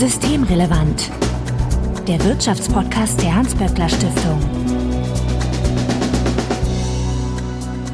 Systemrelevant. 0.00 1.10
Der 2.08 2.24
Wirtschaftspodcast 2.24 3.20
der 3.20 3.34
Hans-Böckler 3.34 3.86
Stiftung. 3.86 4.40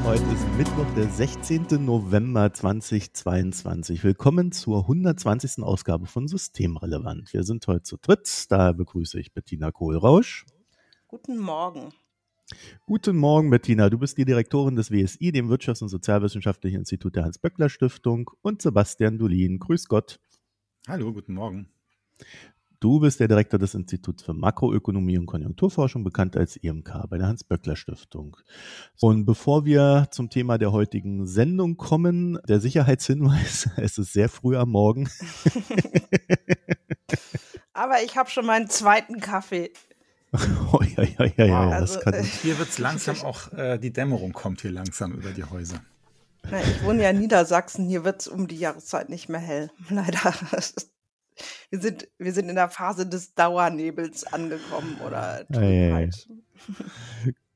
Heute 0.05 0.23
ist 0.23 0.46
Mittwoch, 0.57 0.87
der 0.95 1.09
16. 1.09 1.84
November 1.84 2.55
2022. 2.55 4.05
Willkommen 4.05 4.53
zur 4.53 4.82
120. 4.82 5.64
Ausgabe 5.64 6.07
von 6.07 6.29
Systemrelevant. 6.29 7.32
Wir 7.32 7.43
sind 7.43 7.66
heute 7.66 7.82
zu 7.82 7.96
dritt. 7.96 8.52
Daher 8.52 8.75
begrüße 8.75 9.18
ich 9.18 9.34
Bettina 9.34 9.73
Kohlrausch. 9.73 10.46
Guten 11.09 11.38
Morgen. 11.38 11.93
Guten 12.86 13.16
Morgen, 13.16 13.50
Bettina. 13.50 13.91
Du 13.91 13.98
bist 13.98 14.16
die 14.16 14.25
Direktorin 14.25 14.77
des 14.77 14.93
WSI, 14.93 15.32
dem 15.32 15.50
Wirtschafts- 15.50 15.82
und 15.82 15.88
Sozialwissenschaftlichen 15.88 16.79
Institut 16.79 17.16
der 17.16 17.25
Hans-Böckler 17.25 17.68
Stiftung 17.68 18.30
und 18.43 18.62
Sebastian 18.62 19.18
Dulin. 19.18 19.59
Grüß 19.59 19.88
Gott. 19.88 20.20
Hallo, 20.86 21.13
guten 21.13 21.35
Morgen. 21.35 21.68
Du 22.79 23.00
bist 23.00 23.20
der 23.20 23.29
Direktor 23.29 23.58
des 23.58 23.75
Instituts 23.75 24.22
für 24.22 24.34
Makroökonomie 24.34 25.16
und 25.16 25.26
Konjunkturforschung, 25.26 26.04
bekannt 26.04 26.36
als 26.36 26.56
IMK 26.56 27.08
bei 27.08 27.16
der 27.16 27.26
Hans-Böckler 27.26 27.75
Stiftung. 27.75 28.36
Und 29.00 29.25
bevor 29.25 29.64
wir 29.64 30.08
zum 30.11 30.29
Thema 30.29 30.58
der 30.58 30.72
heutigen 30.72 31.26
Sendung 31.26 31.79
kommen, 31.79 32.39
der 32.47 32.61
Sicherheitshinweis, 32.61 33.70
es 33.78 33.97
ist 33.97 34.12
sehr 34.12 34.28
früh 34.28 34.56
am 34.56 34.70
Morgen. 34.70 35.08
Aber 37.72 38.02
ich 38.05 38.17
habe 38.17 38.28
schon 38.28 38.44
meinen 38.44 38.69
zweiten 38.69 39.20
Kaffee. 39.20 39.72
oh, 40.72 40.80
ja, 40.97 41.03
ja, 41.03 41.25
ja, 41.36 41.44
ja, 41.47 41.70
Also, 41.70 41.94
das 41.94 42.05
kann, 42.05 42.14
äh, 42.14 42.22
Hier 42.22 42.58
wird 42.58 42.69
es 42.69 42.78
langsam 42.78 43.17
auch, 43.22 43.53
äh, 43.53 43.78
die 43.78 43.92
Dämmerung 43.92 44.33
kommt 44.33 44.61
hier 44.61 44.72
langsam 44.72 45.12
über 45.12 45.30
die 45.30 45.44
Häuser. 45.44 45.80
Na, 46.50 46.61
ich 46.61 46.84
wohne 46.84 47.03
ja 47.03 47.11
in 47.11 47.20
Niedersachsen, 47.20 47.89
hier 47.89 48.05
wird 48.05 48.20
es 48.20 48.28
um 48.28 48.47
die 48.47 48.56
Jahreszeit 48.56 49.08
nicht 49.08 49.30
mehr 49.30 49.41
hell. 49.41 49.70
Leider. 49.89 50.34
Wir 51.70 51.81
sind, 51.81 52.08
wir 52.19 52.33
sind 52.33 52.48
in 52.48 52.55
der 52.55 52.70
Phase 52.70 53.06
des 53.06 53.34
Dauernebels 53.34 54.25
angekommen 54.25 54.98
oder 55.06 55.45
Ei, 55.51 55.56
ei, 55.56 55.95
ei. 55.95 56.11
Trübheit. 56.11 56.29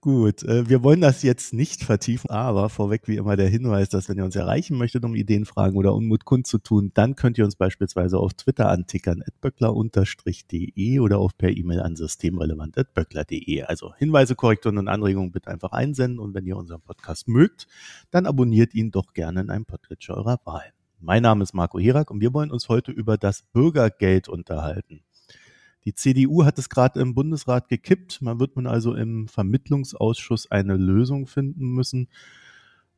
Gut, 0.03 0.45
äh, 0.45 0.67
wir 0.67 0.83
wollen 0.83 1.03
das 1.03 1.23
jetzt 1.23 1.53
nicht 1.53 1.85
vertiefen, 1.85 2.31
aber 2.31 2.71
vorweg 2.71 3.03
wie 3.07 3.17
immer 3.17 3.37
der 3.37 3.49
Hinweis, 3.49 3.91
dass 3.91 4.09
wenn 4.09 4.17
ihr 4.17 4.25
uns 4.25 4.35
erreichen 4.35 4.79
möchtet, 4.79 5.05
um 5.05 5.15
Ideen, 5.15 5.45
Fragen 5.45 5.77
oder 5.77 5.93
Unmut 5.93 6.25
kundzutun, 6.25 6.91
dann 6.95 7.17
könnt 7.17 7.37
ihr 7.37 7.45
uns 7.45 7.55
beispielsweise 7.55 8.17
auf 8.17 8.33
Twitter 8.33 8.71
antickern, 8.71 9.23
böckler-de 9.43 11.01
oder 11.01 11.19
auch 11.19 11.33
per 11.37 11.51
E-Mail 11.51 11.83
an 11.83 11.97
systemrelevant.böckler.de. 11.97 13.65
Also 13.65 13.93
Hinweise, 13.97 14.37
Korrekturen 14.37 14.79
und 14.79 14.89
Anregungen 14.89 15.33
bitte 15.33 15.51
einfach 15.51 15.73
einsenden 15.73 16.19
und 16.19 16.33
wenn 16.33 16.47
ihr 16.47 16.57
unseren 16.57 16.81
Podcast 16.81 17.29
mögt, 17.29 17.67
dann 18.11 18.25
abonniert 18.25 18.73
ihn 18.73 18.91
doch 18.91 19.13
gerne 19.13 19.43
in 19.43 19.51
einem 19.51 19.67
Podcatcher 19.67 20.17
eurer 20.17 20.41
Wahl. 20.47 20.73
Mein 21.03 21.23
Name 21.23 21.43
ist 21.43 21.55
Marco 21.55 21.79
Herak 21.79 22.11
und 22.11 22.21
wir 22.21 22.35
wollen 22.35 22.51
uns 22.51 22.69
heute 22.69 22.93
über 22.93 23.17
das 23.17 23.41
Bürgergeld 23.41 24.29
unterhalten. 24.29 25.03
Die 25.87 25.95
CDU 25.95 26.45
hat 26.45 26.59
es 26.59 26.69
gerade 26.69 27.01
im 27.01 27.15
Bundesrat 27.15 27.69
gekippt. 27.69 28.21
Man 28.21 28.39
wird 28.39 28.57
nun 28.57 28.67
also 28.67 28.95
im 28.95 29.27
Vermittlungsausschuss 29.27 30.51
eine 30.51 30.77
Lösung 30.77 31.27
finden 31.27 31.73
müssen. 31.73 32.11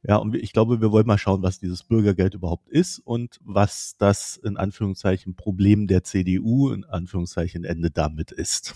Ja, 0.02 0.16
und 0.16 0.34
ich 0.34 0.52
glaube, 0.52 0.80
wir 0.80 0.90
wollen 0.90 1.06
mal 1.06 1.16
schauen, 1.16 1.44
was 1.44 1.60
dieses 1.60 1.84
Bürgergeld 1.84 2.34
überhaupt 2.34 2.68
ist 2.68 2.98
und 2.98 3.38
was 3.44 3.94
das 3.98 4.36
in 4.36 4.56
Anführungszeichen 4.56 5.36
Problem 5.36 5.86
der 5.86 6.02
CDU 6.02 6.70
in 6.70 6.84
Anführungszeichen 6.84 7.62
Ende 7.62 7.92
damit 7.92 8.32
ist. 8.32 8.74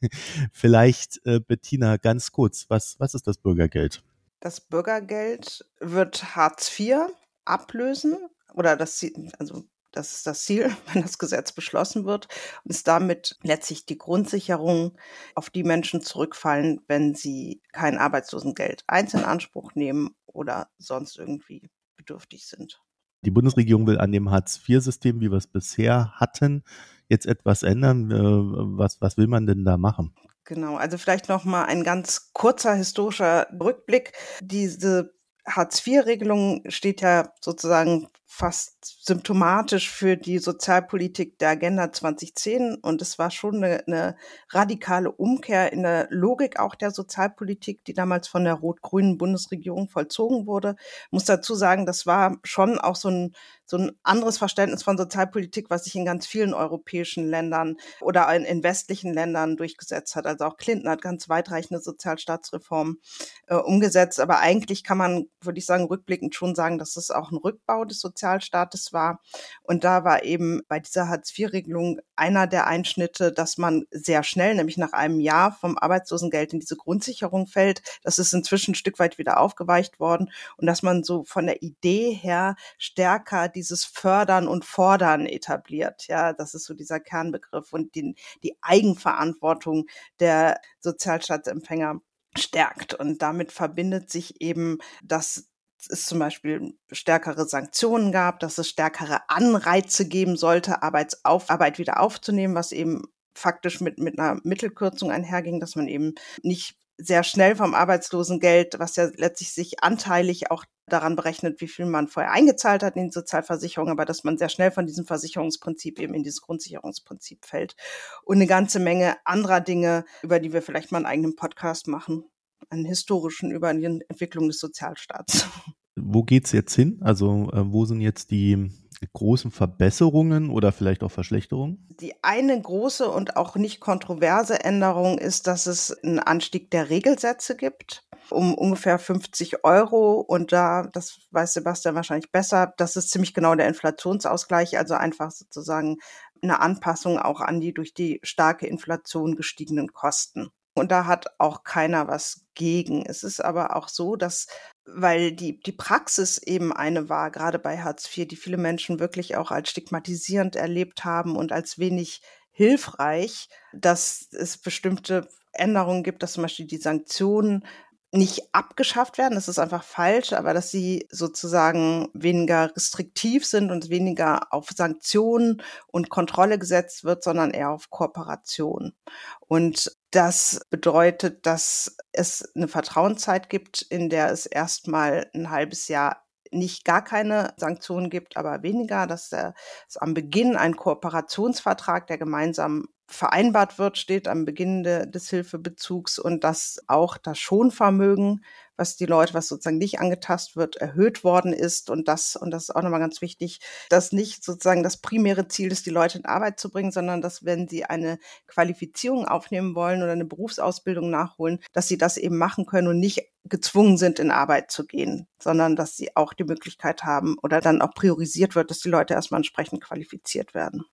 Vielleicht, 0.52 1.24
äh, 1.24 1.38
Bettina, 1.38 1.98
ganz 1.98 2.32
kurz, 2.32 2.66
was, 2.68 2.98
was 2.98 3.14
ist 3.14 3.28
das 3.28 3.38
Bürgergeld? 3.38 4.02
Das 4.40 4.60
Bürgergeld 4.60 5.64
wird 5.78 6.34
Hartz 6.34 6.76
IV 6.80 6.96
ablösen 7.44 8.16
oder 8.56 8.76
das 8.76 8.96
Ziel, 8.96 9.30
also 9.38 9.64
das 9.92 10.12
ist 10.14 10.26
das 10.26 10.44
Ziel, 10.44 10.70
wenn 10.92 11.02
das 11.02 11.18
Gesetz 11.18 11.52
beschlossen 11.52 12.04
wird 12.04 12.28
und 12.64 12.70
ist 12.70 12.88
damit 12.88 13.38
letztlich 13.42 13.86
die 13.86 13.98
Grundsicherung, 13.98 14.96
auf 15.34 15.50
die 15.50 15.64
Menschen 15.64 16.02
zurückfallen, 16.02 16.80
wenn 16.88 17.14
sie 17.14 17.62
kein 17.72 17.98
Arbeitslosengeld 17.98 18.84
einzeln 18.86 19.20
in 19.20 19.28
Anspruch 19.28 19.74
nehmen 19.74 20.10
oder 20.26 20.68
sonst 20.78 21.18
irgendwie 21.18 21.70
bedürftig 21.96 22.46
sind. 22.46 22.82
Die 23.22 23.30
Bundesregierung 23.30 23.86
will 23.86 23.98
an 23.98 24.12
dem 24.12 24.30
Hartz-IV-System, 24.30 25.20
wie 25.20 25.30
wir 25.30 25.38
es 25.38 25.46
bisher 25.46 26.12
hatten, 26.14 26.62
jetzt 27.08 27.26
etwas 27.26 27.62
ändern. 27.62 28.10
Äh, 28.10 28.78
Was, 28.78 29.00
was 29.00 29.16
will 29.16 29.26
man 29.26 29.46
denn 29.46 29.64
da 29.64 29.76
machen? 29.76 30.14
Genau, 30.44 30.76
also 30.76 30.96
vielleicht 30.96 31.28
noch 31.28 31.44
mal 31.44 31.64
ein 31.64 31.82
ganz 31.82 32.30
kurzer 32.32 32.74
historischer 32.74 33.48
Rückblick. 33.58 34.12
Diese 34.40 35.12
Hartz-IV-Regelung 35.46 36.62
steht 36.68 37.00
ja 37.00 37.32
sozusagen 37.40 38.08
fast 38.28 39.04
symptomatisch 39.06 39.88
für 39.88 40.16
die 40.16 40.38
Sozialpolitik 40.38 41.38
der 41.38 41.50
Agenda 41.50 41.92
2010 41.92 42.76
und 42.82 43.00
es 43.00 43.18
war 43.18 43.30
schon 43.30 43.62
eine, 43.62 43.86
eine 43.86 44.16
radikale 44.50 45.12
Umkehr 45.12 45.72
in 45.72 45.84
der 45.84 46.08
Logik 46.10 46.58
auch 46.58 46.74
der 46.74 46.90
Sozialpolitik, 46.90 47.84
die 47.84 47.94
damals 47.94 48.26
von 48.26 48.44
der 48.44 48.54
rot-grünen 48.54 49.16
Bundesregierung 49.16 49.88
vollzogen 49.88 50.46
wurde. 50.46 50.74
Ich 51.06 51.12
muss 51.12 51.24
dazu 51.24 51.54
sagen, 51.54 51.86
das 51.86 52.04
war 52.04 52.36
schon 52.42 52.78
auch 52.78 52.96
so 52.96 53.08
ein 53.08 53.32
so 53.66 53.76
ein 53.76 53.92
anderes 54.04 54.38
Verständnis 54.38 54.84
von 54.84 54.96
Sozialpolitik, 54.96 55.70
was 55.70 55.84
sich 55.84 55.96
in 55.96 56.04
ganz 56.04 56.26
vielen 56.26 56.54
europäischen 56.54 57.28
Ländern 57.28 57.76
oder 58.00 58.32
in, 58.34 58.44
in 58.44 58.62
westlichen 58.62 59.12
Ländern 59.12 59.56
durchgesetzt 59.56 60.14
hat. 60.14 60.26
Also 60.26 60.44
auch 60.44 60.56
Clinton 60.56 60.88
hat 60.88 61.02
ganz 61.02 61.28
weitreichende 61.28 61.82
Sozialstaatsreformen 61.82 63.00
äh, 63.48 63.56
umgesetzt. 63.56 64.20
Aber 64.20 64.38
eigentlich 64.38 64.84
kann 64.84 64.98
man, 64.98 65.26
würde 65.40 65.58
ich 65.58 65.66
sagen, 65.66 65.86
rückblickend 65.86 66.34
schon 66.34 66.54
sagen, 66.54 66.78
dass 66.78 66.96
es 66.96 67.10
auch 67.10 67.32
ein 67.32 67.38
Rückbau 67.38 67.84
des 67.84 68.00
Sozialstaates 68.16 68.92
war. 68.92 69.20
Und 69.62 69.84
da 69.84 70.04
war 70.04 70.24
eben 70.24 70.62
bei 70.68 70.80
dieser 70.80 71.08
Hartz-IV-Regelung 71.08 72.00
einer 72.16 72.46
der 72.46 72.66
Einschnitte, 72.66 73.32
dass 73.32 73.58
man 73.58 73.84
sehr 73.90 74.22
schnell, 74.22 74.54
nämlich 74.54 74.78
nach 74.78 74.92
einem 74.92 75.20
Jahr 75.20 75.52
vom 75.52 75.76
Arbeitslosengeld 75.78 76.54
in 76.54 76.60
diese 76.60 76.76
Grundsicherung 76.76 77.46
fällt. 77.46 77.82
Das 78.02 78.18
ist 78.18 78.32
inzwischen 78.32 78.72
ein 78.72 78.76
Stück 78.76 78.98
weit 78.98 79.18
wieder 79.18 79.38
aufgeweicht 79.38 80.00
worden 80.00 80.30
und 80.56 80.66
dass 80.66 80.82
man 80.82 81.04
so 81.04 81.24
von 81.24 81.46
der 81.46 81.62
Idee 81.62 82.12
her 82.12 82.56
stärker 82.78 83.48
dieses 83.48 83.84
Fördern 83.84 84.48
und 84.48 84.64
Fordern 84.64 85.26
etabliert. 85.26 86.06
Ja, 86.08 86.32
das 86.32 86.54
ist 86.54 86.64
so 86.64 86.74
dieser 86.74 87.00
Kernbegriff 87.00 87.72
und 87.72 87.94
die, 87.94 88.14
die 88.42 88.56
Eigenverantwortung 88.62 89.86
der 90.18 90.60
Sozialstaatsempfänger 90.80 92.00
stärkt. 92.38 92.94
Und 92.94 93.22
damit 93.22 93.52
verbindet 93.52 94.10
sich 94.10 94.40
eben, 94.40 94.78
dass 95.02 95.48
es 95.78 96.06
zum 96.06 96.18
Beispiel 96.18 96.74
stärkere 96.90 97.46
Sanktionen 97.46 98.12
gab, 98.12 98.40
dass 98.40 98.58
es 98.58 98.68
stärkere 98.68 99.28
Anreize 99.28 100.08
geben 100.08 100.36
sollte, 100.36 100.82
Arbeitsauf 100.82 101.50
Arbeit 101.50 101.78
wieder 101.78 102.00
aufzunehmen, 102.00 102.54
was 102.54 102.72
eben 102.72 103.02
faktisch 103.34 103.80
mit, 103.80 103.98
mit 103.98 104.18
einer 104.18 104.40
Mittelkürzung 104.44 105.10
einherging, 105.10 105.60
dass 105.60 105.76
man 105.76 105.88
eben 105.88 106.14
nicht 106.42 106.76
sehr 106.98 107.22
schnell 107.24 107.56
vom 107.56 107.74
Arbeitslosengeld, 107.74 108.78
was 108.78 108.96
ja 108.96 109.10
letztlich 109.16 109.52
sich 109.52 109.82
anteilig 109.82 110.50
auch 110.50 110.64
daran 110.88 111.16
berechnet, 111.16 111.60
wie 111.60 111.68
viel 111.68 111.84
man 111.84 112.08
vorher 112.08 112.32
eingezahlt 112.32 112.82
hat 112.82 112.96
in 112.96 113.06
die 113.06 113.12
Sozialversicherung, 113.12 113.90
aber 113.90 114.04
dass 114.04 114.24
man 114.24 114.38
sehr 114.38 114.48
schnell 114.48 114.70
von 114.70 114.86
diesem 114.86 115.04
Versicherungsprinzip 115.04 115.98
eben 115.98 116.14
in 116.14 116.22
dieses 116.22 116.40
Grundsicherungsprinzip 116.40 117.44
fällt. 117.44 117.76
Und 118.22 118.36
eine 118.36 118.46
ganze 118.46 118.78
Menge 118.78 119.16
anderer 119.24 119.60
Dinge, 119.60 120.04
über 120.22 120.38
die 120.38 120.52
wir 120.52 120.62
vielleicht 120.62 120.92
mal 120.92 120.98
einen 120.98 121.06
eigenen 121.06 121.36
Podcast 121.36 121.88
machen, 121.88 122.24
einen 122.70 122.84
historischen 122.84 123.50
über 123.50 123.72
die 123.74 123.84
Entwicklung 123.84 124.48
des 124.48 124.58
Sozialstaats. 124.58 125.48
Wo 125.96 126.22
geht's 126.22 126.52
jetzt 126.52 126.74
hin? 126.74 126.98
Also, 127.00 127.50
äh, 127.52 127.72
wo 127.72 127.86
sind 127.86 128.00
jetzt 128.00 128.30
die 128.30 128.70
großen 129.12 129.50
Verbesserungen 129.50 130.50
oder 130.50 130.72
vielleicht 130.72 131.02
auch 131.02 131.10
Verschlechterungen? 131.10 131.86
Die 132.00 132.14
eine 132.22 132.60
große 132.60 133.08
und 133.08 133.36
auch 133.36 133.56
nicht 133.56 133.80
kontroverse 133.80 134.62
Änderung 134.64 135.18
ist, 135.18 135.46
dass 135.46 135.66
es 135.66 135.92
einen 136.02 136.18
Anstieg 136.18 136.70
der 136.70 136.90
Regelsätze 136.90 137.56
gibt 137.56 138.06
um 138.30 138.54
ungefähr 138.54 138.98
50 138.98 139.64
Euro. 139.64 140.20
Und 140.20 140.52
da, 140.52 140.88
das 140.92 141.20
weiß 141.30 141.54
Sebastian 141.54 141.94
wahrscheinlich 141.94 142.32
besser, 142.32 142.74
das 142.76 142.96
ist 142.96 143.10
ziemlich 143.10 143.34
genau 143.34 143.54
der 143.54 143.68
Inflationsausgleich, 143.68 144.78
also 144.78 144.94
einfach 144.94 145.30
sozusagen 145.30 145.98
eine 146.42 146.60
Anpassung 146.60 147.18
auch 147.18 147.40
an 147.40 147.60
die 147.60 147.72
durch 147.72 147.94
die 147.94 148.20
starke 148.22 148.66
Inflation 148.66 149.36
gestiegenen 149.36 149.92
Kosten. 149.92 150.50
Und 150.76 150.92
da 150.92 151.06
hat 151.06 151.26
auch 151.38 151.64
keiner 151.64 152.06
was 152.06 152.44
gegen. 152.54 153.06
Es 153.06 153.24
ist 153.24 153.42
aber 153.42 153.76
auch 153.76 153.88
so, 153.88 154.14
dass, 154.14 154.46
weil 154.84 155.32
die, 155.32 155.58
die 155.58 155.72
Praxis 155.72 156.36
eben 156.36 156.70
eine 156.70 157.08
war, 157.08 157.30
gerade 157.30 157.58
bei 157.58 157.78
Hartz 157.78 158.14
IV, 158.14 158.28
die 158.28 158.36
viele 158.36 158.58
Menschen 158.58 159.00
wirklich 159.00 159.36
auch 159.36 159.50
als 159.50 159.70
stigmatisierend 159.70 160.54
erlebt 160.54 161.04
haben 161.06 161.34
und 161.34 161.50
als 161.50 161.78
wenig 161.78 162.20
hilfreich, 162.52 163.48
dass 163.72 164.28
es 164.32 164.58
bestimmte 164.58 165.28
Änderungen 165.54 166.02
gibt, 166.02 166.22
dass 166.22 166.34
zum 166.34 166.42
Beispiel 166.42 166.66
die 166.66 166.76
Sanktionen 166.76 167.64
nicht 168.12 168.54
abgeschafft 168.54 169.18
werden, 169.18 169.34
das 169.34 169.48
ist 169.48 169.58
einfach 169.58 169.82
falsch, 169.82 170.32
aber 170.32 170.54
dass 170.54 170.70
sie 170.70 171.06
sozusagen 171.10 172.08
weniger 172.14 172.74
restriktiv 172.74 173.44
sind 173.44 173.70
und 173.70 173.90
weniger 173.90 174.52
auf 174.52 174.70
Sanktionen 174.74 175.62
und 175.88 176.08
Kontrolle 176.08 176.58
gesetzt 176.58 177.04
wird, 177.04 177.24
sondern 177.24 177.50
eher 177.50 177.70
auf 177.70 177.90
Kooperation. 177.90 178.94
Und 179.40 179.96
das 180.12 180.60
bedeutet, 180.70 181.46
dass 181.46 181.96
es 182.12 182.48
eine 182.54 182.68
Vertrauenszeit 182.68 183.50
gibt, 183.50 183.82
in 183.82 184.08
der 184.08 184.30
es 184.30 184.46
erstmal 184.46 185.28
ein 185.34 185.50
halbes 185.50 185.88
Jahr 185.88 186.22
nicht 186.52 186.84
gar 186.84 187.02
keine 187.02 187.54
Sanktionen 187.56 188.08
gibt, 188.08 188.36
aber 188.36 188.62
weniger, 188.62 189.06
dass 189.06 189.32
es 189.32 189.96
am 189.96 190.14
Beginn 190.14 190.56
ein 190.56 190.76
Kooperationsvertrag, 190.76 192.06
der 192.06 192.18
gemeinsam 192.18 192.86
vereinbart 193.08 193.78
wird, 193.78 193.98
steht 193.98 194.28
am 194.28 194.44
Beginn 194.44 194.82
de, 194.82 195.08
des 195.08 195.30
Hilfebezugs 195.30 196.18
und 196.18 196.44
dass 196.44 196.78
auch 196.88 197.16
das 197.18 197.38
Schonvermögen, 197.38 198.44
was 198.76 198.96
die 198.96 199.06
Leute, 199.06 199.32
was 199.32 199.48
sozusagen 199.48 199.78
nicht 199.78 200.00
angetastet 200.00 200.56
wird, 200.56 200.76
erhöht 200.76 201.24
worden 201.24 201.52
ist 201.52 201.88
und 201.88 202.08
das, 202.08 202.36
und 202.36 202.50
das 202.50 202.64
ist 202.64 202.76
auch 202.76 202.82
nochmal 202.82 203.00
ganz 203.00 203.22
wichtig, 203.22 203.60
dass 203.88 204.12
nicht 204.12 204.44
sozusagen 204.44 204.82
das 204.82 204.98
primäre 204.98 205.48
Ziel 205.48 205.72
ist, 205.72 205.86
die 205.86 205.90
Leute 205.90 206.18
in 206.18 206.26
Arbeit 206.26 206.58
zu 206.60 206.70
bringen, 206.70 206.90
sondern 206.90 207.22
dass 207.22 207.44
wenn 207.44 207.68
sie 207.68 207.84
eine 207.84 208.18
Qualifizierung 208.48 209.26
aufnehmen 209.26 209.74
wollen 209.74 210.02
oder 210.02 210.12
eine 210.12 210.26
Berufsausbildung 210.26 211.08
nachholen, 211.08 211.60
dass 211.72 211.88
sie 211.88 211.98
das 211.98 212.16
eben 212.16 212.36
machen 212.36 212.66
können 212.66 212.88
und 212.88 212.98
nicht 212.98 213.22
gezwungen 213.44 213.96
sind, 213.96 214.18
in 214.18 214.32
Arbeit 214.32 214.70
zu 214.72 214.84
gehen, 214.84 215.28
sondern 215.40 215.76
dass 215.76 215.96
sie 215.96 216.16
auch 216.16 216.34
die 216.34 216.44
Möglichkeit 216.44 217.04
haben 217.04 217.36
oder 217.42 217.60
dann 217.60 217.80
auch 217.80 217.94
priorisiert 217.94 218.56
wird, 218.56 218.70
dass 218.70 218.80
die 218.80 218.90
Leute 218.90 219.14
erstmal 219.14 219.38
entsprechend 219.38 219.82
qualifiziert 219.82 220.52
werden 220.54 220.84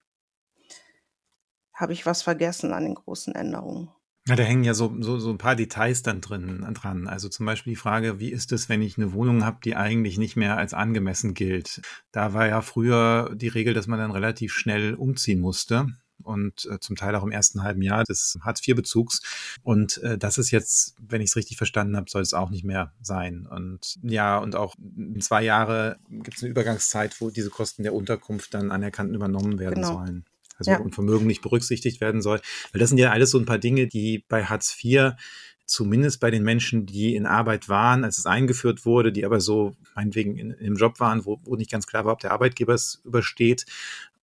habe 1.74 1.94
ich 1.94 2.06
was 2.06 2.22
vergessen 2.22 2.74
an 2.74 2.84
den 2.84 2.96
großen 2.96 3.36
Änderungen. 3.36 3.90
Ja, 4.26 4.38
da 4.38 4.44
hängen 4.44 4.64
ja 4.64 4.74
so, 4.74 4.96
so, 5.02 5.20
so 5.20 5.32
ein 5.32 5.38
paar 5.38 5.58
Details 5.58 6.02
dann 6.02 6.22
drin 6.22 6.66
dran. 6.76 7.08
Also 7.08 7.28
zum 7.28 7.46
Beispiel 7.46 7.74
die 7.74 7.80
Frage, 7.80 8.22
wie 8.22 8.32
ist 8.32 8.54
es, 8.54 8.70
wenn 8.70 8.82
ich 8.82 8.98
eine 8.98 9.12
Wohnung 9.12 9.44
habe, 9.44 9.58
die 9.66 9.76
eigentlich 9.76 10.18
nicht 10.18 10.38
mehr 10.38 10.58
als 10.58 10.74
angemessen 10.74 11.34
gilt? 11.34 11.82
Da 12.14 12.34
war 12.34 12.48
ja 12.48 12.62
früher 12.62 13.36
die 13.36 13.50
Regel, 13.50 13.74
dass 13.74 13.88
man 13.88 14.00
dann 14.00 14.12
relativ 14.12 14.54
schnell 14.54 14.94
umziehen 14.94 15.42
musste 15.42 15.88
und 16.24 16.70
äh, 16.72 16.80
zum 16.80 16.96
Teil 16.96 17.16
auch 17.16 17.24
im 17.24 17.32
ersten 17.32 17.64
halben 17.64 17.82
Jahr 17.82 18.06
des 18.06 18.40
Hartz-IV-Bezugs. 18.42 19.60
Und 19.62 19.98
äh, 20.04 20.18
das 20.18 20.38
ist 20.38 20.52
jetzt, 20.52 20.96
wenn 21.02 21.20
ich 21.20 21.32
es 21.32 21.36
richtig 21.36 21.58
verstanden 21.58 21.98
habe, 21.98 22.10
soll 22.10 22.22
es 22.22 22.34
auch 22.34 22.50
nicht 22.50 22.64
mehr 22.64 22.94
sein. 23.02 23.46
Und 23.46 24.00
ja, 24.04 24.38
und 24.38 24.56
auch 24.56 24.76
in 24.78 25.20
zwei 25.20 25.44
Jahre 25.44 25.98
gibt 26.10 26.38
es 26.38 26.44
eine 26.44 26.52
Übergangszeit, 26.52 27.20
wo 27.20 27.30
diese 27.30 27.50
Kosten 27.50 27.84
der 27.84 27.94
Unterkunft 27.94 28.54
dann 28.54 28.72
anerkannt 28.72 29.14
übernommen 29.14 29.60
werden 29.60 29.76
genau. 29.76 29.96
sollen 29.96 30.26
also 30.68 30.80
ja. 30.80 30.80
und 30.80 30.96
Vermögen 30.96 31.28
nicht 31.28 31.42
berücksichtigt 31.42 32.02
werden 32.02 32.22
soll. 32.22 32.40
Weil 32.72 32.80
das 32.80 32.90
sind 32.90 32.98
ja 32.98 33.12
alles 33.12 33.32
so 33.32 33.40
ein 33.40 33.46
paar 33.46 33.60
Dinge, 33.60 33.88
die 33.88 34.24
bei 34.28 34.46
Hartz 34.46 34.78
IV 34.84 35.14
zumindest 35.66 36.20
bei 36.20 36.30
den 36.30 36.44
Menschen, 36.44 36.86
die 36.86 37.16
in 37.16 37.26
Arbeit 37.26 37.70
waren, 37.70 38.04
als 38.04 38.18
es 38.18 38.26
eingeführt 38.26 38.86
wurde, 38.86 39.12
die 39.12 39.26
aber 39.26 39.40
so 39.40 39.76
meinetwegen 39.96 40.38
in, 40.38 40.52
im 40.52 40.76
Job 40.76 41.00
waren, 41.00 41.26
wo, 41.26 41.40
wo 41.44 41.56
nicht 41.56 41.72
ganz 41.72 41.88
klar 41.88 42.06
war, 42.06 42.14
ob 42.14 42.20
der 42.20 42.32
Arbeitgeber 42.32 42.74
es 42.74 43.02
übersteht 43.06 43.66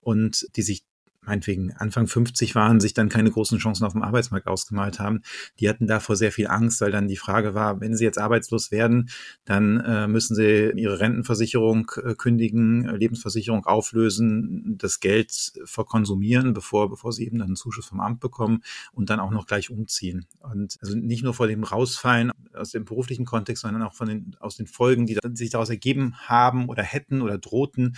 und 0.01 0.47
die 0.57 0.63
sich 0.63 0.85
meinetwegen 1.23 1.73
Anfang 1.75 2.07
50 2.07 2.55
waren, 2.55 2.81
sich 2.81 2.95
dann 2.95 3.09
keine 3.09 3.31
großen 3.31 3.59
Chancen 3.59 3.85
auf 3.85 3.93
dem 3.93 4.03
Arbeitsmarkt 4.03 4.47
ausgemalt 4.47 4.99
haben, 4.99 5.23
die 5.59 5.69
hatten 5.69 5.87
davor 5.87 6.17
sehr 6.17 6.33
viel 6.33 6.49
Angst, 6.49 6.81
weil 6.81 6.91
dann 6.91 7.09
die 7.09 7.17
Frage 7.17 7.55
war, 7.55 7.81
wenn 7.81 7.95
sie 7.95 8.05
jetzt 8.05 8.19
arbeitslos 8.19 8.71
werden, 8.71 9.11
dann 9.45 9.81
äh, 9.81 10.09
müssen 10.09 10.35
sie 10.35 10.73
ihre 10.77 11.01
Rentenversicherung 11.01 11.91
äh, 12.03 12.15
kündigen, 12.15 12.87
äh, 12.87 12.97
Lebensversicherung 12.97 13.67
auflösen, 13.67 14.77
das 14.79 15.01
Geld 15.01 15.53
verkonsumieren, 15.65 16.55
bevor, 16.55 16.89
bevor 16.89 17.13
sie 17.13 17.27
eben 17.27 17.39
dann 17.39 17.49
einen 17.49 17.57
Zuschuss 17.57 17.87
vom 17.87 18.01
Amt 18.01 18.21
bekommen 18.21 18.63
und 18.93 19.11
dann 19.11 19.21
auch 19.21 19.31
noch 19.31 19.47
gleich 19.47 19.71
umziehen. 19.71 20.27
Und 20.41 20.79
also 20.81 20.97
nicht 20.97 21.23
nur 21.23 21.35
vor 21.35 21.47
dem 21.47 21.65
Rausfallen 21.65 22.33
aus 22.55 22.71
dem 22.71 22.85
beruflichen 22.85 23.25
Kontext, 23.25 23.63
sondern 23.63 23.83
auch 23.83 23.95
von 23.95 24.09
den, 24.09 24.37
aus 24.41 24.57
den 24.57 24.67
Folgen, 24.67 25.07
die 25.07 25.19
sich 25.35 25.51
daraus 25.51 25.71
ergeben 25.71 26.15
haben 26.17 26.69
oder 26.69 26.83
hätten 26.83 27.23
oder 27.23 27.39
drohten, 27.39 27.97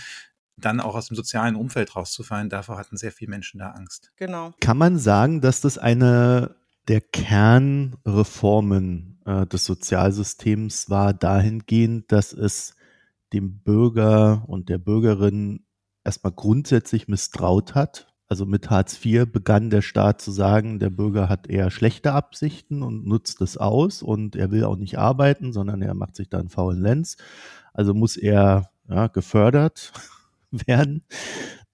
dann 0.57 0.79
auch 0.79 0.95
aus 0.95 1.07
dem 1.07 1.15
sozialen 1.15 1.55
Umfeld 1.55 1.95
rauszufallen. 1.95 2.49
Davor 2.49 2.77
hatten 2.77 2.97
sehr 2.97 3.11
viele 3.11 3.31
Menschen 3.31 3.59
da 3.59 3.71
Angst. 3.71 4.11
Genau. 4.15 4.53
Kann 4.59 4.77
man 4.77 4.99
sagen, 4.99 5.41
dass 5.41 5.61
das 5.61 5.77
eine 5.77 6.55
der 6.87 7.01
Kernreformen 7.01 9.19
äh, 9.25 9.45
des 9.47 9.65
Sozialsystems 9.65 10.89
war, 10.89 11.13
dahingehend, 11.13 12.11
dass 12.11 12.33
es 12.33 12.75
dem 13.31 13.59
Bürger 13.59 14.43
und 14.47 14.69
der 14.69 14.77
Bürgerin 14.77 15.65
erstmal 16.03 16.33
grundsätzlich 16.33 17.07
misstraut 17.07 17.73
hat. 17.73 18.13
Also 18.27 18.45
mit 18.45 18.69
Hartz 18.69 19.03
IV 19.03 19.31
begann 19.31 19.69
der 19.69 19.81
Staat 19.81 20.21
zu 20.21 20.31
sagen, 20.31 20.79
der 20.79 20.89
Bürger 20.89 21.29
hat 21.29 21.47
eher 21.47 21.71
schlechte 21.71 22.13
Absichten 22.13 22.81
und 22.81 23.05
nutzt 23.05 23.41
es 23.41 23.57
aus 23.57 24.01
und 24.01 24.35
er 24.35 24.51
will 24.51 24.63
auch 24.63 24.77
nicht 24.77 24.97
arbeiten, 24.97 25.53
sondern 25.53 25.81
er 25.81 25.93
macht 25.93 26.15
sich 26.15 26.29
da 26.29 26.39
einen 26.39 26.49
faulen 26.49 26.81
Lenz. 26.81 27.17
Also 27.73 27.93
muss 27.93 28.17
er 28.17 28.71
ja, 28.89 29.07
gefördert 29.07 29.93
werden, 30.67 31.05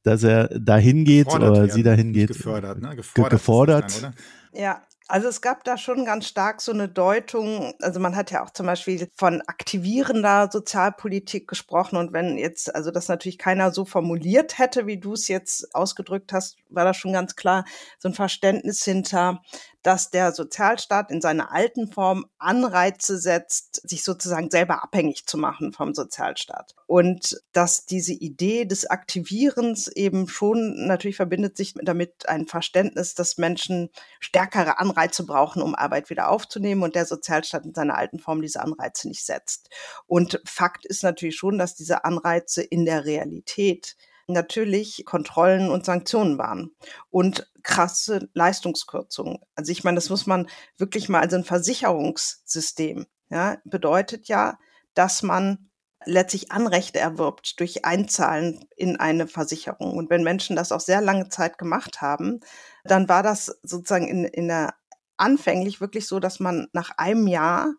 dass 0.03 0.23
er 0.23 0.47
dahin 0.59 1.05
geht 1.05 1.27
oder 1.27 1.53
werden, 1.53 1.71
sie 1.71 1.83
dahin 1.83 2.13
geht. 2.13 2.29
Gefördert, 2.29 2.81
ne? 2.81 2.95
Gefordert. 2.95 3.31
gefordert. 3.31 4.03
Dann, 4.03 4.13
ja, 4.53 4.81
also 5.09 5.27
es 5.27 5.41
gab 5.41 5.63
da 5.63 5.75
schon 5.75 6.05
ganz 6.05 6.27
stark 6.27 6.61
so 6.61 6.71
eine 6.71 6.87
Deutung, 6.87 7.73
also 7.81 7.99
man 7.99 8.15
hat 8.15 8.29
ja 8.29 8.43
auch 8.43 8.51
zum 8.51 8.67
Beispiel 8.67 9.09
von 9.15 9.41
aktivierender 9.41 10.49
Sozialpolitik 10.51 11.47
gesprochen 11.47 11.95
und 11.97 12.13
wenn 12.13 12.37
jetzt, 12.37 12.73
also 12.75 12.91
das 12.91 13.07
natürlich 13.07 13.39
keiner 13.39 13.71
so 13.71 13.85
formuliert 13.85 14.59
hätte, 14.59 14.85
wie 14.85 14.99
du 14.99 15.13
es 15.13 15.27
jetzt 15.27 15.73
ausgedrückt 15.73 16.31
hast, 16.31 16.57
war 16.69 16.85
da 16.85 16.93
schon 16.93 17.11
ganz 17.11 17.35
klar 17.35 17.65
so 17.97 18.07
ein 18.07 18.13
Verständnis 18.13 18.83
hinter, 18.83 19.41
dass 19.81 20.09
der 20.09 20.33
Sozialstaat 20.33 21.09
in 21.09 21.21
seiner 21.21 21.51
alten 21.51 21.91
Form 21.91 22.25
Anreize 22.37 23.17
setzt, 23.17 23.87
sich 23.87 24.03
sozusagen 24.03 24.49
selber 24.51 24.83
abhängig 24.83 25.25
zu 25.25 25.37
machen 25.37 25.71
vom 25.71 25.93
Sozialstaat. 25.93 26.75
Und 26.85 27.41
dass 27.53 27.85
diese 27.85 28.13
Idee 28.13 28.65
des 28.65 28.85
Aktivierens 28.85 29.87
eben 29.87 30.27
schon 30.27 30.87
natürlich 30.87 31.15
verbindet 31.15 31.55
sich 31.55 31.73
damit 31.75 32.27
ein 32.27 32.45
Verständnis, 32.45 33.15
dass 33.15 33.37
Menschen 33.37 33.89
stärkere 34.19 34.79
Anreize 34.79 35.25
brauchen, 35.25 35.61
um 35.61 35.75
Arbeit 35.75 36.09
wieder 36.09 36.29
aufzunehmen 36.29 36.83
und 36.83 36.95
der 36.95 37.05
Sozialstaat 37.05 37.65
in 37.65 37.73
seiner 37.73 37.97
alten 37.97 38.19
Form 38.19 38.41
diese 38.41 38.61
Anreize 38.61 39.07
nicht 39.07 39.25
setzt. 39.25 39.69
Und 40.07 40.41
Fakt 40.45 40.85
ist 40.85 41.03
natürlich 41.03 41.37
schon, 41.37 41.57
dass 41.57 41.75
diese 41.75 42.03
Anreize 42.03 42.61
in 42.61 42.85
der 42.85 43.05
Realität 43.05 43.95
natürlich 44.29 45.03
Kontrollen 45.05 45.69
und 45.69 45.85
Sanktionen 45.85 46.37
waren 46.37 46.71
und 47.09 47.51
krasse 47.63 48.29
Leistungskürzungen. 48.33 49.39
Also 49.55 49.71
ich 49.71 49.83
meine, 49.83 49.95
das 49.95 50.09
muss 50.09 50.27
man 50.27 50.47
wirklich 50.77 51.09
mal, 51.09 51.21
also 51.21 51.35
ein 51.35 51.43
Versicherungssystem, 51.43 53.05
ja, 53.29 53.57
bedeutet 53.65 54.27
ja, 54.27 54.57
dass 54.93 55.23
man 55.23 55.69
letztlich 56.05 56.51
Anrechte 56.51 56.99
erwirbt 56.99 57.59
durch 57.59 57.85
Einzahlen 57.85 58.65
in 58.75 58.97
eine 58.97 59.27
Versicherung. 59.27 59.97
Und 59.97 60.09
wenn 60.09 60.23
Menschen 60.23 60.55
das 60.55 60.71
auch 60.71 60.79
sehr 60.79 61.01
lange 61.01 61.29
Zeit 61.29 61.57
gemacht 61.57 62.01
haben, 62.01 62.39
dann 62.83 63.09
war 63.09 63.21
das 63.21 63.59
sozusagen 63.63 64.07
in, 64.07 64.23
in 64.23 64.47
der 64.47 64.73
anfänglich 65.17 65.81
wirklich 65.81 66.07
so, 66.07 66.19
dass 66.19 66.39
man 66.39 66.67
nach 66.71 66.91
einem 66.97 67.27
Jahr 67.27 67.73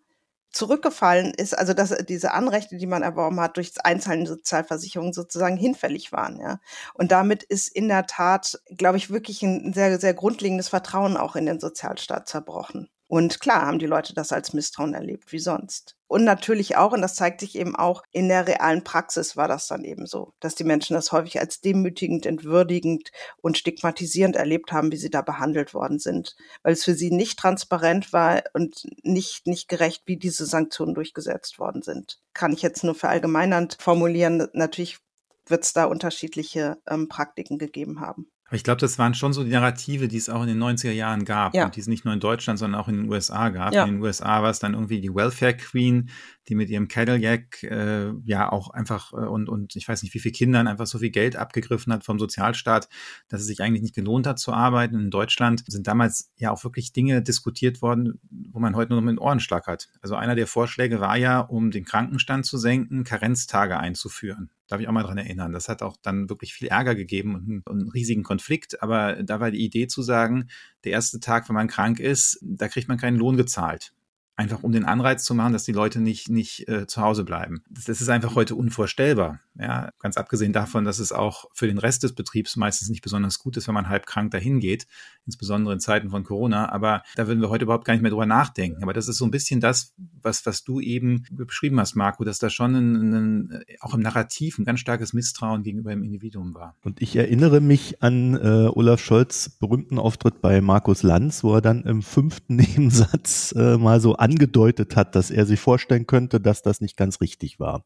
zurückgefallen 0.50 1.32
ist, 1.35 1.56
also 1.56 1.75
dass 1.75 1.94
diese 2.08 2.32
Anrechte, 2.32 2.76
die 2.76 2.87
man 2.87 3.02
erworben 3.02 3.41
hat 3.41 3.56
durch 3.56 3.73
Einzahlen 3.85 4.20
in 4.20 4.26
Sozialversicherungen 4.26 5.12
sozusagen 5.12 5.56
hinfällig 5.56 6.12
waren, 6.12 6.41
ja. 6.41 6.61
Und 6.94 7.12
damit 7.12 7.43
ist 7.44 7.69
in 7.69 7.88
der 7.88 8.06
Tat, 8.06 8.60
glaube 8.77 8.98
ich, 8.98 9.10
wirklich 9.10 9.43
ein 9.43 9.72
sehr, 9.72 9.98
sehr 10.01 10.15
grundlegendes 10.15 10.69
Vertrauen 10.69 11.17
auch 11.17 11.36
in 11.36 11.46
den 11.46 11.60
Sozialstaat 11.60 12.29
zerbrochen. 12.29 12.89
Und 13.10 13.40
klar 13.40 13.62
haben 13.62 13.81
die 13.81 13.86
Leute 13.86 14.14
das 14.14 14.31
als 14.31 14.52
Misstrauen 14.52 14.94
erlebt, 14.94 15.32
wie 15.32 15.40
sonst. 15.40 15.96
Und 16.06 16.22
natürlich 16.22 16.76
auch, 16.76 16.93
und 16.93 17.02
das 17.02 17.17
zeigt 17.17 17.40
sich 17.40 17.58
eben 17.58 17.74
auch 17.74 18.05
in 18.12 18.29
der 18.29 18.46
realen 18.46 18.84
Praxis 18.84 19.36
war 19.36 19.48
das 19.48 19.67
dann 19.67 19.82
eben 19.82 20.06
so, 20.06 20.32
dass 20.38 20.55
die 20.55 20.62
Menschen 20.62 20.94
das 20.94 21.10
häufig 21.10 21.40
als 21.40 21.60
demütigend, 21.60 22.24
entwürdigend 22.24 23.10
und 23.43 23.58
stigmatisierend 23.58 24.36
erlebt 24.36 24.70
haben, 24.70 24.93
wie 24.93 24.96
sie 24.96 25.10
da 25.10 25.22
behandelt 25.22 25.74
worden 25.74 25.98
sind, 25.98 26.36
weil 26.62 26.74
es 26.74 26.84
für 26.84 26.94
sie 26.94 27.10
nicht 27.10 27.36
transparent 27.36 28.12
war 28.12 28.44
und 28.52 28.86
nicht, 29.02 29.48
nicht 29.48 29.67
gerecht, 29.67 30.05
wie 30.06 30.17
diese 30.17 30.46
Sanktionen 30.46 30.94
durchgesetzt 30.94 31.58
worden 31.58 31.82
sind. 31.82 32.20
Kann 32.32 32.52
ich 32.52 32.62
jetzt 32.62 32.84
nur 32.84 32.94
verallgemeinernd 32.94 33.76
formulieren. 33.81 34.46
Natürlich 34.52 35.00
wird 35.46 35.64
es 35.64 35.72
da 35.72 35.86
unterschiedliche 35.86 36.79
ähm, 36.88 37.08
Praktiken 37.08 37.58
gegeben 37.58 38.00
haben. 38.00 38.31
Aber 38.51 38.57
ich 38.57 38.65
glaube, 38.65 38.81
das 38.81 38.99
waren 38.99 39.15
schon 39.15 39.33
so 39.33 39.45
die 39.45 39.51
Narrative, 39.51 40.09
die 40.09 40.17
es 40.17 40.29
auch 40.29 40.43
in 40.43 40.49
den 40.49 40.61
90er 40.61 40.91
Jahren 40.91 41.25
gab 41.25 41.55
ja. 41.55 41.67
und 41.67 41.77
die 41.77 41.81
es 41.81 41.87
nicht 41.87 42.05
nur 42.05 42.13
in 42.13 42.19
Deutschland, 42.19 42.59
sondern 42.59 42.81
auch 42.81 42.89
in 42.89 42.97
den 42.97 43.09
USA 43.09 43.49
gab. 43.51 43.73
Ja. 43.73 43.85
In 43.85 43.95
den 43.95 44.03
USA 44.03 44.43
war 44.43 44.51
es 44.51 44.59
dann 44.59 44.75
irgendwie 44.75 45.01
die 45.01 45.15
Welfare 45.15 45.57
Queen, 45.57 46.11
die 46.49 46.57
mit 46.57 46.69
ihrem 46.69 46.89
Cadillac 46.89 47.63
äh, 47.63 48.11
ja 48.25 48.51
auch 48.51 48.71
einfach 48.71 49.13
äh, 49.13 49.19
und, 49.19 49.49
und 49.49 49.77
ich 49.77 49.87
weiß 49.87 50.03
nicht, 50.03 50.15
wie 50.15 50.19
viele 50.19 50.33
Kindern 50.33 50.67
einfach 50.67 50.89
so 50.89 50.99
viel 50.99 51.11
Geld 51.11 51.37
abgegriffen 51.37 51.93
hat 51.93 52.03
vom 52.03 52.19
Sozialstaat, 52.19 52.89
dass 53.29 53.41
es 53.41 53.47
sich 53.47 53.63
eigentlich 53.63 53.83
nicht 53.83 53.95
gelohnt 53.95 54.27
hat 54.27 54.41
zu 54.41 54.53
arbeiten. 54.53 54.99
In 54.99 55.11
Deutschland 55.11 55.63
sind 55.69 55.87
damals 55.87 56.33
ja 56.35 56.51
auch 56.51 56.65
wirklich 56.65 56.93
Dinge 56.93 57.23
diskutiert 57.23 57.83
worden, 57.83 58.19
wo 58.51 58.59
man 58.59 58.75
heute 58.75 58.91
nur 58.91 59.01
noch 59.01 59.07
mit 59.07 59.13
den 59.13 59.21
Ohrenschlag 59.21 59.69
hat. 59.69 59.89
Also 60.03 60.17
einer 60.17 60.35
der 60.35 60.49
Vorschläge 60.49 60.99
war 60.99 61.17
ja, 61.17 61.39
um 61.39 61.71
den 61.71 61.85
Krankenstand 61.85 62.47
zu 62.47 62.59
senken, 62.59 63.05
Karenztage 63.05 63.79
einzuführen. 63.79 64.51
Darf 64.70 64.81
ich 64.81 64.86
auch 64.86 64.93
mal 64.93 65.03
dran 65.03 65.19
erinnern. 65.19 65.50
Das 65.50 65.69
hat 65.69 65.82
auch 65.82 65.96
dann 66.00 66.29
wirklich 66.29 66.55
viel 66.55 66.69
Ärger 66.69 66.94
gegeben 66.94 67.34
und, 67.34 67.67
und 67.67 67.81
einen 67.81 67.91
riesigen 67.91 68.22
Konflikt. 68.22 68.81
Aber 68.84 69.20
da 69.24 69.41
war 69.41 69.50
die 69.50 69.65
Idee 69.65 69.89
zu 69.89 70.00
sagen, 70.00 70.48
der 70.84 70.93
erste 70.93 71.19
Tag, 71.19 71.48
wenn 71.48 71.56
man 71.56 71.67
krank 71.67 71.98
ist, 71.98 72.39
da 72.41 72.69
kriegt 72.69 72.86
man 72.86 72.96
keinen 72.96 73.17
Lohn 73.17 73.36
gezahlt. 73.36 73.93
Einfach 74.37 74.63
um 74.63 74.72
den 74.72 74.87
Anreiz 74.87 75.25
zu 75.25 75.34
machen, 75.34 75.53
dass 75.53 75.65
die 75.65 75.72
Leute 75.72 76.01
nicht, 76.01 76.31
nicht 76.31 76.67
äh, 76.67 76.87
zu 76.87 77.03
Hause 77.03 77.25
bleiben. 77.25 77.63
Das, 77.69 77.84
das, 77.84 78.01
ist 78.01 78.08
einfach 78.08 78.34
heute 78.34 78.55
unvorstellbar. 78.55 79.41
Ja, 79.58 79.91
ganz 79.99 80.17
abgesehen 80.17 80.55
davon, 80.55 80.84
dass 80.84 80.99
es 80.99 81.13
auch 81.13 81.44
für 81.53 81.67
den 81.67 81.77
Rest 81.77 82.03
des 82.03 82.15
Betriebs 82.15 82.56
meistens 82.56 82.89
nicht 82.89 83.03
besonders 83.03 83.39
gut 83.39 83.58
ist, 83.58 83.69
wenn 83.69 83.75
man 83.75 83.91
halb 83.91 84.06
krank 84.06 84.31
dahin 84.31 84.58
geht, 84.58 84.87
insbesondere 85.27 85.75
in 85.75 85.81
Zeiten 85.81 86.08
von 86.08 86.25
Corona. 86.25 86.72
Aber 86.72 87.03
da 87.17 87.27
würden 87.27 87.43
wir 87.43 87.51
heute 87.51 87.65
überhaupt 87.65 87.84
gar 87.84 87.93
nicht 87.93 88.01
mehr 88.03 88.10
drüber 88.10 88.25
nachdenken. 88.25 88.82
Aber 88.82 88.94
das 88.94 89.08
ist 89.08 89.19
so 89.19 89.27
ein 89.27 89.31
bisschen 89.31 89.60
das, 89.60 89.93
was, 90.22 90.46
was 90.46 90.65
du 90.65 90.81
eben 90.81 91.25
beschrieben 91.31 91.79
hast, 91.79 91.94
Marco, 91.94 92.25
dass 92.25 92.39
da 92.39 92.49
schon 92.49 92.75
ein, 92.75 93.13
ein, 93.13 93.65
auch 93.81 93.93
im 93.93 94.01
Narrativ 94.01 94.58
ein 94.58 94.65
ganz 94.65 94.81
starkes 94.81 95.13
Misstrauen 95.13 95.63
gegenüber 95.63 95.91
dem 95.91 96.03
Individuum 96.03 96.55
war. 96.55 96.77
Und 96.82 97.03
ich 97.03 97.15
erinnere 97.15 97.60
mich 97.60 98.03
an 98.03 98.37
äh, 98.37 98.70
Olaf 98.72 99.01
Scholz 99.01 99.51
berühmten 99.51 99.99
Auftritt 99.99 100.41
bei 100.41 100.63
Markus 100.63 101.03
Lanz, 101.03 101.44
wo 101.44 101.55
er 101.55 101.60
dann 101.60 101.82
im 101.82 102.01
fünften 102.01 102.56
Nebensatz 102.60 103.53
äh, 103.56 103.77
mal 103.77 104.01
so 104.01 104.17
angedeutet 104.31 104.96
hat, 104.96 105.15
dass 105.15 105.31
er 105.31 105.44
sich 105.46 105.58
vorstellen 105.58 106.06
könnte, 106.06 106.41
dass 106.41 106.63
das 106.63 106.81
nicht 106.81 106.96
ganz 106.96 107.20
richtig 107.20 107.58
war, 107.58 107.84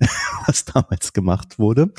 was 0.46 0.64
damals 0.64 1.12
gemacht 1.12 1.58
wurde. 1.58 1.92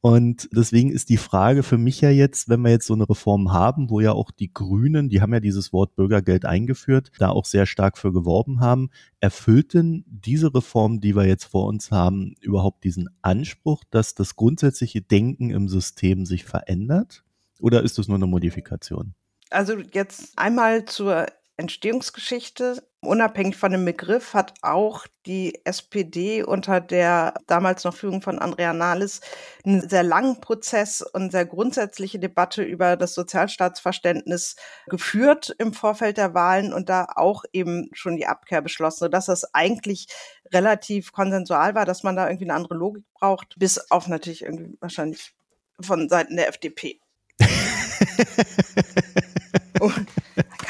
Und 0.00 0.48
deswegen 0.52 0.90
ist 0.90 1.08
die 1.08 1.16
Frage 1.16 1.62
für 1.62 1.78
mich 1.78 2.00
ja 2.00 2.10
jetzt, 2.10 2.48
wenn 2.48 2.60
wir 2.60 2.70
jetzt 2.70 2.86
so 2.86 2.94
eine 2.94 3.08
Reform 3.08 3.52
haben, 3.52 3.88
wo 3.88 4.00
ja 4.00 4.12
auch 4.12 4.30
die 4.30 4.52
Grünen, 4.52 5.08
die 5.08 5.20
haben 5.20 5.32
ja 5.32 5.40
dieses 5.40 5.72
Wort 5.72 5.94
Bürgergeld 5.94 6.44
eingeführt, 6.44 7.12
da 7.18 7.28
auch 7.28 7.46
sehr 7.46 7.66
stark 7.66 7.96
für 7.96 8.12
geworben 8.12 8.60
haben, 8.60 8.90
erfüllt 9.20 9.74
denn 9.74 10.04
diese 10.06 10.54
Reform, 10.54 11.00
die 11.00 11.14
wir 11.14 11.26
jetzt 11.26 11.44
vor 11.44 11.66
uns 11.66 11.90
haben, 11.90 12.34
überhaupt 12.40 12.84
diesen 12.84 13.08
Anspruch, 13.22 13.84
dass 13.90 14.14
das 14.14 14.36
grundsätzliche 14.36 15.02
Denken 15.02 15.50
im 15.50 15.68
System 15.68 16.26
sich 16.26 16.44
verändert? 16.44 17.24
Oder 17.60 17.82
ist 17.82 17.96
das 17.96 18.08
nur 18.08 18.16
eine 18.16 18.26
Modifikation? 18.26 19.14
Also 19.50 19.78
jetzt 19.92 20.32
einmal 20.36 20.84
zur 20.84 21.26
Entstehungsgeschichte. 21.56 22.82
Unabhängig 23.04 23.56
von 23.56 23.72
dem 23.72 23.84
Begriff 23.84 24.32
hat 24.32 24.54
auch 24.62 25.08
die 25.26 25.60
SPD 25.64 26.44
unter 26.44 26.80
der 26.80 27.34
damals 27.48 27.82
noch 27.82 27.96
Führung 27.96 28.22
von 28.22 28.38
Andrea 28.38 28.72
Nahles 28.72 29.20
einen 29.64 29.88
sehr 29.88 30.04
langen 30.04 30.40
Prozess 30.40 31.02
und 31.02 31.32
sehr 31.32 31.44
grundsätzliche 31.44 32.20
Debatte 32.20 32.62
über 32.62 32.96
das 32.96 33.14
Sozialstaatsverständnis 33.14 34.54
geführt 34.86 35.52
im 35.58 35.72
Vorfeld 35.72 36.16
der 36.16 36.32
Wahlen 36.34 36.72
und 36.72 36.88
da 36.88 37.08
auch 37.16 37.42
eben 37.52 37.90
schon 37.92 38.16
die 38.16 38.28
Abkehr 38.28 38.62
beschlossen, 38.62 39.00
sodass 39.00 39.26
das 39.26 39.52
eigentlich 39.52 40.06
relativ 40.52 41.10
konsensual 41.10 41.74
war, 41.74 41.84
dass 41.84 42.04
man 42.04 42.14
da 42.14 42.28
irgendwie 42.28 42.44
eine 42.44 42.54
andere 42.54 42.76
Logik 42.76 43.02
braucht, 43.14 43.56
bis 43.58 43.90
auf 43.90 44.06
natürlich 44.06 44.42
irgendwie 44.42 44.76
wahrscheinlich 44.78 45.34
von 45.80 46.08
Seiten 46.08 46.36
der 46.36 46.48
FDP. 46.48 47.00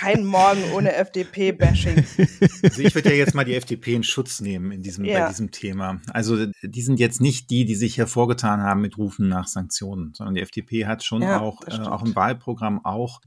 kein 0.03 0.25
Morgen 0.25 0.65
ohne 0.73 0.93
FDP-Bashing. 0.97 2.05
Also 2.63 2.83
ich 2.83 2.95
würde 2.95 3.11
ja 3.11 3.17
jetzt 3.17 3.35
mal 3.35 3.45
die 3.45 3.55
FDP 3.55 3.95
in 3.95 4.03
Schutz 4.03 4.41
nehmen 4.41 4.73
in 4.73 4.83
diesem, 4.83 5.05
ja. 5.05 5.21
bei 5.21 5.29
diesem 5.29 5.53
Thema. 5.53 6.01
Also 6.13 6.47
die 6.63 6.83
sind 6.83 6.99
jetzt 6.99 7.21
nicht 7.21 7.51
die, 7.51 7.65
die 7.65 7.77
sich 7.77 7.99
hervorgetan 7.99 8.63
haben 8.63 8.81
mit 8.81 8.99
Rufen 8.99 9.29
nach 9.29 9.47
Sanktionen, 9.47 10.13
sondern 10.15 10.35
die 10.35 10.41
FDP 10.41 10.87
hat 10.87 11.05
schon 11.05 11.23
ja, 11.23 11.41
auch, 11.41 11.63
äh, 11.69 11.79
auch 11.83 12.05
im 12.05 12.17
Wahlprogramm 12.17 12.85
auch 12.85 13.21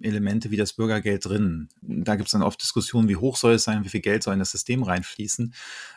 Elemente 0.00 0.50
wie 0.50 0.56
das 0.56 0.72
Bürgergeld 0.72 1.24
drin. 1.24 1.68
Da 1.80 2.16
gibt 2.16 2.26
es 2.26 2.32
dann 2.32 2.42
oft 2.42 2.60
Diskussionen, 2.60 3.08
wie 3.08 3.16
hoch 3.16 3.36
soll 3.36 3.54
es 3.54 3.64
sein, 3.64 3.84
wie 3.84 3.88
viel 3.88 4.00
Geld 4.00 4.24
soll 4.24 4.34
in 4.34 4.40
das 4.40 4.50
System 4.50 4.82
reinfließen. 4.82 5.54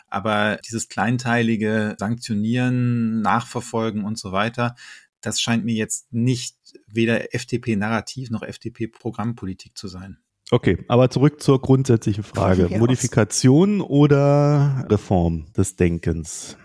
Aber 0.10 0.60
dieses 0.68 0.90
kleinteilige 0.90 1.96
Sanktionieren, 1.98 3.22
Nachverfolgen 3.22 4.04
und 4.04 4.20
so 4.20 4.32
weiter, 4.32 4.76
das 5.22 5.42
scheint 5.42 5.66
mir 5.66 5.76
jetzt 5.76 6.12
nicht 6.12 6.58
weder 6.88 7.34
FDP-Narrativ 7.34 8.30
noch 8.30 8.44
FDP-Programmpolitik 8.44 9.78
zu 9.78 9.88
sein. 9.88 10.18
Okay, 10.52 10.84
aber 10.88 11.10
zurück 11.12 11.42
zur 11.42 11.62
grundsätzlichen 11.62 12.24
Frage. 12.24 12.70
Modifikation 12.80 13.82
oder 13.82 14.86
Reform 14.90 15.46
des 15.56 15.76
Denkens? 15.76 16.58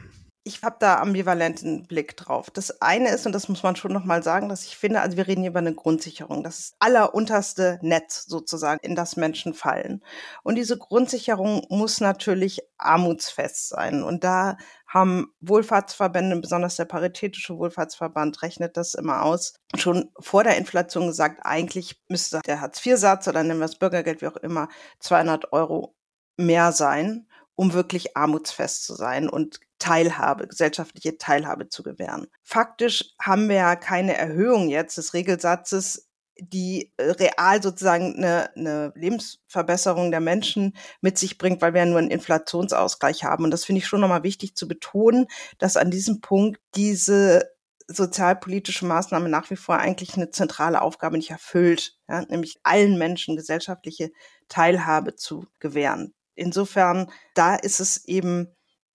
ich 0.47 0.63
habe 0.63 0.77
da 0.79 0.99
ambivalenten 0.99 1.87
Blick 1.87 2.19
drauf. 2.19 2.51
Das 2.51 2.83
eine 2.83 3.09
ist, 3.09 3.25
und 3.25 3.33
das 3.33 3.49
muss 3.49 3.63
man 3.63 3.77
schon 3.77 3.95
nochmal 3.95 4.23
sagen, 4.23 4.51
dass 4.51 4.65
ich 4.65 4.77
finde, 4.77 5.01
also 5.01 5.17
wir 5.17 5.27
reden 5.27 5.41
hier 5.41 5.51
über 5.51 5.61
eine 5.61 5.75
Grundsicherung. 5.75 6.45
Das 6.45 6.61
ist 6.61 6.77
allerunterste 6.81 7.79
Netz 7.81 8.27
sozusagen, 8.27 8.81
in 8.83 8.95
das 8.95 9.17
Menschen 9.17 9.55
fallen. 9.55 10.05
Und 10.43 10.57
diese 10.57 10.77
Grundsicherung 10.77 11.65
muss 11.71 12.01
natürlich 12.01 12.61
armutsfest 12.77 13.71
sein. 13.71 14.03
Und 14.03 14.23
da 14.23 14.59
haben 14.95 15.35
Wohlfahrtsverbände, 15.41 16.41
besonders 16.41 16.77
der 16.77 16.85
Paritätische 16.87 17.59
Wohlfahrtsverband, 17.59 18.43
rechnet 18.43 18.77
das 18.77 18.95
immer 18.95 19.23
aus, 19.23 19.55
schon 19.77 20.11
vor 20.21 20.45
der 20.45 20.57
Inflation 20.57 21.09
gesagt, 21.09 21.41
eigentlich 21.43 22.01
müsste 22.09 22.41
der 22.47 22.61
Hartz-IV-Satz 22.61 23.29
oder 23.29 23.43
nennen 23.43 23.59
wir 23.59 23.67
es 23.67 23.79
Bürgergeld, 23.79 24.23
wie 24.23 24.29
auch 24.29 24.37
immer, 24.37 24.69
200 25.01 25.53
Euro 25.53 25.97
mehr 26.37 26.73
sein 26.73 27.27
um 27.57 27.73
wirklich 27.73 28.17
armutsfest 28.17 28.85
zu 28.85 28.95
sein 28.95 29.29
und 29.29 29.61
Teilhabe, 29.79 30.49
gesellschaftliche 30.49 31.19
Teilhabe 31.19 31.69
zu 31.69 31.83
gewähren. 31.83 32.27
Faktisch 32.43 33.15
haben 33.21 33.49
wir 33.49 33.57
ja 33.57 33.77
keine 33.77 34.17
Erhöhung 34.17 34.69
jetzt 34.69 34.99
des 34.99 35.15
Regelsatzes, 35.15 36.09
die 36.39 36.93
äh, 36.97 37.11
real 37.11 37.63
sozusagen 37.63 38.17
eine, 38.17 38.55
eine 38.57 38.93
Lebensverbesserung 38.97 40.11
der 40.11 40.21
Menschen 40.21 40.77
mit 41.01 41.19
sich 41.19 41.39
bringt, 41.39 41.63
weil 41.63 41.75
wir 41.75 41.81
ja 41.83 41.87
nur 41.87 41.99
einen 41.99 42.11
Inflationsausgleich 42.11 43.25
haben. 43.25 43.45
Und 43.45 43.51
das 43.51 43.65
finde 43.65 43.81
ich 43.81 43.87
schon 43.87 44.01
nochmal 44.01 44.23
wichtig 44.23 44.57
zu 44.57 44.67
betonen, 44.67 45.27
dass 45.59 45.77
an 45.77 45.91
diesem 45.91 46.21
Punkt 46.21 46.61
diese 46.75 47.51
sozialpolitische 47.87 48.87
Maßnahme 48.87 49.29
nach 49.29 49.51
wie 49.51 49.57
vor 49.57 49.79
eigentlich 49.79 50.17
eine 50.17 50.31
zentrale 50.31 50.81
Aufgabe 50.81 51.17
nicht 51.17 51.31
erfüllt, 51.31 51.99
ja, 52.09 52.23
nämlich 52.23 52.59
allen 52.63 52.99
Menschen 52.99 53.37
gesellschaftliche 53.37 54.11
Teilhabe 54.49 55.17
zu 55.17 55.47
gewähren. 55.61 56.15
Insofern, 56.35 57.11
da 57.35 57.55
ist 57.55 57.81
es 57.81 58.05
eben 58.07 58.49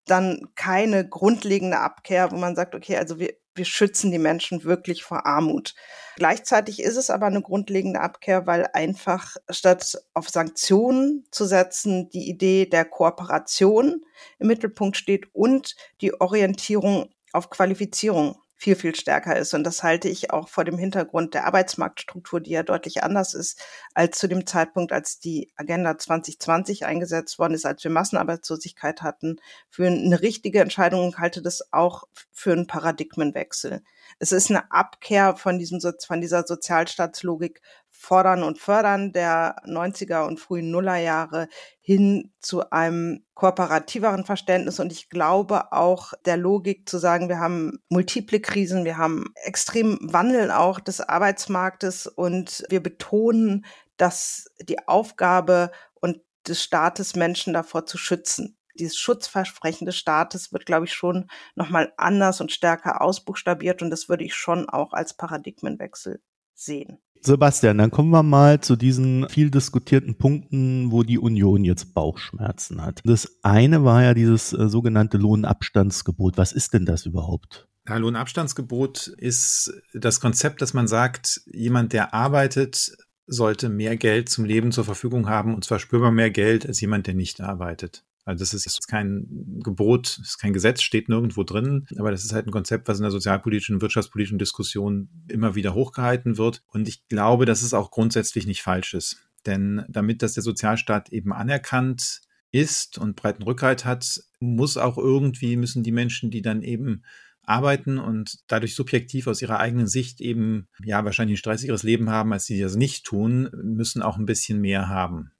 dann 0.05 0.49
keine 0.55 1.07
grundlegende 1.07 1.79
Abkehr, 1.79 2.31
wo 2.31 2.35
man 2.37 2.55
sagt, 2.55 2.73
okay, 2.73 2.97
also 2.97 3.19
wir, 3.19 3.33
wir 3.59 3.65
schützen 3.65 4.09
die 4.09 4.17
Menschen 4.17 4.63
wirklich 4.63 5.03
vor 5.03 5.27
Armut. 5.27 5.75
Gleichzeitig 6.15 6.81
ist 6.81 6.95
es 6.95 7.11
aber 7.11 7.27
eine 7.27 7.41
grundlegende 7.41 7.99
Abkehr, 7.99 8.47
weil 8.47 8.67
einfach 8.73 9.35
statt 9.49 10.01
auf 10.13 10.29
Sanktionen 10.29 11.25
zu 11.29 11.45
setzen, 11.45 12.09
die 12.09 12.27
Idee 12.27 12.65
der 12.65 12.85
Kooperation 12.85 14.03
im 14.39 14.47
Mittelpunkt 14.47 14.97
steht 14.97 15.27
und 15.35 15.75
die 16.01 16.19
Orientierung 16.19 17.09
auf 17.33 17.49
Qualifizierung 17.49 18.37
viel, 18.59 18.75
viel 18.75 18.93
stärker 18.93 19.37
ist. 19.37 19.53
Und 19.53 19.63
das 19.63 19.83
halte 19.83 20.09
ich 20.09 20.31
auch 20.31 20.49
vor 20.49 20.65
dem 20.65 20.77
Hintergrund 20.77 21.33
der 21.33 21.45
Arbeitsmarktstruktur, 21.45 22.41
die 22.41 22.51
ja 22.51 22.61
deutlich 22.61 23.03
anders 23.03 23.33
ist 23.33 23.57
als 23.93 24.19
zu 24.19 24.27
dem 24.27 24.45
Zeitpunkt, 24.45 24.91
als 24.91 25.17
die 25.17 25.49
Agenda 25.55 25.97
2020 25.97 26.85
eingesetzt 26.85 27.39
worden 27.39 27.53
ist, 27.53 27.65
als 27.65 27.81
wir 27.85 27.91
Massenarbeitslosigkeit 27.91 29.01
hatten, 29.01 29.37
für 29.69 29.87
eine 29.87 30.21
richtige 30.21 30.59
Entscheidung 30.59 31.05
und 31.05 31.19
halte 31.19 31.41
das 31.41 31.71
auch 31.71 32.03
für 32.33 32.51
einen 32.51 32.67
Paradigmenwechsel. 32.67 33.81
Es 34.19 34.33
ist 34.33 34.49
eine 34.49 34.69
Abkehr 34.73 35.37
von 35.37 35.57
diesem, 35.57 35.79
von 36.05 36.19
dieser 36.19 36.45
Sozialstaatslogik 36.45 37.61
Fordern 38.01 38.43
und 38.43 38.57
Fördern 38.59 39.11
der 39.11 39.57
90er 39.65 40.25
und 40.25 40.39
frühen 40.39 40.71
Nullerjahre 40.71 41.49
hin 41.81 42.31
zu 42.39 42.71
einem 42.71 43.25
kooperativeren 43.33 44.23
Verständnis. 44.23 44.79
Und 44.79 44.93
ich 44.93 45.09
glaube 45.09 45.73
auch 45.73 46.13
der 46.23 46.37
Logik 46.37 46.87
zu 46.87 46.97
sagen, 46.97 47.27
wir 47.27 47.39
haben 47.39 47.79
multiple 47.89 48.39
Krisen, 48.39 48.85
wir 48.85 48.97
haben 48.97 49.25
extremen 49.43 49.97
Wandel 50.01 50.49
auch 50.49 50.79
des 50.79 51.01
Arbeitsmarktes. 51.01 52.07
Und 52.07 52.63
wir 52.69 52.81
betonen, 52.81 53.65
dass 53.97 54.49
die 54.61 54.87
Aufgabe 54.87 55.69
und 55.99 56.21
des 56.47 56.63
Staates 56.63 57.17
Menschen 57.17 57.51
davor 57.51 57.85
zu 57.85 57.97
schützen. 57.97 58.57
Dieses 58.75 58.97
Schutzversprechen 58.97 59.85
des 59.85 59.97
Staates 59.97 60.53
wird, 60.53 60.65
glaube 60.65 60.85
ich, 60.85 60.93
schon 60.93 61.29
nochmal 61.53 61.91
anders 61.97 62.39
und 62.39 62.53
stärker 62.53 63.01
ausbuchstabiert. 63.01 63.81
Und 63.81 63.89
das 63.89 64.07
würde 64.07 64.23
ich 64.23 64.35
schon 64.35 64.69
auch 64.69 64.93
als 64.93 65.15
Paradigmenwechsel 65.15 66.21
sehen. 66.53 66.99
Sebastian, 67.21 67.77
dann 67.77 67.91
kommen 67.91 68.11
wir 68.11 68.23
mal 68.23 68.61
zu 68.61 68.75
diesen 68.75 69.27
viel 69.29 69.51
diskutierten 69.51 70.17
Punkten, 70.17 70.91
wo 70.91 71.03
die 71.03 71.19
Union 71.19 71.63
jetzt 71.63 71.93
Bauchschmerzen 71.93 72.81
hat. 72.81 73.01
Das 73.03 73.37
eine 73.43 73.83
war 73.83 74.03
ja 74.03 74.13
dieses 74.13 74.53
äh, 74.53 74.69
sogenannte 74.69 75.17
Lohnabstandsgebot. 75.17 76.37
Was 76.37 76.51
ist 76.51 76.73
denn 76.73 76.85
das 76.85 77.05
überhaupt? 77.05 77.67
Ja, 77.87 77.97
Lohnabstandsgebot 77.97 79.07
ist 79.07 79.73
das 79.93 80.19
Konzept, 80.19 80.61
dass 80.61 80.73
man 80.73 80.87
sagt, 80.87 81.41
jemand, 81.47 81.93
der 81.93 82.13
arbeitet, 82.13 82.95
sollte 83.25 83.69
mehr 83.69 83.97
Geld 83.97 84.29
zum 84.29 84.45
Leben 84.45 84.71
zur 84.71 84.85
Verfügung 84.85 85.27
haben, 85.27 85.55
und 85.55 85.63
zwar 85.63 85.79
spürbar 85.79 86.11
mehr 86.11 86.31
Geld 86.31 86.65
als 86.65 86.81
jemand, 86.81 87.07
der 87.07 87.15
nicht 87.15 87.41
arbeitet. 87.41 88.03
Also 88.29 88.43
das 88.43 88.53
ist 88.53 88.87
kein 88.87 89.25
Gebot, 89.63 90.19
ist 90.21 90.37
kein 90.37 90.53
Gesetz, 90.53 90.83
steht 90.83 91.09
nirgendwo 91.09 91.41
drin, 91.41 91.87
aber 91.97 92.11
das 92.11 92.23
ist 92.23 92.31
halt 92.31 92.45
ein 92.45 92.51
Konzept, 92.51 92.87
was 92.87 92.99
in 92.99 93.01
der 93.01 93.11
sozialpolitischen 93.11 93.75
und 93.75 93.81
wirtschaftspolitischen 93.81 94.37
Diskussion 94.37 95.09
immer 95.27 95.55
wieder 95.55 95.73
hochgehalten 95.73 96.37
wird. 96.37 96.61
Und 96.67 96.87
ich 96.87 97.07
glaube, 97.07 97.47
dass 97.47 97.63
es 97.63 97.73
auch 97.73 97.89
grundsätzlich 97.89 98.45
nicht 98.45 98.61
falsch 98.61 98.93
ist. 98.93 99.17
Denn 99.47 99.83
damit 99.89 100.21
das 100.21 100.35
der 100.35 100.43
Sozialstaat 100.43 101.09
eben 101.09 101.33
anerkannt 101.33 102.21
ist 102.51 102.99
und 102.99 103.15
breiten 103.15 103.41
Rückhalt 103.41 103.83
hat, 103.83 104.21
muss 104.39 104.77
auch 104.77 104.99
irgendwie, 104.99 105.55
müssen 105.55 105.81
die 105.81 105.91
Menschen, 105.91 106.29
die 106.29 106.43
dann 106.43 106.61
eben 106.61 107.01
arbeiten 107.41 107.97
und 107.97 108.37
dadurch 108.45 108.75
subjektiv 108.75 109.25
aus 109.25 109.41
ihrer 109.41 109.59
eigenen 109.59 109.87
Sicht 109.87 110.21
eben, 110.21 110.67
ja, 110.83 111.03
wahrscheinlich 111.03 111.37
ein 111.37 111.39
stressigeres 111.39 111.81
Leben 111.81 112.11
haben, 112.11 112.31
als 112.31 112.45
die, 112.45 112.57
die 112.57 112.61
das 112.61 112.75
nicht 112.75 113.05
tun, 113.05 113.49
müssen 113.63 114.03
auch 114.03 114.19
ein 114.19 114.27
bisschen 114.27 114.61
mehr 114.61 114.87
haben. 114.87 115.31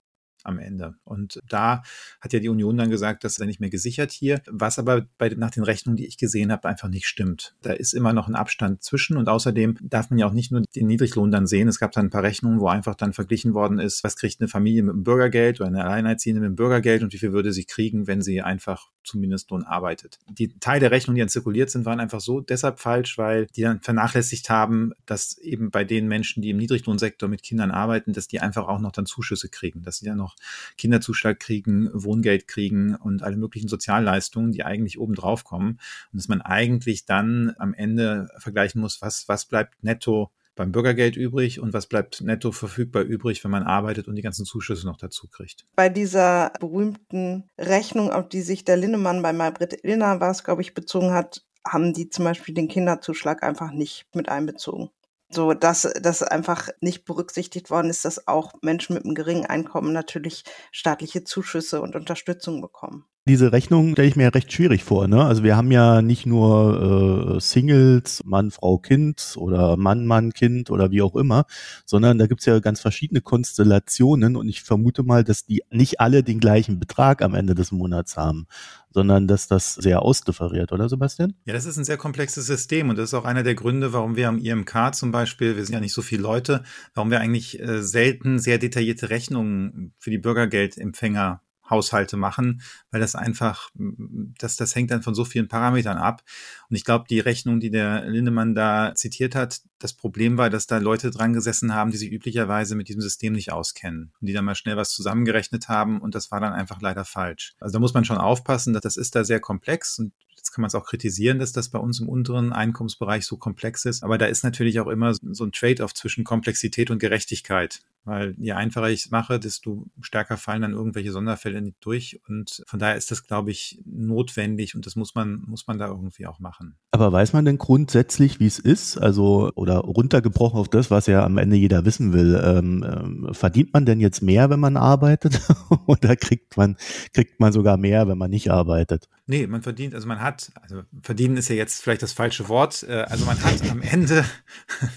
Am 0.44 0.58
Ende. 0.58 0.94
Und 1.04 1.40
da 1.48 1.82
hat 2.20 2.32
ja 2.32 2.40
die 2.40 2.48
Union 2.48 2.76
dann 2.76 2.90
gesagt, 2.90 3.24
das 3.24 3.34
sei 3.34 3.46
nicht 3.46 3.60
mehr 3.60 3.70
gesichert 3.70 4.12
hier, 4.12 4.40
was 4.48 4.78
aber 4.78 5.06
bei, 5.18 5.28
nach 5.30 5.50
den 5.50 5.64
Rechnungen, 5.64 5.96
die 5.96 6.06
ich 6.06 6.18
gesehen 6.18 6.52
habe, 6.52 6.68
einfach 6.68 6.88
nicht 6.88 7.06
stimmt. 7.06 7.54
Da 7.62 7.72
ist 7.72 7.92
immer 7.92 8.12
noch 8.12 8.28
ein 8.28 8.34
Abstand 8.34 8.82
zwischen 8.82 9.16
und 9.16 9.28
außerdem 9.28 9.78
darf 9.82 10.10
man 10.10 10.18
ja 10.18 10.26
auch 10.26 10.32
nicht 10.32 10.52
nur 10.52 10.62
den 10.74 10.86
Niedriglohn 10.86 11.30
dann 11.30 11.46
sehen. 11.46 11.68
Es 11.68 11.78
gab 11.78 11.92
dann 11.92 12.06
ein 12.06 12.10
paar 12.10 12.22
Rechnungen, 12.22 12.60
wo 12.60 12.68
einfach 12.68 12.94
dann 12.94 13.12
verglichen 13.12 13.54
worden 13.54 13.78
ist, 13.78 14.04
was 14.04 14.16
kriegt 14.16 14.40
eine 14.40 14.48
Familie 14.48 14.82
mit 14.82 14.94
dem 14.94 15.04
Bürgergeld 15.04 15.60
oder 15.60 15.68
eine 15.68 15.84
Alleinerziehende 15.84 16.40
mit 16.40 16.48
dem 16.48 16.56
Bürgergeld 16.56 17.02
und 17.02 17.12
wie 17.12 17.18
viel 17.18 17.32
würde 17.32 17.52
sie 17.52 17.64
kriegen, 17.64 18.06
wenn 18.06 18.22
sie 18.22 18.42
einfach 18.42 18.90
zum 19.04 19.20
Mindestlohn 19.20 19.64
arbeitet. 19.64 20.18
Die 20.28 20.58
Teile 20.58 20.80
der 20.80 20.90
Rechnungen, 20.90 21.16
die 21.16 21.20
dann 21.20 21.28
zirkuliert 21.28 21.70
sind, 21.70 21.84
waren 21.84 22.00
einfach 22.00 22.20
so 22.20 22.40
deshalb 22.40 22.80
falsch, 22.80 23.18
weil 23.18 23.46
die 23.46 23.62
dann 23.62 23.80
vernachlässigt 23.80 24.50
haben, 24.50 24.92
dass 25.06 25.38
eben 25.38 25.70
bei 25.70 25.84
den 25.84 26.06
Menschen, 26.06 26.42
die 26.42 26.50
im 26.50 26.58
Niedriglohnsektor 26.58 27.28
mit 27.28 27.42
Kindern 27.42 27.70
arbeiten, 27.70 28.12
dass 28.12 28.28
die 28.28 28.40
einfach 28.40 28.68
auch 28.68 28.80
noch 28.80 28.92
dann 28.92 29.06
Zuschüsse 29.06 29.48
kriegen, 29.48 29.82
dass 29.82 29.98
sie 29.98 30.06
dann 30.06 30.18
noch 30.18 30.29
Kinderzuschlag 30.76 31.40
kriegen, 31.40 31.90
Wohngeld 31.92 32.48
kriegen 32.48 32.94
und 32.94 33.22
alle 33.22 33.36
möglichen 33.36 33.68
Sozialleistungen, 33.68 34.52
die 34.52 34.64
eigentlich 34.64 34.98
oben 34.98 35.14
drauf 35.14 35.44
kommen. 35.44 35.78
Und 36.12 36.20
dass 36.20 36.28
man 36.28 36.40
eigentlich 36.40 37.04
dann 37.04 37.54
am 37.58 37.74
Ende 37.74 38.28
vergleichen 38.38 38.80
muss, 38.80 39.02
was, 39.02 39.28
was 39.28 39.46
bleibt 39.46 39.82
netto 39.82 40.30
beim 40.56 40.72
Bürgergeld 40.72 41.16
übrig 41.16 41.60
und 41.60 41.72
was 41.72 41.86
bleibt 41.86 42.20
netto 42.20 42.52
verfügbar 42.52 43.02
übrig, 43.02 43.42
wenn 43.44 43.50
man 43.50 43.62
arbeitet 43.62 44.08
und 44.08 44.16
die 44.16 44.22
ganzen 44.22 44.44
Zuschüsse 44.44 44.86
noch 44.86 44.98
dazu 44.98 45.26
kriegt. 45.26 45.66
Bei 45.74 45.88
dieser 45.88 46.52
berühmten 46.60 47.48
Rechnung, 47.56 48.10
auf 48.10 48.28
die 48.28 48.42
sich 48.42 48.64
der 48.64 48.76
Linnemann 48.76 49.22
bei 49.22 49.32
Maybrit 49.32 49.84
Illner 49.84 50.20
war 50.20 50.30
es, 50.30 50.44
glaube 50.44 50.60
ich, 50.60 50.74
bezogen 50.74 51.12
hat, 51.12 51.46
haben 51.66 51.92
die 51.92 52.10
zum 52.10 52.24
Beispiel 52.26 52.54
den 52.54 52.68
Kinderzuschlag 52.68 53.42
einfach 53.42 53.70
nicht 53.70 54.04
mit 54.14 54.28
einbezogen. 54.28 54.90
So, 55.32 55.54
dass 55.54 55.82
das 56.00 56.22
einfach 56.22 56.68
nicht 56.80 57.04
berücksichtigt 57.04 57.70
worden 57.70 57.88
ist, 57.88 58.04
dass 58.04 58.26
auch 58.26 58.52
Menschen 58.62 58.94
mit 58.94 59.04
einem 59.04 59.14
geringen 59.14 59.46
Einkommen 59.46 59.92
natürlich 59.92 60.44
staatliche 60.72 61.22
Zuschüsse 61.24 61.80
und 61.80 61.94
Unterstützung 61.94 62.60
bekommen. 62.60 63.04
Diese 63.28 63.52
Rechnung 63.52 63.92
stelle 63.92 64.08
ich 64.08 64.16
mir 64.16 64.34
recht 64.34 64.50
schwierig 64.50 64.82
vor. 64.82 65.06
Ne? 65.06 65.22
Also 65.22 65.44
wir 65.44 65.54
haben 65.54 65.70
ja 65.70 66.00
nicht 66.00 66.24
nur 66.24 67.36
äh, 67.36 67.40
Singles, 67.40 68.22
Mann, 68.24 68.50
Frau, 68.50 68.78
Kind 68.78 69.34
oder 69.36 69.76
Mann, 69.76 70.06
Mann, 70.06 70.32
Kind 70.32 70.70
oder 70.70 70.90
wie 70.90 71.02
auch 71.02 71.14
immer, 71.14 71.44
sondern 71.84 72.16
da 72.16 72.26
gibt's 72.26 72.46
ja 72.46 72.58
ganz 72.60 72.80
verschiedene 72.80 73.20
Konstellationen 73.20 74.36
und 74.36 74.48
ich 74.48 74.62
vermute 74.62 75.02
mal, 75.02 75.22
dass 75.22 75.44
die 75.44 75.62
nicht 75.70 76.00
alle 76.00 76.22
den 76.22 76.40
gleichen 76.40 76.80
Betrag 76.80 77.20
am 77.20 77.34
Ende 77.34 77.54
des 77.54 77.72
Monats 77.72 78.16
haben, 78.16 78.46
sondern 78.90 79.28
dass 79.28 79.46
das 79.48 79.74
sehr 79.74 80.00
ausdifferiert, 80.00 80.72
oder 80.72 80.88
Sebastian? 80.88 81.34
Ja, 81.44 81.52
das 81.52 81.66
ist 81.66 81.76
ein 81.76 81.84
sehr 81.84 81.98
komplexes 81.98 82.46
System 82.46 82.88
und 82.88 82.96
das 82.96 83.10
ist 83.10 83.14
auch 83.14 83.26
einer 83.26 83.42
der 83.42 83.54
Gründe, 83.54 83.92
warum 83.92 84.16
wir 84.16 84.28
am 84.28 84.38
IMK 84.38 84.94
zum 84.94 85.12
Beispiel, 85.12 85.56
wir 85.56 85.64
sind 85.66 85.74
ja 85.74 85.80
nicht 85.80 85.92
so 85.92 86.00
viele 86.00 86.22
Leute, 86.22 86.62
warum 86.94 87.10
wir 87.10 87.20
eigentlich 87.20 87.60
äh, 87.60 87.82
selten 87.82 88.38
sehr 88.38 88.56
detaillierte 88.56 89.10
Rechnungen 89.10 89.92
für 89.98 90.10
die 90.10 90.18
Bürgergeldempfänger 90.18 91.42
Haushalte 91.70 92.16
machen, 92.16 92.62
weil 92.90 93.00
das 93.00 93.14
einfach, 93.14 93.70
das, 93.74 94.56
das 94.56 94.74
hängt 94.74 94.90
dann 94.90 95.02
von 95.02 95.14
so 95.14 95.24
vielen 95.24 95.48
Parametern 95.48 95.96
ab. 95.96 96.22
Und 96.68 96.76
ich 96.76 96.84
glaube, 96.84 97.06
die 97.08 97.20
Rechnung, 97.20 97.60
die 97.60 97.70
der 97.70 98.04
Lindemann 98.06 98.54
da 98.54 98.94
zitiert 98.94 99.34
hat, 99.34 99.60
das 99.78 99.94
Problem 99.94 100.36
war, 100.36 100.50
dass 100.50 100.66
da 100.66 100.78
Leute 100.78 101.10
dran 101.10 101.32
gesessen 101.32 101.74
haben, 101.74 101.90
die 101.90 101.96
sich 101.96 102.12
üblicherweise 102.12 102.74
mit 102.74 102.88
diesem 102.88 103.00
System 103.00 103.32
nicht 103.32 103.52
auskennen 103.52 104.12
und 104.20 104.26
die 104.26 104.32
dann 104.32 104.44
mal 104.44 104.54
schnell 104.54 104.76
was 104.76 104.90
zusammengerechnet 104.90 105.68
haben 105.68 106.00
und 106.00 106.14
das 106.14 106.30
war 106.30 106.40
dann 106.40 106.52
einfach 106.52 106.80
leider 106.82 107.04
falsch. 107.04 107.54
Also 107.60 107.74
da 107.74 107.78
muss 107.78 107.94
man 107.94 108.04
schon 108.04 108.18
aufpassen, 108.18 108.72
dass 108.72 108.82
das 108.82 108.96
ist 108.96 109.14
da 109.14 109.24
sehr 109.24 109.40
komplex 109.40 109.98
und 109.98 110.12
Jetzt 110.40 110.52
kann 110.52 110.62
man 110.62 110.68
es 110.68 110.74
auch 110.74 110.86
kritisieren, 110.86 111.38
dass 111.38 111.52
das 111.52 111.68
bei 111.68 111.78
uns 111.78 112.00
im 112.00 112.08
unteren 112.08 112.54
Einkommensbereich 112.54 113.26
so 113.26 113.36
komplex 113.36 113.84
ist. 113.84 114.02
Aber 114.02 114.16
da 114.16 114.24
ist 114.24 114.42
natürlich 114.42 114.80
auch 114.80 114.88
immer 114.88 115.12
so 115.14 115.44
ein 115.44 115.52
Trade-off 115.52 115.92
zwischen 115.92 116.24
Komplexität 116.24 116.90
und 116.90 116.98
Gerechtigkeit. 116.98 117.82
Weil 118.04 118.34
je 118.38 118.52
einfacher 118.52 118.88
ich 118.88 119.04
es 119.04 119.10
mache, 119.10 119.38
desto 119.38 119.86
stärker 120.00 120.38
fallen 120.38 120.62
dann 120.62 120.72
irgendwelche 120.72 121.12
Sonderfälle 121.12 121.60
nicht 121.60 121.76
durch. 121.80 122.18
Und 122.26 122.62
von 122.66 122.78
daher 122.78 122.96
ist 122.96 123.10
das, 123.10 123.26
glaube 123.26 123.50
ich, 123.50 123.78
notwendig 123.84 124.74
und 124.74 124.86
das 124.86 124.96
muss 124.96 125.14
man, 125.14 125.44
muss 125.46 125.66
man 125.66 125.78
da 125.78 125.88
irgendwie 125.88 126.26
auch 126.26 126.38
machen. 126.38 126.76
Aber 126.92 127.12
weiß 127.12 127.34
man 127.34 127.44
denn 127.44 127.58
grundsätzlich, 127.58 128.40
wie 128.40 128.46
es 128.46 128.58
ist? 128.58 128.96
Also, 128.96 129.52
oder 129.54 129.76
runtergebrochen 129.78 130.58
auf 130.58 130.68
das, 130.68 130.90
was 130.90 131.08
ja 131.08 131.22
am 131.24 131.36
Ende 131.36 131.56
jeder 131.56 131.84
wissen 131.84 132.14
will. 132.14 132.40
Ähm, 132.42 132.84
ähm, 132.88 133.34
verdient 133.34 133.74
man 133.74 133.84
denn 133.84 134.00
jetzt 134.00 134.22
mehr, 134.22 134.48
wenn 134.48 134.60
man 134.60 134.78
arbeitet? 134.78 135.38
oder 135.86 136.16
kriegt 136.16 136.56
man, 136.56 136.76
kriegt 137.12 137.38
man 137.38 137.52
sogar 137.52 137.76
mehr, 137.76 138.08
wenn 138.08 138.18
man 138.18 138.30
nicht 138.30 138.50
arbeitet? 138.50 139.08
Nee, 139.26 139.46
man 139.46 139.62
verdient, 139.62 139.94
also 139.94 140.08
man 140.08 140.20
hat, 140.20 140.29
also 140.60 140.82
verdienen 141.02 141.36
ist 141.36 141.48
ja 141.48 141.56
jetzt 141.56 141.82
vielleicht 141.82 142.02
das 142.02 142.12
falsche 142.12 142.48
Wort, 142.48 142.82
äh, 142.84 143.02
also 143.02 143.24
man 143.24 143.42
hat 143.42 143.70
am 143.70 143.82
Ende 143.82 144.24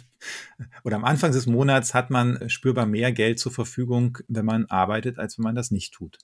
oder 0.83 0.95
am 0.95 1.05
Anfang 1.05 1.31
des 1.31 1.45
Monats 1.45 1.93
hat 1.93 2.09
man 2.09 2.49
spürbar 2.49 2.85
mehr 2.85 3.12
Geld 3.12 3.39
zur 3.39 3.51
Verfügung, 3.51 4.17
wenn 4.27 4.45
man 4.45 4.65
arbeitet, 4.65 5.19
als 5.19 5.38
wenn 5.38 5.43
man 5.43 5.55
das 5.55 5.71
nicht 5.71 5.93
tut. 5.93 6.17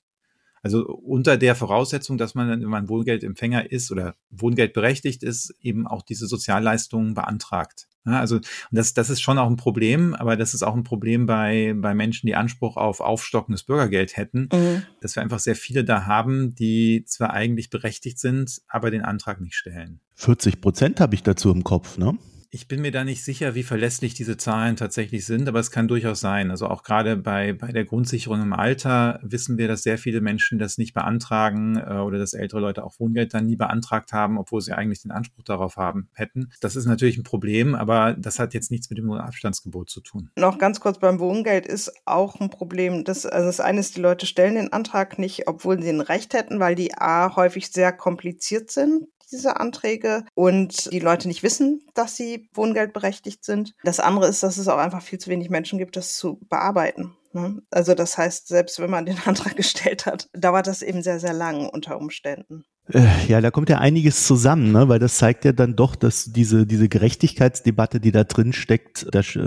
Also 0.62 0.86
unter 0.86 1.38
der 1.38 1.56
Voraussetzung, 1.56 2.18
dass 2.18 2.36
man, 2.36 2.50
wenn 2.50 2.62
man 2.64 2.90
Wohngeldempfänger 2.90 3.72
ist 3.72 3.92
oder 3.92 4.16
Wohngeldberechtigt 4.30 5.24
ist, 5.24 5.56
eben 5.62 5.88
auch 5.88 6.02
diese 6.02 6.28
Sozialleistungen 6.28 7.14
beantragt. 7.14 7.88
Ja, 8.06 8.20
also 8.20 8.40
das, 8.72 8.94
das 8.94 9.10
ist 9.10 9.22
schon 9.22 9.38
auch 9.38 9.48
ein 9.48 9.58
Problem, 9.58 10.16
aber 10.16 10.38
das 10.38 10.54
ist 10.54 10.64
auch 10.64 10.74
ein 10.74 10.84
Problem 10.84 11.26
bei, 11.26 11.76
bei 11.76 11.94
Menschen, 11.94 12.28
die 12.28 12.36
Anspruch 12.36 12.78
auf 12.78 13.02
aufstockendes 13.02 13.64
Bürgergeld 13.64 14.16
hätten, 14.16 14.50
mhm. 14.52 14.84
dass 15.02 15.16
wir 15.16 15.22
einfach 15.22 15.40
sehr 15.40 15.56
viele 15.56 15.84
da 15.84 16.06
haben, 16.06 16.56
die 16.56 17.04
zwar 17.06 17.32
eigentlich 17.32 17.70
berechtigt 17.70 18.20
sind, 18.20 18.62
aber 18.68 18.90
den 18.90 19.02
Antrag 19.02 19.42
nicht 19.42 19.56
stellen. 19.56 20.00
40 20.16 20.62
Prozent 20.62 21.00
habe 21.02 21.16
ich 21.16 21.24
dazu 21.24 21.52
im 21.52 21.64
Kopf, 21.64 21.98
ne? 21.98 22.18
Ich 22.52 22.68
bin 22.68 22.82
mir 22.82 22.92
da 22.92 23.04
nicht 23.04 23.24
sicher, 23.24 23.54
wie 23.54 23.62
verlässlich 23.62 24.16
diese 24.16 24.36
Zahlen 24.36 24.76
tatsächlich 24.76 25.24
sind, 25.24 25.48
aber 25.48 25.60
es 25.60 25.70
kann 25.70 25.88
durchaus 25.88 26.20
sein. 26.20 26.50
Also 26.50 26.66
auch 26.66 26.82
gerade 26.82 27.16
bei, 27.16 27.54
bei 27.54 27.72
der 27.72 27.86
Grundsicherung 27.86 28.42
im 28.42 28.54
Alter 28.54 29.20
wissen 29.22 29.60
wir, 29.60 29.68
dass 29.68 29.84
sehr 29.84 30.00
viele 30.00 30.20
Menschen 30.20 30.58
das 30.58 30.80
nicht 30.80 30.96
beantragen 30.96 31.78
äh, 31.78 32.00
oder 32.00 32.18
dass 32.18 32.34
ältere 32.34 32.60
Leute 32.60 32.84
auch 32.84 33.00
Wohngeld 33.00 33.36
dann 33.36 33.46
nie 33.46 33.56
beantragt 33.56 34.14
haben, 34.14 34.40
obwohl 34.40 34.62
sie 34.62 34.74
eigentlich 34.74 35.04
den 35.04 35.12
Anspruch 35.12 35.44
darauf 35.44 35.78
haben 35.78 36.10
hätten. 36.16 36.50
Das 36.60 36.76
ist 36.76 36.88
natürlich 36.88 37.20
ein 37.20 37.24
Problem, 37.24 37.76
aber 37.76 38.14
das 38.14 38.40
hat 38.40 38.56
jetzt 38.56 38.72
nichts 38.72 38.90
mit 38.90 38.98
dem 38.98 39.12
Abstandsgebot 39.12 39.92
zu 39.92 40.02
tun. 40.02 40.32
Noch 40.36 40.58
ganz 40.58 40.80
kurz 40.80 40.98
beim 40.98 41.20
Wohngeld 41.20 41.68
ist 41.68 41.94
auch 42.06 42.40
ein 42.40 42.50
Problem. 42.50 43.04
Das, 43.04 43.28
also 43.28 43.46
das 43.46 43.60
eine 43.60 43.80
ist, 43.80 43.96
die 43.96 44.02
Leute 44.02 44.26
stellen 44.26 44.56
den 44.56 44.74
Antrag 44.74 45.20
nicht, 45.20 45.48
obwohl 45.48 45.80
sie 45.80 45.90
ein 45.90 46.02
Recht 46.02 46.34
hätten, 46.34 46.60
weil 46.60 46.74
die 46.74 46.96
A 46.96 47.36
häufig 47.36 47.68
sehr 47.68 47.94
kompliziert 47.94 48.72
sind 48.72 49.06
diese 49.32 49.60
Anträge 49.60 50.26
und 50.36 50.92
die 50.92 51.00
Leute 51.00 51.28
nicht 51.28 51.44
wissen, 51.44 51.86
dass 51.94 52.16
sie 52.16 52.50
wohngeldberechtigt 52.54 53.44
sind. 53.44 53.76
Das 53.84 54.00
andere 54.00 54.28
ist, 54.28 54.44
dass 54.44 54.58
es 54.58 54.68
auch 54.68 54.78
einfach 54.78 55.02
viel 55.02 55.20
zu 55.20 55.30
wenig 55.30 55.50
Menschen 55.50 55.80
gibt, 55.80 55.96
das 55.96 56.16
zu 56.16 56.40
bearbeiten. 56.50 57.16
Ne? 57.34 57.62
Also 57.70 57.94
das 57.94 58.18
heißt, 58.18 58.48
selbst 58.48 58.80
wenn 58.80 58.90
man 58.90 59.06
den 59.06 59.20
Antrag 59.26 59.56
gestellt 59.56 60.06
hat, 60.06 60.30
dauert 60.34 60.68
das 60.68 60.82
eben 60.82 61.02
sehr, 61.02 61.20
sehr 61.20 61.34
lang 61.34 61.70
unter 61.70 61.98
Umständen. 61.98 62.66
Äh, 62.92 63.28
ja, 63.28 63.40
da 63.40 63.52
kommt 63.52 63.70
ja 63.70 63.78
einiges 63.78 64.26
zusammen, 64.26 64.72
ne? 64.72 64.90
weil 64.90 64.98
das 64.98 65.18
zeigt 65.18 65.46
ja 65.46 65.52
dann 65.52 65.76
doch, 65.76 65.96
dass 65.96 66.32
diese, 66.34 66.66
diese 66.66 66.90
Gerechtigkeitsdebatte, 66.90 68.00
die 68.00 68.12
da 68.12 68.24
drin 68.24 68.52
steckt, 68.52 69.06
das, 69.12 69.38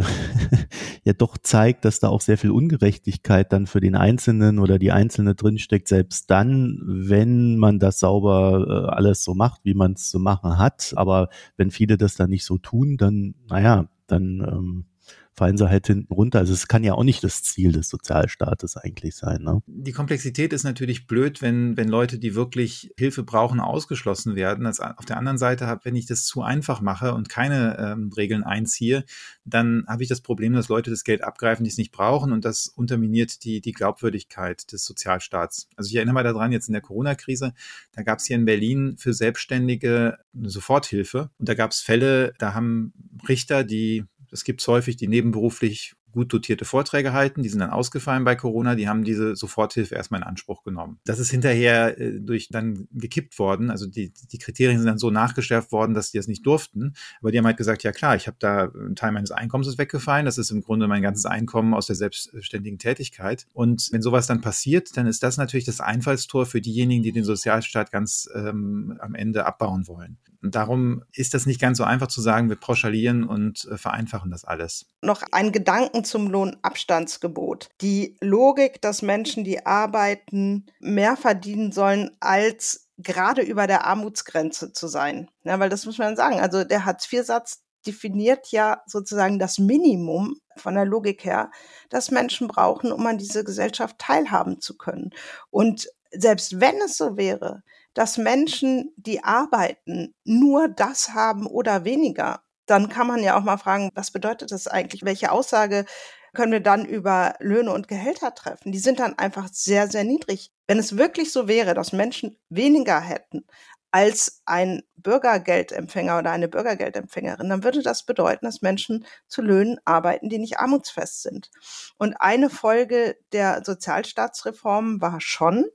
ja 1.05 1.13
doch 1.13 1.37
zeigt, 1.39 1.85
dass 1.85 1.99
da 1.99 2.09
auch 2.09 2.21
sehr 2.21 2.39
viel 2.39 2.53
Ungerechtigkeit 2.53 3.53
dann 3.53 3.67
für 3.67 3.81
den 3.81 3.97
Einzelnen 3.97 4.61
oder 4.61 4.79
die 4.79 4.93
Einzelne 4.93 5.35
drin 5.35 5.59
steckt, 5.59 5.89
selbst 5.89 6.31
dann, 6.31 6.81
wenn 6.85 7.57
man 7.57 7.81
das 7.81 7.99
sauber 7.99 8.87
äh, 8.89 8.95
alles 8.95 9.25
so 9.25 9.35
macht, 9.35 9.63
wie 9.65 9.75
man 9.75 9.95
es 9.95 10.09
zu 10.09 10.21
machen 10.21 10.59
hat. 10.59 10.93
Aber 10.95 11.29
wenn 11.57 11.73
viele 11.73 11.97
das 11.97 12.15
dann 12.15 12.31
nicht 12.31 12.45
so 12.45 12.59
tun, 12.59 12.97
dann, 12.97 13.35
naja, 13.49 13.89
dann 14.07 14.41
ähm, 14.41 14.85
fallen 15.35 15.57
sie 15.57 15.69
halt 15.69 15.87
hinten 15.87 16.13
runter. 16.13 16.41
Also 16.41 16.53
es 16.53 16.69
kann 16.69 16.85
ja 16.85 16.93
auch 16.93 17.05
nicht 17.05 17.25
das 17.25 17.43
Ziel 17.43 17.73
des 17.73 17.89
Sozialstaates 17.89 18.77
eigentlich 18.77 19.17
sein. 19.17 19.43
Ne? 19.43 19.63
Die 19.67 19.93
Komplexität 19.93 20.53
ist 20.53 20.65
natürlich 20.65 21.07
blöd, 21.07 21.41
wenn, 21.41 21.77
wenn 21.77 21.89
Leute, 21.89 22.19
die 22.19 22.35
wirklich 22.35 22.93
Hilfe 22.99 23.23
brauchen, 23.23 23.59
ausgeschlossen 23.59 24.37
werden. 24.37 24.67
Also 24.67 24.83
auf 24.83 25.07
der 25.07 25.17
anderen 25.17 25.39
Seite, 25.39 25.81
wenn 25.85 25.97
ich 25.97 26.07
das 26.07 26.25
zu 26.25 26.43
einfach 26.43 26.81
mache 26.81 27.15
und 27.15 27.31
keine 27.31 27.79
ähm, 27.79 28.11
Regeln 28.15 28.45
einziehe, 28.45 29.05
dann 29.45 29.85
habe 29.89 30.03
ich 30.03 30.09
das 30.09 30.21
Problem, 30.21 30.53
dass 30.53 30.69
Leute 30.69 30.91
das 30.91 31.05
Geld 31.05 31.25
abgreifen, 31.25 31.65
die 31.65 31.71
es 31.71 31.79
nicht 31.79 31.93
brauchen 31.93 32.33
und 32.33 32.45
das 32.45 32.69
unterminiert 32.69 33.45
die, 33.45 33.61
die 33.61 33.73
Glaubwürdigkeit 33.73 34.71
des 34.71 34.85
Sozialstaats. 34.85 35.69
Also 35.77 35.89
ich 35.89 35.97
erinnere 35.97 36.15
mal 36.15 36.25
daran, 36.25 36.53
jetzt 36.53 36.69
in 36.69 36.75
der 36.75 36.83
Corona-Krise, 36.83 37.55
da 37.93 38.03
gab 38.03 38.19
es 38.19 38.27
hier 38.27 38.37
in 38.37 38.45
Berlin 38.45 38.97
für 38.99 39.15
Selbstständige 39.15 40.19
eine 40.37 40.51
Soforthilfe 40.51 41.31
und 41.39 41.49
da 41.49 41.55
gab 41.55 41.71
es 41.71 41.81
Fälle, 41.81 42.35
da 42.39 42.55
haben 42.55 42.93
Richter, 43.29 43.65
die 43.65 44.05
das 44.33 44.45
gibt 44.45 44.63
es 44.63 44.69
häufig, 44.69 44.97
die 44.97 45.09
nebenberuflich 45.09 45.95
gut 46.13 46.33
dotierte 46.33 46.65
Vorträge 46.65 47.13
halten. 47.13 47.43
Die 47.43 47.49
sind 47.49 47.61
dann 47.61 47.71
ausgefallen 47.71 48.25
bei 48.25 48.37
Corona. 48.37 48.75
Die 48.75 48.89
haben 48.89 49.05
diese 49.05 49.35
Soforthilfe 49.35 49.95
erstmal 49.95 50.21
in 50.21 50.27
Anspruch 50.27 50.63
genommen. 50.63 50.99
Das 51.05 51.19
ist 51.19 51.31
hinterher 51.31 51.99
äh, 51.99 52.21
durch 52.21 52.49
dann 52.51 52.89
gekippt 52.93 53.39
worden. 53.39 53.71
Also 53.71 53.87
die, 53.87 54.13
die 54.31 54.39
Kriterien 54.39 54.79
sind 54.79 54.87
dann 54.87 54.99
so 54.99 55.11
nachgeschärft 55.11 55.73
worden, 55.73 55.95
dass 55.95 56.11
die 56.11 56.19
das 56.19 56.29
nicht 56.29 56.47
durften. 56.47 56.95
Aber 57.21 57.33
die 57.33 57.39
haben 57.39 57.47
halt 57.47 57.57
gesagt, 57.57 57.83
ja 57.83 57.93
klar, 57.93 58.17
ich 58.17 58.27
habe 58.27 58.37
da 58.39 58.71
einen 58.71 58.97
Teil 58.97 59.13
meines 59.13 59.31
Einkommens 59.31 59.69
ist 59.69 59.79
weggefallen. 59.79 60.27
Das 60.27 60.39
ist 60.39 60.51
im 60.51 60.63
Grunde 60.63 60.89
mein 60.89 61.03
ganzes 61.03 61.27
Einkommen 61.27 61.75
aus 61.75 61.87
der 61.87 61.97
selbstständigen 61.97 62.79
Tätigkeit. 62.79 63.47
Und 63.53 63.89
wenn 63.93 64.03
sowas 64.03 64.27
dann 64.27 64.41
passiert, 64.41 64.97
dann 64.97 65.07
ist 65.07 65.23
das 65.23 65.37
natürlich 65.37 65.65
das 65.65 65.81
Einfallstor 65.81 66.47
für 66.47 66.61
diejenigen, 66.61 67.03
die 67.03 67.13
den 67.13 67.25
Sozialstaat 67.25 67.91
ganz 67.91 68.29
ähm, 68.35 68.99
am 69.01 69.15
Ende 69.15 69.47
abbauen 69.47 69.87
wollen. 69.87 70.19
darum 70.43 71.03
ist 71.13 71.35
das 71.35 71.47
nicht 71.47 71.61
ganz 71.61 71.79
so 71.79 71.85
einfach 71.85 72.09
zu 72.09 72.21
sagen, 72.21 72.49
wir 72.49 72.57
pauschalieren 72.57 73.25
und 73.25 73.65
äh, 73.67 73.79
vereinfachen 73.79 74.31
das 74.31 74.45
alles. 74.45 74.87
Noch 75.03 75.23
ein 75.33 75.53
Gedanken 75.53 76.02
zum 76.05 76.29
Lohnabstandsgebot. 76.29 77.71
Die 77.81 78.17
Logik, 78.21 78.81
dass 78.81 79.03
Menschen, 79.03 79.45
die 79.45 79.67
arbeiten, 79.67 80.67
mehr 80.81 81.17
verdienen 81.17 81.73
sollen 81.73 82.17
als 82.21 82.89
gerade 82.99 83.43
über 83.43 83.67
der 83.67 83.85
Armutsgrenze 83.87 84.73
zu 84.73 84.87
sein. 84.87 85.31
Ja, 85.45 85.59
weil 85.59 85.69
das 85.69 85.87
muss 85.87 85.99
man 85.99 86.17
sagen. 86.17 86.41
Also 86.41 86.65
der 86.65 86.85
Hartz-IV-Satz 86.85 87.63
definiert 87.87 88.49
ja 88.53 88.83
sozusagen 88.87 89.39
das 89.39 89.59
Minimum 89.59 90.37
von 90.57 90.75
der 90.75 90.85
Logik 90.85 91.25
her, 91.25 91.51
das 91.91 92.11
Menschen 92.11 92.49
brauchen, 92.49 92.93
um 92.93 93.07
an 93.07 93.19
dieser 93.19 93.45
Gesellschaft 93.45 93.99
teilhaben 93.99 94.61
zu 94.61 94.77
können. 94.77 95.11
Und 95.51 95.89
selbst 96.13 96.61
wenn 96.61 96.77
es 96.85 96.97
so 96.97 97.17
wäre, 97.17 97.63
dass 97.95 98.19
Menschen, 98.19 98.93
die 98.97 99.23
arbeiten, 99.25 100.15
nur 100.25 100.69
das 100.69 101.11
haben 101.11 101.47
oder 101.47 101.85
weniger, 101.85 102.43
dann 102.73 102.89
kann 102.89 103.07
man 103.07 103.23
ja 103.23 103.37
auch 103.37 103.43
mal 103.43 103.59
fragen, 103.59 103.91
was 103.95 104.11
bedeutet 104.11 104.51
das 104.51 104.67
eigentlich? 104.67 105.05
Welche 105.05 105.31
Aussage 105.31 105.85
können 106.33 106.53
wir 106.53 106.61
dann 106.61 106.87
über 106.87 107.35
Löhne 107.39 107.71
und 107.71 107.87
Gehälter 107.87 108.35
treffen? 108.35 108.73
Die 108.73 108.79
sind 108.79 108.99
dann 108.99 109.19
einfach 109.19 109.49
sehr, 109.53 109.89
sehr 109.89 110.05
niedrig. 110.05 110.53
Wenn 110.67 110.79
es 110.79 110.97
wirklich 110.97 111.33
so 111.33 111.49
wäre, 111.49 111.75
dass 111.75 111.93
Menschen 111.93 112.39
weniger 112.49 112.99
hätten 112.99 113.45
als 113.91 114.41
ein 114.47 114.83
Bürgergeldempfänger 114.97 116.19
oder 116.19 116.31
eine 116.31 116.49
Bürgergeldempfängerin, 116.49 117.51
dann 117.51 117.63
würde 117.63 117.83
das 117.83 118.07
bedeuten, 118.07 118.47
dass 118.47 118.63
Menschen 118.63 119.05
zu 119.29 119.43
Löhnen 119.43 119.79
arbeiten, 119.85 120.31
die 120.31 120.39
nicht 120.39 120.59
armutsfest 120.59 121.21
sind. 121.21 121.51
Und 121.99 122.15
eine 122.15 122.49
Folge 122.49 123.19
der 123.33 123.63
Sozialstaatsreform 123.63 125.03
war 125.03 125.21
schon, 125.21 125.67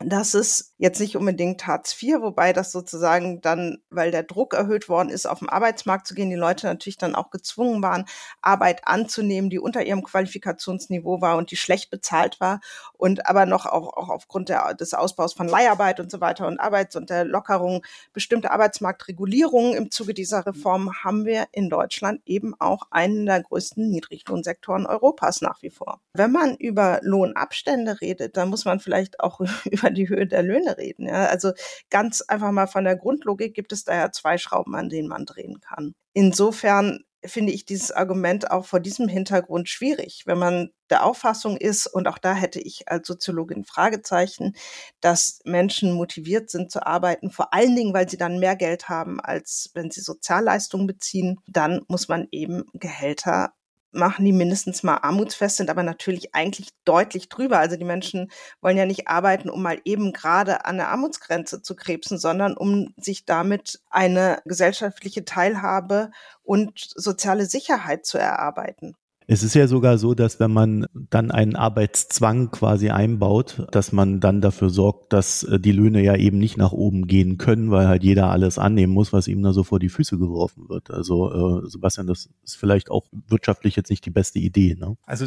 dass 0.00 0.34
es 0.34 0.74
jetzt 0.76 0.98
nicht 0.98 1.16
unbedingt 1.16 1.68
Hartz 1.68 1.94
IV, 2.02 2.20
wobei 2.20 2.52
das 2.52 2.72
sozusagen 2.72 3.40
dann, 3.40 3.78
weil 3.90 4.10
der 4.10 4.24
Druck 4.24 4.52
erhöht 4.52 4.88
worden 4.88 5.08
ist, 5.08 5.24
auf 5.24 5.38
den 5.38 5.48
Arbeitsmarkt 5.48 6.08
zu 6.08 6.14
gehen, 6.14 6.30
die 6.30 6.36
Leute 6.36 6.66
natürlich 6.66 6.98
dann 6.98 7.14
auch 7.14 7.30
gezwungen 7.30 7.80
waren, 7.80 8.04
Arbeit 8.42 8.88
anzunehmen, 8.88 9.50
die 9.50 9.60
unter 9.60 9.84
ihrem 9.84 10.02
Qualifikationsniveau 10.02 11.20
war 11.20 11.36
und 11.36 11.52
die 11.52 11.56
schlecht 11.56 11.90
bezahlt 11.90 12.40
war 12.40 12.60
und 12.94 13.26
aber 13.28 13.46
noch 13.46 13.66
auch, 13.66 13.96
auch 13.96 14.08
aufgrund 14.08 14.48
der, 14.48 14.74
des 14.74 14.94
Ausbaus 14.94 15.32
von 15.32 15.46
Leiharbeit 15.46 16.00
und 16.00 16.10
so 16.10 16.20
weiter 16.20 16.48
und 16.48 16.58
Arbeits- 16.58 16.96
und 16.96 17.08
der 17.08 17.24
Lockerung 17.24 17.84
bestimmter 18.12 18.50
Arbeitsmarktregulierungen 18.50 19.74
im 19.74 19.92
Zuge 19.92 20.12
dieser 20.12 20.44
Reform 20.44 20.90
haben 21.04 21.24
wir 21.24 21.46
in 21.52 21.70
Deutschland 21.70 22.20
eben 22.26 22.54
auch 22.58 22.88
einen 22.90 23.26
der 23.26 23.42
größten 23.42 23.88
Niedriglohnsektoren 23.90 24.86
Europas 24.86 25.40
nach 25.40 25.62
wie 25.62 25.70
vor. 25.70 26.00
Wenn 26.14 26.32
man 26.32 26.56
über 26.56 26.98
Lohnabstände 27.02 28.00
redet, 28.00 28.36
dann 28.36 28.48
muss 28.48 28.64
man 28.64 28.80
vielleicht 28.80 29.20
auch 29.20 29.40
über 29.64 29.83
die 29.90 30.08
Höhe 30.08 30.26
der 30.26 30.42
Löhne 30.42 30.76
reden. 30.78 31.06
Ja? 31.06 31.26
Also 31.26 31.52
ganz 31.90 32.20
einfach 32.22 32.52
mal 32.52 32.66
von 32.66 32.84
der 32.84 32.96
Grundlogik 32.96 33.54
gibt 33.54 33.72
es 33.72 33.84
da 33.84 33.94
ja 33.94 34.12
zwei 34.12 34.38
Schrauben, 34.38 34.74
an 34.74 34.88
denen 34.88 35.08
man 35.08 35.26
drehen 35.26 35.60
kann. 35.60 35.94
Insofern 36.12 37.04
finde 37.26 37.52
ich 37.52 37.64
dieses 37.64 37.90
Argument 37.90 38.50
auch 38.50 38.66
vor 38.66 38.80
diesem 38.80 39.08
Hintergrund 39.08 39.68
schwierig, 39.68 40.24
wenn 40.26 40.38
man 40.38 40.70
der 40.90 41.04
Auffassung 41.04 41.56
ist, 41.56 41.86
und 41.86 42.06
auch 42.06 42.18
da 42.18 42.34
hätte 42.34 42.60
ich 42.60 42.88
als 42.88 43.06
Soziologin 43.06 43.64
Fragezeichen, 43.64 44.54
dass 45.00 45.40
Menschen 45.44 45.92
motiviert 45.92 46.50
sind 46.50 46.70
zu 46.70 46.86
arbeiten, 46.86 47.30
vor 47.30 47.54
allen 47.54 47.74
Dingen, 47.74 47.94
weil 47.94 48.08
sie 48.08 48.18
dann 48.18 48.38
mehr 48.38 48.56
Geld 48.56 48.88
haben, 48.88 49.20
als 49.20 49.70
wenn 49.74 49.90
sie 49.90 50.02
Sozialleistungen 50.02 50.86
beziehen, 50.86 51.40
dann 51.46 51.82
muss 51.88 52.08
man 52.08 52.28
eben 52.30 52.64
Gehälter 52.74 53.54
machen, 53.94 54.24
die 54.24 54.32
mindestens 54.32 54.82
mal 54.82 54.96
armutsfest 54.96 55.56
sind, 55.56 55.70
aber 55.70 55.82
natürlich 55.82 56.34
eigentlich 56.34 56.68
deutlich 56.84 57.28
drüber. 57.28 57.58
Also 57.58 57.76
die 57.76 57.84
Menschen 57.84 58.30
wollen 58.60 58.76
ja 58.76 58.86
nicht 58.86 59.08
arbeiten, 59.08 59.50
um 59.50 59.62
mal 59.62 59.80
eben 59.84 60.12
gerade 60.12 60.64
an 60.64 60.76
der 60.76 60.88
Armutsgrenze 60.88 61.62
zu 61.62 61.76
krebsen, 61.76 62.18
sondern 62.18 62.56
um 62.56 62.94
sich 62.96 63.24
damit 63.24 63.80
eine 63.90 64.40
gesellschaftliche 64.44 65.24
Teilhabe 65.24 66.10
und 66.42 66.78
soziale 66.94 67.46
Sicherheit 67.46 68.06
zu 68.06 68.18
erarbeiten. 68.18 68.96
Es 69.26 69.42
ist 69.42 69.54
ja 69.54 69.66
sogar 69.68 69.96
so, 69.98 70.14
dass 70.14 70.38
wenn 70.38 70.52
man 70.52 70.86
dann 70.92 71.30
einen 71.30 71.56
Arbeitszwang 71.56 72.50
quasi 72.50 72.90
einbaut, 72.90 73.66
dass 73.72 73.92
man 73.92 74.20
dann 74.20 74.40
dafür 74.40 74.68
sorgt, 74.68 75.12
dass 75.12 75.42
äh, 75.44 75.58
die 75.58 75.72
Löhne 75.72 76.02
ja 76.02 76.14
eben 76.16 76.38
nicht 76.38 76.56
nach 76.56 76.72
oben 76.72 77.06
gehen 77.06 77.38
können, 77.38 77.70
weil 77.70 77.88
halt 77.88 78.04
jeder 78.04 78.30
alles 78.30 78.58
annehmen 78.58 78.92
muss, 78.92 79.12
was 79.12 79.28
ihm 79.28 79.42
da 79.42 79.52
so 79.52 79.64
vor 79.64 79.78
die 79.78 79.88
Füße 79.88 80.18
geworfen 80.18 80.68
wird. 80.68 80.90
Also 80.90 81.62
äh, 81.62 81.68
Sebastian, 81.68 82.06
das 82.06 82.28
ist 82.44 82.56
vielleicht 82.56 82.90
auch 82.90 83.06
wirtschaftlich 83.28 83.76
jetzt 83.76 83.90
nicht 83.90 84.04
die 84.04 84.10
beste 84.10 84.38
Idee. 84.38 84.76
Ne? 84.78 84.96
Also 85.04 85.26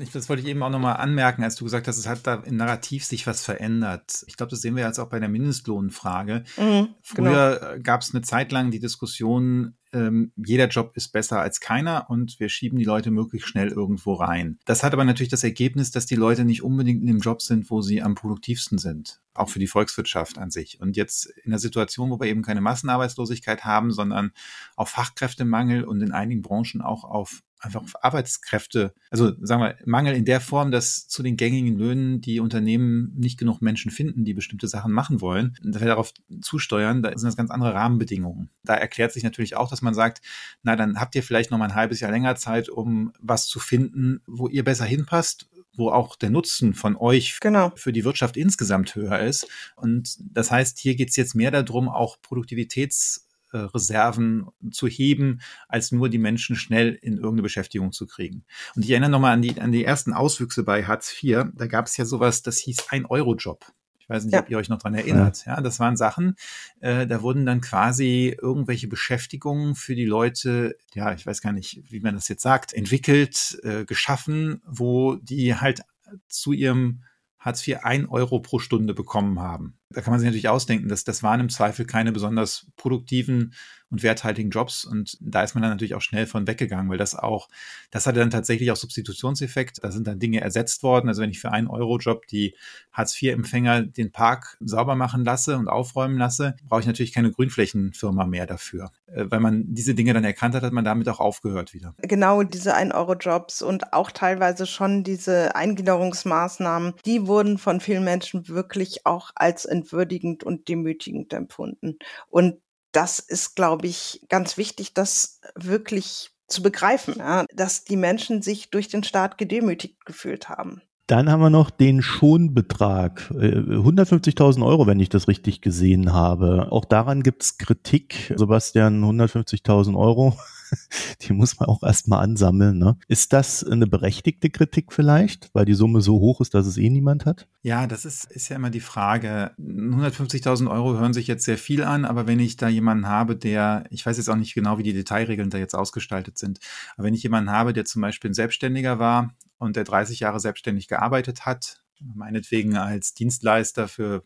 ich, 0.00 0.12
das 0.12 0.28
wollte 0.28 0.42
ich 0.42 0.48
eben 0.48 0.62
auch 0.62 0.70
nochmal 0.70 0.96
anmerken, 0.96 1.42
als 1.42 1.56
du 1.56 1.64
gesagt 1.64 1.88
hast, 1.88 1.98
es 1.98 2.08
hat 2.08 2.26
da 2.26 2.34
im 2.34 2.56
Narrativ 2.56 3.04
sich 3.04 3.26
was 3.26 3.44
verändert. 3.44 4.24
Ich 4.26 4.36
glaube, 4.36 4.50
das 4.50 4.60
sehen 4.60 4.76
wir 4.76 4.84
jetzt 4.84 4.98
auch 4.98 5.08
bei 5.08 5.18
der 5.18 5.28
Mindestlohnfrage. 5.28 6.44
Mhm, 6.56 6.88
Früher 7.02 7.58
genau. 7.60 7.82
gab 7.82 8.02
es 8.02 8.14
eine 8.14 8.22
Zeit 8.22 8.52
lang 8.52 8.70
die 8.70 8.78
Diskussion, 8.80 9.74
ähm, 9.92 10.32
jeder 10.36 10.68
Job 10.68 10.92
ist 10.94 11.12
besser 11.12 11.40
als 11.40 11.60
keiner 11.60 12.08
und 12.08 12.38
wir 12.40 12.48
schieben 12.48 12.78
die 12.78 12.84
Leute 12.84 13.10
möglichst 13.10 13.48
schnell 13.48 13.68
irgendwo 13.68 14.14
rein. 14.14 14.58
Das 14.64 14.82
hat 14.82 14.92
aber 14.92 15.04
natürlich 15.04 15.30
das 15.30 15.44
Ergebnis, 15.44 15.90
dass 15.90 16.06
die 16.06 16.16
Leute 16.16 16.44
nicht 16.44 16.62
unbedingt 16.62 17.00
in 17.00 17.06
dem 17.06 17.20
Job 17.20 17.42
sind, 17.42 17.70
wo 17.70 17.82
sie 17.82 18.02
am 18.02 18.14
produktivsten 18.14 18.78
sind, 18.78 19.20
auch 19.34 19.48
für 19.48 19.58
die 19.58 19.66
Volkswirtschaft 19.66 20.38
an 20.38 20.50
sich. 20.50 20.80
Und 20.80 20.96
jetzt 20.96 21.26
in 21.44 21.50
der 21.50 21.60
Situation, 21.60 22.10
wo 22.10 22.20
wir 22.20 22.28
eben 22.28 22.42
keine 22.42 22.60
Massenarbeitslosigkeit 22.60 23.64
haben, 23.64 23.90
sondern 23.90 24.32
auf 24.76 24.90
Fachkräftemangel 24.90 25.84
und 25.84 26.00
in 26.00 26.12
einigen 26.12 26.42
Branchen 26.42 26.82
auch 26.82 27.04
auf 27.04 27.42
einfach 27.60 27.82
Arbeitskräfte, 28.00 28.94
also 29.10 29.32
sagen 29.40 29.62
wir, 29.62 29.76
Mangel 29.84 30.14
in 30.14 30.24
der 30.24 30.40
Form, 30.40 30.70
dass 30.70 31.06
zu 31.08 31.22
den 31.22 31.36
gängigen 31.36 31.76
Löhnen 31.76 32.20
die 32.20 32.40
Unternehmen 32.40 33.12
nicht 33.16 33.38
genug 33.38 33.60
Menschen 33.60 33.90
finden, 33.90 34.24
die 34.24 34.34
bestimmte 34.34 34.66
Sachen 34.66 34.92
machen 34.92 35.20
wollen. 35.20 35.56
Und 35.62 35.74
dass 35.74 35.82
wir 35.82 35.88
darauf 35.88 36.12
zusteuern, 36.40 37.02
da 37.02 37.10
sind 37.10 37.28
das 37.28 37.36
ganz 37.36 37.50
andere 37.50 37.74
Rahmenbedingungen. 37.74 38.50
Da 38.64 38.74
erklärt 38.74 39.12
sich 39.12 39.22
natürlich 39.22 39.56
auch, 39.56 39.68
dass 39.68 39.82
man 39.82 39.94
sagt, 39.94 40.22
na, 40.62 40.74
dann 40.74 40.98
habt 40.98 41.14
ihr 41.14 41.22
vielleicht 41.22 41.50
noch 41.50 41.58
mal 41.58 41.66
ein 41.66 41.74
halbes 41.74 42.00
Jahr 42.00 42.10
länger 42.10 42.36
Zeit, 42.36 42.68
um 42.68 43.12
was 43.20 43.46
zu 43.46 43.60
finden, 43.60 44.20
wo 44.26 44.48
ihr 44.48 44.64
besser 44.64 44.86
hinpasst, 44.86 45.48
wo 45.76 45.90
auch 45.90 46.16
der 46.16 46.30
Nutzen 46.30 46.74
von 46.74 46.96
euch 46.96 47.38
genau. 47.40 47.72
für 47.76 47.92
die 47.92 48.04
Wirtschaft 48.04 48.36
insgesamt 48.36 48.94
höher 48.94 49.20
ist. 49.20 49.46
Und 49.76 50.16
das 50.20 50.50
heißt, 50.50 50.78
hier 50.78 50.94
geht 50.94 51.10
es 51.10 51.16
jetzt 51.16 51.34
mehr 51.34 51.50
darum, 51.50 51.88
auch 51.88 52.20
Produktivitäts 52.22 53.26
Reserven 53.58 54.46
zu 54.70 54.86
heben, 54.86 55.40
als 55.68 55.92
nur 55.92 56.08
die 56.08 56.18
Menschen 56.18 56.56
schnell 56.56 56.94
in 56.94 57.14
irgendeine 57.14 57.42
Beschäftigung 57.42 57.92
zu 57.92 58.06
kriegen. 58.06 58.44
Und 58.74 58.84
ich 58.84 58.90
erinnere 58.90 59.10
nochmal 59.10 59.34
an 59.34 59.42
die, 59.42 59.60
an 59.60 59.72
die 59.72 59.84
ersten 59.84 60.12
Auswüchse 60.12 60.62
bei 60.64 60.84
Hartz 60.84 61.14
IV. 61.22 61.46
Da 61.54 61.66
gab 61.66 61.86
es 61.86 61.96
ja 61.96 62.04
sowas, 62.04 62.42
das 62.42 62.58
hieß 62.58 62.86
ein 62.90 63.06
Euro-Job. 63.06 63.64
Ich 63.98 64.08
weiß 64.08 64.24
nicht, 64.24 64.34
ja. 64.34 64.40
ob 64.40 64.50
ihr 64.50 64.58
euch 64.58 64.68
noch 64.68 64.78
dran 64.78 64.94
erinnert. 64.94 65.46
Ja, 65.46 65.60
das 65.60 65.78
waren 65.78 65.96
Sachen, 65.96 66.34
äh, 66.80 67.06
da 67.06 67.22
wurden 67.22 67.46
dann 67.46 67.60
quasi 67.60 68.36
irgendwelche 68.40 68.88
Beschäftigungen 68.88 69.76
für 69.76 69.94
die 69.94 70.04
Leute, 70.04 70.76
ja, 70.94 71.12
ich 71.12 71.26
weiß 71.26 71.40
gar 71.40 71.52
nicht, 71.52 71.80
wie 71.90 72.00
man 72.00 72.16
das 72.16 72.26
jetzt 72.26 72.42
sagt, 72.42 72.72
entwickelt, 72.72 73.60
äh, 73.62 73.84
geschaffen, 73.84 74.62
wo 74.66 75.14
die 75.14 75.54
halt 75.54 75.82
zu 76.28 76.52
ihrem 76.52 77.04
Hartz 77.40 77.66
IV 77.66 77.78
ein 77.82 78.06
Euro 78.06 78.40
pro 78.40 78.58
Stunde 78.58 78.94
bekommen 78.94 79.40
haben. 79.40 79.78
Da 79.90 80.02
kann 80.02 80.12
man 80.12 80.20
sich 80.20 80.26
natürlich 80.26 80.48
ausdenken, 80.48 80.88
dass 80.88 81.04
das 81.04 81.22
waren 81.22 81.40
im 81.40 81.48
Zweifel 81.48 81.86
keine 81.86 82.12
besonders 82.12 82.66
produktiven 82.76 83.54
und 83.90 84.02
werthaltigen 84.02 84.50
Jobs. 84.50 84.84
Und 84.84 85.18
da 85.20 85.42
ist 85.42 85.54
man 85.54 85.62
dann 85.62 85.72
natürlich 85.72 85.94
auch 85.94 86.00
schnell 86.00 86.26
von 86.26 86.46
weggegangen, 86.46 86.90
weil 86.90 86.98
das 86.98 87.14
auch, 87.14 87.48
das 87.90 88.06
hatte 88.06 88.20
dann 88.20 88.30
tatsächlich 88.30 88.70
auch 88.70 88.76
Substitutionseffekt. 88.76 89.82
Da 89.82 89.90
sind 89.90 90.06
dann 90.06 90.18
Dinge 90.18 90.40
ersetzt 90.40 90.82
worden. 90.82 91.08
Also 91.08 91.22
wenn 91.22 91.30
ich 91.30 91.40
für 91.40 91.52
einen 91.52 91.68
Euro-Job 91.68 92.26
die 92.26 92.54
Hartz-IV-Empfänger 92.92 93.82
den 93.82 94.12
Park 94.12 94.56
sauber 94.60 94.94
machen 94.94 95.24
lasse 95.24 95.56
und 95.56 95.68
aufräumen 95.68 96.18
lasse, 96.18 96.56
brauche 96.68 96.80
ich 96.80 96.86
natürlich 96.86 97.12
keine 97.12 97.32
Grünflächenfirma 97.32 98.26
mehr 98.26 98.46
dafür. 98.46 98.92
Äh, 99.06 99.26
weil 99.28 99.40
man 99.40 99.64
diese 99.66 99.94
Dinge 99.94 100.14
dann 100.14 100.24
erkannt 100.24 100.54
hat, 100.54 100.62
hat 100.62 100.72
man 100.72 100.84
damit 100.84 101.08
auch 101.08 101.20
aufgehört 101.20 101.74
wieder. 101.74 101.94
Genau, 101.98 102.42
diese 102.42 102.74
ein 102.74 102.92
euro 102.92 103.14
jobs 103.14 103.62
und 103.62 103.92
auch 103.92 104.10
teilweise 104.10 104.66
schon 104.66 105.04
diese 105.04 105.54
Eingliederungsmaßnahmen, 105.54 106.94
die 107.04 107.26
wurden 107.26 107.58
von 107.58 107.80
vielen 107.80 108.04
Menschen 108.04 108.48
wirklich 108.48 109.06
auch 109.06 109.30
als 109.34 109.64
entwürdigend 109.64 110.44
und 110.44 110.68
demütigend 110.68 111.32
empfunden. 111.32 111.98
Und 112.28 112.58
das 112.92 113.18
ist, 113.18 113.56
glaube 113.56 113.86
ich, 113.86 114.26
ganz 114.28 114.56
wichtig, 114.56 114.94
das 114.94 115.40
wirklich 115.54 116.30
zu 116.46 116.62
begreifen, 116.62 117.14
ja, 117.18 117.44
dass 117.54 117.84
die 117.84 117.96
Menschen 117.96 118.42
sich 118.42 118.70
durch 118.70 118.88
den 118.88 119.04
Staat 119.04 119.38
gedemütigt 119.38 120.04
gefühlt 120.04 120.48
haben. 120.48 120.82
Dann 121.06 121.28
haben 121.28 121.40
wir 121.40 121.50
noch 121.50 121.70
den 121.70 122.02
Schonbetrag. 122.02 123.32
150.000 123.32 124.60
äh, 124.60 124.62
Euro, 124.62 124.86
wenn 124.86 125.00
ich 125.00 125.08
das 125.08 125.26
richtig 125.26 125.60
gesehen 125.60 126.12
habe. 126.12 126.68
Auch 126.70 126.84
daran 126.84 127.24
gibt 127.24 127.42
es 127.42 127.58
Kritik. 127.58 128.32
Sebastian, 128.36 129.02
150.000 129.02 129.98
Euro 129.98 130.36
die 131.22 131.32
muss 131.32 131.58
man 131.58 131.68
auch 131.68 131.82
erstmal 131.82 132.22
ansammeln. 132.22 132.78
Ne? 132.78 132.96
Ist 133.08 133.32
das 133.32 133.64
eine 133.64 133.86
berechtigte 133.86 134.50
Kritik 134.50 134.92
vielleicht, 134.92 135.50
weil 135.52 135.64
die 135.64 135.74
Summe 135.74 136.00
so 136.00 136.20
hoch 136.20 136.40
ist, 136.40 136.54
dass 136.54 136.66
es 136.66 136.76
eh 136.76 136.90
niemand 136.90 137.26
hat? 137.26 137.48
Ja, 137.62 137.86
das 137.86 138.04
ist, 138.04 138.30
ist 138.30 138.48
ja 138.48 138.56
immer 138.56 138.70
die 138.70 138.80
Frage. 138.80 139.52
150.000 139.58 140.70
Euro 140.70 140.98
hören 140.98 141.12
sich 141.12 141.26
jetzt 141.26 141.44
sehr 141.44 141.58
viel 141.58 141.82
an, 141.82 142.04
aber 142.04 142.26
wenn 142.26 142.40
ich 142.40 142.56
da 142.56 142.68
jemanden 142.68 143.06
habe, 143.06 143.36
der, 143.36 143.84
ich 143.90 144.04
weiß 144.04 144.16
jetzt 144.16 144.28
auch 144.28 144.36
nicht 144.36 144.54
genau, 144.54 144.78
wie 144.78 144.82
die 144.82 144.94
Detailregeln 144.94 145.50
da 145.50 145.58
jetzt 145.58 145.74
ausgestaltet 145.74 146.38
sind, 146.38 146.58
aber 146.96 147.06
wenn 147.06 147.14
ich 147.14 147.22
jemanden 147.22 147.50
habe, 147.50 147.72
der 147.72 147.84
zum 147.84 148.02
Beispiel 148.02 148.30
ein 148.30 148.34
Selbstständiger 148.34 148.98
war 148.98 149.34
und 149.58 149.76
der 149.76 149.84
30 149.84 150.20
Jahre 150.20 150.40
selbstständig 150.40 150.88
gearbeitet 150.88 151.46
hat, 151.46 151.82
meinetwegen 152.00 152.76
als 152.76 153.14
Dienstleister 153.14 153.88
für 153.88 154.24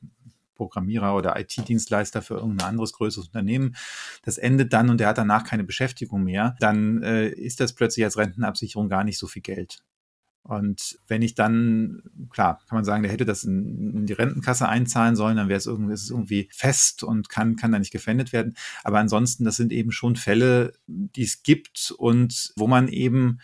Programmierer 0.54 1.14
oder 1.16 1.38
IT-Dienstleister 1.38 2.22
für 2.22 2.34
irgendein 2.34 2.68
anderes 2.68 2.92
größeres 2.92 3.26
Unternehmen. 3.26 3.76
Das 4.22 4.38
endet 4.38 4.72
dann 4.72 4.90
und 4.90 4.98
der 4.98 5.08
hat 5.08 5.18
danach 5.18 5.44
keine 5.44 5.64
Beschäftigung 5.64 6.24
mehr. 6.24 6.56
Dann 6.60 7.02
äh, 7.02 7.28
ist 7.28 7.60
das 7.60 7.72
plötzlich 7.72 8.04
als 8.04 8.16
Rentenabsicherung 8.16 8.88
gar 8.88 9.04
nicht 9.04 9.18
so 9.18 9.26
viel 9.26 9.42
Geld. 9.42 9.82
Und 10.46 10.98
wenn 11.08 11.22
ich 11.22 11.34
dann, 11.34 12.02
klar, 12.28 12.60
kann 12.68 12.76
man 12.76 12.84
sagen, 12.84 13.02
der 13.02 13.10
hätte 13.10 13.24
das 13.24 13.44
in, 13.44 13.94
in 13.94 14.06
die 14.06 14.12
Rentenkasse 14.12 14.68
einzahlen 14.68 15.16
sollen, 15.16 15.38
dann 15.38 15.48
wäre 15.48 15.56
es 15.56 15.64
irgendwie, 15.64 15.94
ist 15.94 16.02
es 16.02 16.10
irgendwie 16.10 16.50
fest 16.52 17.02
und 17.02 17.30
kann, 17.30 17.56
kann 17.56 17.72
da 17.72 17.78
nicht 17.78 17.92
gefändet 17.92 18.34
werden. 18.34 18.54
Aber 18.82 18.98
ansonsten, 18.98 19.44
das 19.44 19.56
sind 19.56 19.72
eben 19.72 19.90
schon 19.90 20.16
Fälle, 20.16 20.74
die 20.86 21.22
es 21.22 21.42
gibt 21.42 21.94
und 21.96 22.52
wo 22.56 22.66
man 22.66 22.88
eben 22.88 23.38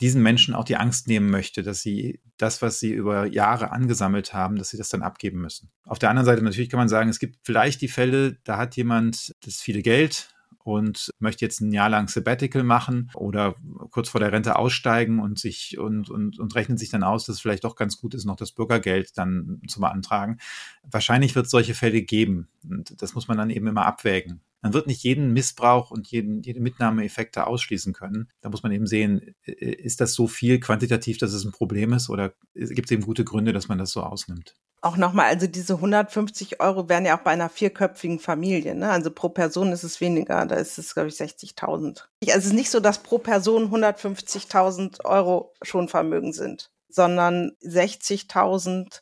diesen 0.00 0.22
Menschen 0.22 0.54
auch 0.54 0.64
die 0.64 0.76
Angst 0.76 1.08
nehmen 1.08 1.30
möchte, 1.30 1.62
dass 1.62 1.80
sie 1.80 2.20
das, 2.36 2.62
was 2.62 2.80
sie 2.80 2.92
über 2.92 3.26
Jahre 3.26 3.72
angesammelt 3.72 4.32
haben, 4.34 4.56
dass 4.56 4.70
sie 4.70 4.76
das 4.76 4.88
dann 4.88 5.02
abgeben 5.02 5.40
müssen. 5.40 5.70
Auf 5.84 5.98
der 5.98 6.10
anderen 6.10 6.26
Seite 6.26 6.42
natürlich 6.42 6.70
kann 6.70 6.78
man 6.78 6.88
sagen, 6.88 7.08
es 7.08 7.18
gibt 7.18 7.38
vielleicht 7.44 7.80
die 7.80 7.88
Fälle, 7.88 8.36
da 8.44 8.58
hat 8.58 8.76
jemand 8.76 9.34
das 9.44 9.60
viele 9.60 9.82
Geld, 9.82 10.28
und 10.66 11.10
möchte 11.20 11.44
jetzt 11.44 11.60
ein 11.60 11.70
Jahr 11.70 11.88
lang 11.88 12.08
Sabbatical 12.08 12.64
machen 12.64 13.08
oder 13.14 13.54
kurz 13.92 14.08
vor 14.08 14.18
der 14.18 14.32
Rente 14.32 14.56
aussteigen 14.56 15.20
und 15.20 15.38
sich 15.38 15.78
und, 15.78 16.10
und, 16.10 16.40
und 16.40 16.54
rechnet 16.56 16.80
sich 16.80 16.88
dann 16.88 17.04
aus, 17.04 17.24
dass 17.24 17.36
es 17.36 17.40
vielleicht 17.40 17.62
doch 17.62 17.76
ganz 17.76 17.98
gut 17.98 18.14
ist, 18.14 18.24
noch 18.24 18.34
das 18.34 18.50
Bürgergeld 18.50 19.16
dann 19.16 19.60
zu 19.68 19.78
beantragen. 19.78 20.38
Wahrscheinlich 20.82 21.36
wird 21.36 21.44
es 21.44 21.52
solche 21.52 21.74
Fälle 21.74 22.02
geben. 22.02 22.48
Und 22.68 23.00
das 23.00 23.14
muss 23.14 23.28
man 23.28 23.38
dann 23.38 23.50
eben 23.50 23.68
immer 23.68 23.86
abwägen. 23.86 24.40
Man 24.66 24.74
wird 24.74 24.88
nicht 24.88 25.04
jeden 25.04 25.32
Missbrauch 25.32 25.92
und 25.92 26.08
jeden, 26.08 26.42
jede 26.42 26.58
Mitnahmeeffekte 26.58 27.46
ausschließen 27.46 27.92
können. 27.92 28.32
Da 28.40 28.48
muss 28.48 28.64
man 28.64 28.72
eben 28.72 28.88
sehen, 28.88 29.36
ist 29.44 30.00
das 30.00 30.12
so 30.12 30.26
viel 30.26 30.58
quantitativ, 30.58 31.18
dass 31.18 31.32
es 31.32 31.44
ein 31.44 31.52
Problem 31.52 31.92
ist 31.92 32.10
oder 32.10 32.32
gibt 32.52 32.86
es 32.86 32.90
eben 32.90 33.04
gute 33.04 33.22
Gründe, 33.22 33.52
dass 33.52 33.68
man 33.68 33.78
das 33.78 33.92
so 33.92 34.02
ausnimmt? 34.02 34.56
Auch 34.80 34.96
nochmal, 34.96 35.26
also 35.26 35.46
diese 35.46 35.74
150 35.74 36.60
Euro 36.60 36.88
wären 36.88 37.06
ja 37.06 37.16
auch 37.16 37.22
bei 37.22 37.30
einer 37.30 37.48
vierköpfigen 37.48 38.18
Familie. 38.18 38.74
Ne? 38.74 38.90
Also 38.90 39.12
pro 39.12 39.28
Person 39.28 39.70
ist 39.70 39.84
es 39.84 40.00
weniger, 40.00 40.44
da 40.46 40.56
ist 40.56 40.78
es, 40.78 40.94
glaube 40.94 41.10
ich, 41.10 41.14
60.000. 41.14 42.02
Also 42.24 42.38
es 42.38 42.46
ist 42.46 42.52
nicht 42.52 42.70
so, 42.72 42.80
dass 42.80 43.04
pro 43.04 43.18
Person 43.18 43.70
150.000 43.70 45.04
Euro 45.04 45.54
schon 45.62 45.86
Vermögen 45.86 46.32
sind, 46.32 46.72
sondern 46.88 47.52
60.000, 47.62 49.00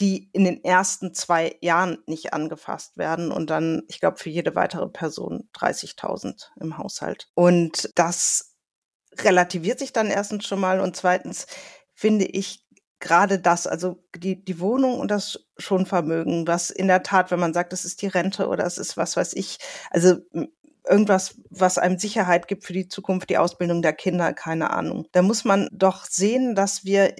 die 0.00 0.28
in 0.32 0.44
den 0.44 0.62
ersten 0.62 1.14
zwei 1.14 1.56
Jahren 1.60 1.98
nicht 2.06 2.34
angefasst 2.34 2.96
werden 2.96 3.32
und 3.32 3.50
dann, 3.50 3.82
ich 3.88 4.00
glaube, 4.00 4.18
für 4.18 4.30
jede 4.30 4.54
weitere 4.54 4.88
Person 4.88 5.48
30.000 5.54 6.48
im 6.60 6.76
Haushalt. 6.76 7.28
Und 7.34 7.90
das 7.94 8.56
relativiert 9.18 9.78
sich 9.78 9.92
dann 9.92 10.10
erstens 10.10 10.46
schon 10.46 10.60
mal 10.60 10.80
und 10.80 10.96
zweitens 10.96 11.46
finde 11.94 12.26
ich 12.26 12.66
gerade 12.98 13.38
das, 13.38 13.66
also 13.66 14.02
die, 14.14 14.44
die 14.44 14.60
Wohnung 14.60 14.98
und 14.98 15.10
das 15.10 15.46
Schonvermögen, 15.58 16.46
was 16.46 16.70
in 16.70 16.88
der 16.88 17.02
Tat, 17.02 17.30
wenn 17.30 17.40
man 17.40 17.54
sagt, 17.54 17.72
das 17.72 17.84
ist 17.84 18.02
die 18.02 18.06
Rente 18.06 18.48
oder 18.48 18.64
es 18.64 18.78
ist 18.78 18.96
was 18.96 19.16
weiß 19.16 19.34
ich, 19.34 19.58
also 19.90 20.16
irgendwas, 20.88 21.40
was 21.50 21.78
einem 21.78 21.98
Sicherheit 21.98 22.48
gibt 22.48 22.64
für 22.64 22.72
die 22.72 22.88
Zukunft, 22.88 23.28
die 23.30 23.38
Ausbildung 23.38 23.82
der 23.82 23.92
Kinder, 23.92 24.32
keine 24.32 24.70
Ahnung. 24.70 25.06
Da 25.12 25.22
muss 25.22 25.44
man 25.44 25.68
doch 25.72 26.04
sehen, 26.04 26.54
dass 26.54 26.84
wir 26.84 27.14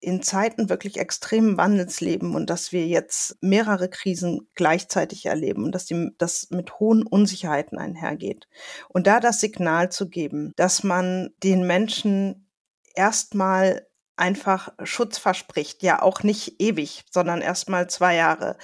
in 0.00 0.22
Zeiten 0.22 0.68
wirklich 0.68 0.98
extremen 0.98 1.56
Wandels 1.56 2.00
leben 2.00 2.34
und 2.34 2.48
dass 2.48 2.72
wir 2.72 2.86
jetzt 2.86 3.36
mehrere 3.42 3.88
Krisen 3.88 4.48
gleichzeitig 4.54 5.26
erleben 5.26 5.64
und 5.64 5.74
dass 5.74 5.84
die, 5.84 6.10
das 6.16 6.48
mit 6.50 6.80
hohen 6.80 7.06
Unsicherheiten 7.06 7.78
einhergeht. 7.78 8.48
Und 8.88 9.06
da 9.06 9.20
das 9.20 9.40
Signal 9.40 9.92
zu 9.92 10.08
geben, 10.08 10.52
dass 10.56 10.82
man 10.82 11.30
den 11.42 11.66
Menschen 11.66 12.46
erstmal 12.94 13.86
einfach 14.16 14.72
Schutz 14.84 15.18
verspricht. 15.18 15.82
Ja, 15.82 16.02
auch 16.02 16.22
nicht 16.22 16.60
ewig, 16.60 17.04
sondern 17.10 17.40
erstmal 17.40 17.88
zwei 17.88 18.14
Jahre. 18.14 18.56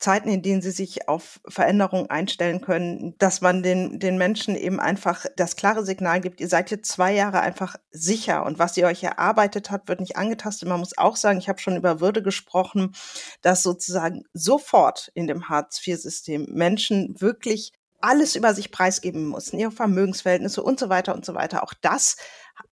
Zeiten, 0.00 0.30
in 0.30 0.42
denen 0.42 0.62
sie 0.62 0.70
sich 0.70 1.08
auf 1.08 1.40
Veränderungen 1.46 2.08
einstellen 2.08 2.62
können, 2.62 3.14
dass 3.18 3.42
man 3.42 3.62
den, 3.62 4.00
den 4.00 4.16
Menschen 4.16 4.56
eben 4.56 4.80
einfach 4.80 5.26
das 5.36 5.56
klare 5.56 5.84
Signal 5.84 6.20
gibt, 6.22 6.40
ihr 6.40 6.48
seid 6.48 6.70
jetzt 6.70 6.90
zwei 6.90 7.14
Jahre 7.14 7.40
einfach 7.40 7.76
sicher 7.90 8.46
und 8.46 8.58
was 8.58 8.76
ihr 8.78 8.86
euch 8.86 9.02
erarbeitet 9.02 9.70
habt, 9.70 9.88
wird 9.88 10.00
nicht 10.00 10.16
angetastet. 10.16 10.68
Man 10.68 10.80
muss 10.80 10.96
auch 10.96 11.16
sagen, 11.16 11.38
ich 11.38 11.48
habe 11.48 11.60
schon 11.60 11.76
über 11.76 12.00
Würde 12.00 12.22
gesprochen, 12.22 12.94
dass 13.42 13.62
sozusagen 13.62 14.24
sofort 14.32 15.10
in 15.14 15.26
dem 15.26 15.48
Hartz-IV-System 15.48 16.46
Menschen 16.50 17.20
wirklich 17.20 17.72
alles 18.00 18.36
über 18.36 18.54
sich 18.54 18.70
preisgeben 18.70 19.26
mussten, 19.26 19.58
ihre 19.58 19.70
Vermögensverhältnisse 19.70 20.62
und 20.62 20.78
so 20.80 20.88
weiter 20.88 21.14
und 21.14 21.24
so 21.24 21.34
weiter. 21.34 21.62
Auch 21.62 21.74
das 21.80 22.16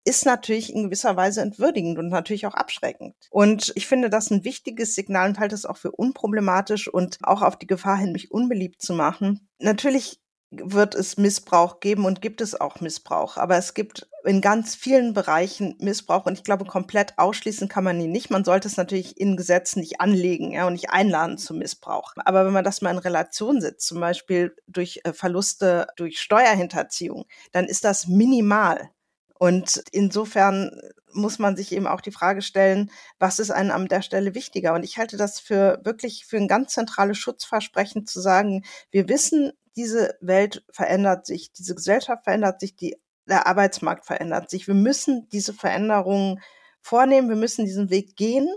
ist 0.05 0.27
natürlich 0.27 0.73
in 0.73 0.85
gewisser 0.85 1.17
Weise 1.17 1.41
entwürdigend 1.41 1.99
und 1.99 2.09
natürlich 2.09 2.47
auch 2.47 2.55
abschreckend. 2.55 3.15
Und 3.31 3.73
ich 3.75 3.87
finde 3.87 4.11
das 4.11 4.31
ein 4.31 4.45
wichtiges 4.45 4.95
Signal 4.95 5.29
und 5.29 5.39
halte 5.39 5.55
es 5.55 5.67
auch 5.67 5.77
für 5.77 5.93
unproblematisch 5.93 6.89
und 6.89 7.19
auch 7.23 7.43
auf 7.43 7.57
die 7.57 7.67
Gefahr 7.67 7.97
hin, 7.97 8.13
mich 8.13 8.31
unbeliebt 8.31 8.83
zu 8.83 8.95
machen. 8.95 9.49
Natürlich 9.59 10.21
wird 10.51 10.95
es 10.95 11.19
Missbrauch 11.19 11.81
geben 11.81 12.07
und 12.07 12.23
gibt 12.23 12.41
es 12.41 12.59
auch 12.59 12.81
Missbrauch. 12.81 13.37
Aber 13.37 13.59
es 13.59 13.75
gibt 13.75 14.09
in 14.25 14.41
ganz 14.41 14.75
vielen 14.75 15.13
Bereichen 15.13 15.77
Missbrauch 15.79 16.27
und 16.27 16.35
ich 16.35 16.45
glaube, 16.45 16.65
komplett 16.65 17.19
ausschließen 17.19 17.69
kann 17.69 17.85
man 17.85 18.01
ihn 18.01 18.13
nicht. 18.13 18.31
Man 18.31 18.45
sollte 18.45 18.69
es 18.69 18.77
natürlich 18.77 19.21
in 19.21 19.37
Gesetzen 19.37 19.81
nicht 19.81 20.01
anlegen 20.01 20.53
ja, 20.53 20.67
und 20.67 20.73
nicht 20.73 20.91
einladen 20.91 21.39
zum 21.39 21.59
Missbrauch. 21.59 22.15
Aber 22.25 22.47
wenn 22.47 22.53
man 22.53 22.65
das 22.65 22.81
mal 22.81 22.91
in 22.91 22.99
Relation 22.99 23.61
setzt, 23.61 23.87
zum 23.87 24.01
Beispiel 24.01 24.57
durch 24.67 25.01
äh, 25.05 25.13
Verluste 25.13 25.87
durch 25.97 26.21
Steuerhinterziehung, 26.21 27.27
dann 27.53 27.67
ist 27.67 27.85
das 27.85 28.07
minimal. 28.07 28.91
Und 29.39 29.83
insofern 29.93 30.81
muss 31.13 31.39
man 31.39 31.57
sich 31.57 31.73
eben 31.73 31.87
auch 31.87 32.01
die 32.01 32.11
Frage 32.11 32.43
stellen, 32.43 32.91
was 33.19 33.39
ist 33.39 33.51
einem 33.51 33.71
an 33.71 33.87
der 33.87 34.03
Stelle 34.03 34.35
wichtiger? 34.35 34.75
Und 34.75 34.83
ich 34.83 34.99
halte 34.99 35.17
das 35.17 35.41
für 35.41 35.81
wirklich 35.85 36.27
für 36.27 36.37
ein 36.37 36.49
ganz 36.49 36.73
zentrales 36.73 37.19
Schutzversprechen 37.19 38.07
zu 38.07 38.21
sagen, 38.21 38.65
wir 38.91 39.09
wissen, 39.09 39.53
diese 39.79 40.17
Welt 40.21 40.65
verändert 40.73 41.25
sich, 41.25 41.53
diese 41.53 41.77
Gesellschaft 41.77 42.25
verändert 42.25 42.59
sich, 42.59 42.75
die, 42.75 42.97
der 43.27 43.47
Arbeitsmarkt 43.47 44.05
verändert 44.05 44.51
sich. 44.51 44.67
Wir 44.67 44.75
müssen 44.75 45.29
diese 45.31 45.55
Veränderungen 45.55 46.41
vornehmen, 46.81 47.29
wir 47.29 47.37
müssen 47.37 47.65
diesen 47.65 47.89
Weg 47.89 48.17
gehen. 48.17 48.49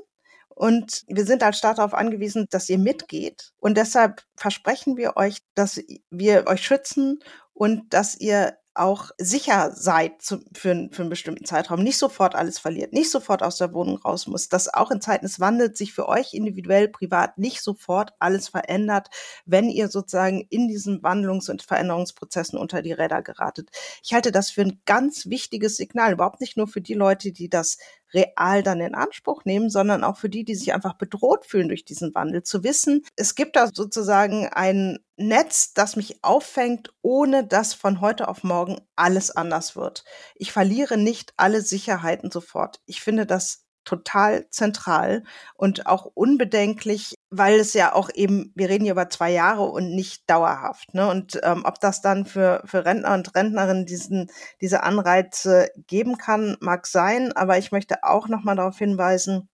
Und 0.50 1.04
wir 1.08 1.26
sind 1.26 1.44
als 1.44 1.60
Staat 1.60 1.78
darauf 1.78 1.94
angewiesen, 1.94 2.48
dass 2.50 2.70
ihr 2.70 2.80
mitgeht. 2.80 3.52
Und 3.58 3.78
deshalb 3.78 4.24
versprechen 4.36 4.98
wir 4.98 5.16
euch, 5.16 5.38
dass 5.54 5.80
wir 6.10 6.48
euch 6.48 6.66
schützen 6.66 7.20
und 7.54 7.94
dass 7.94 8.20
ihr 8.20 8.58
auch 8.74 9.12
sicher 9.18 9.72
seid 9.76 10.22
zu, 10.22 10.40
für, 10.54 10.90
für 10.92 11.02
einen 11.02 11.10
bestimmten 11.10 11.46
Zeitraum, 11.46 11.84
nicht 11.84 11.98
sofort 11.98 12.36
alles 12.36 12.58
verliert, 12.58 12.94
nicht 12.94 13.12
sofort 13.12 13.44
aus 13.44 13.58
der 13.58 13.74
Wohnung 13.74 13.98
raus 13.98 14.28
muss, 14.28 14.48
dass 14.48 14.74
auch 14.74 14.92
in 14.92 15.02
Zeiten 15.02 15.26
des 15.26 15.40
Wandels 15.40 15.78
sich 15.78 15.94
für 15.94 16.08
euch 16.08 16.34
individuell, 16.34 16.88
privat 16.88 17.38
nicht 17.38 17.62
sofort 17.62 18.14
alles 18.20 18.48
verändert, 18.48 19.10
wenn 19.46 19.70
ihr 19.70 19.90
sozusagen 19.90 20.48
in 20.50 20.68
diesen 20.68 21.02
Wandlungs- 21.02 21.50
und 21.50 21.64
Veränderungsprozessen 21.64 22.58
unter 22.58 22.82
die 22.82 22.94
Räder 22.94 23.22
geratet. 23.22 23.70
Ich 24.04 24.14
halte 24.14 24.32
das 24.32 24.52
für 24.52 24.62
ein 24.62 24.82
ganz 24.86 25.26
wichtiges 25.26 25.76
Signal, 25.76 26.14
überhaupt 26.14 26.40
nicht 26.40 26.56
nur 26.56 26.68
für 26.68 26.82
die 26.82 26.94
Leute, 26.94 27.34
die 27.34 27.50
das 27.50 27.78
real 28.14 28.64
dann 28.64 28.82
in 28.82 28.96
Anspruch 28.96 29.46
nehmen, 29.46 29.70
sondern 29.70 30.04
auch 30.04 30.18
für 30.18 30.30
die, 30.30 30.44
die 30.44 30.56
sich 30.56 30.74
einfach 30.74 30.94
bedroht 30.94 31.46
fühlen 31.46 31.68
durch 31.68 31.86
diesen 31.86 32.14
Wandel, 32.16 32.44
zu 32.44 32.64
wissen, 32.64 33.04
es 33.16 33.36
gibt 33.36 33.56
da 33.56 33.70
sozusagen 33.74 34.48
ein 34.48 35.00
Netz, 35.18 35.74
das 35.74 35.96
mich 35.96 36.24
auffängt, 36.24 36.94
ohne 37.02 37.46
dass 37.46 37.74
von 37.74 38.02
heute 38.02 38.28
auf 38.28 38.44
morgen 38.44 38.82
alles 38.96 39.32
anders 39.32 39.76
wird. 39.76 40.04
Ich 40.36 40.52
verliere 40.52 40.98
nicht 40.98 41.34
alle 41.38 41.62
Sicherheiten 41.62 42.32
sofort. 42.32 42.82
Ich 42.86 43.02
finde 43.02 43.26
das 43.26 43.66
total 43.84 44.48
zentral 44.50 45.24
und 45.56 45.88
auch 45.88 46.06
unbedenklich, 46.06 47.16
weil 47.30 47.60
es 47.60 47.74
ja 47.74 47.94
auch 47.94 48.10
eben, 48.14 48.52
wir 48.56 48.70
reden 48.70 48.84
hier 48.84 48.94
über 48.94 49.10
zwei 49.10 49.32
Jahre 49.32 49.64
und 49.64 49.96
nicht 49.96 50.30
dauerhaft. 50.30 50.94
Ne? 50.94 51.10
Und 51.10 51.40
ähm, 51.44 51.64
ob 51.66 51.80
das 51.80 52.02
dann 52.02 52.26
für, 52.26 52.62
für 52.66 52.86
Rentner 52.86 53.14
und 53.14 53.36
Rentnerinnen 53.36 53.86
diesen, 53.86 54.32
diese 54.62 54.84
Anreize 54.84 55.70
geben 55.88 56.18
kann, 56.18 56.58
mag 56.60 56.88
sein. 56.88 57.32
Aber 57.34 57.58
ich 57.58 57.72
möchte 57.72 58.04
auch 58.04 58.28
nochmal 58.28 58.56
darauf 58.56 58.78
hinweisen, 58.78 59.50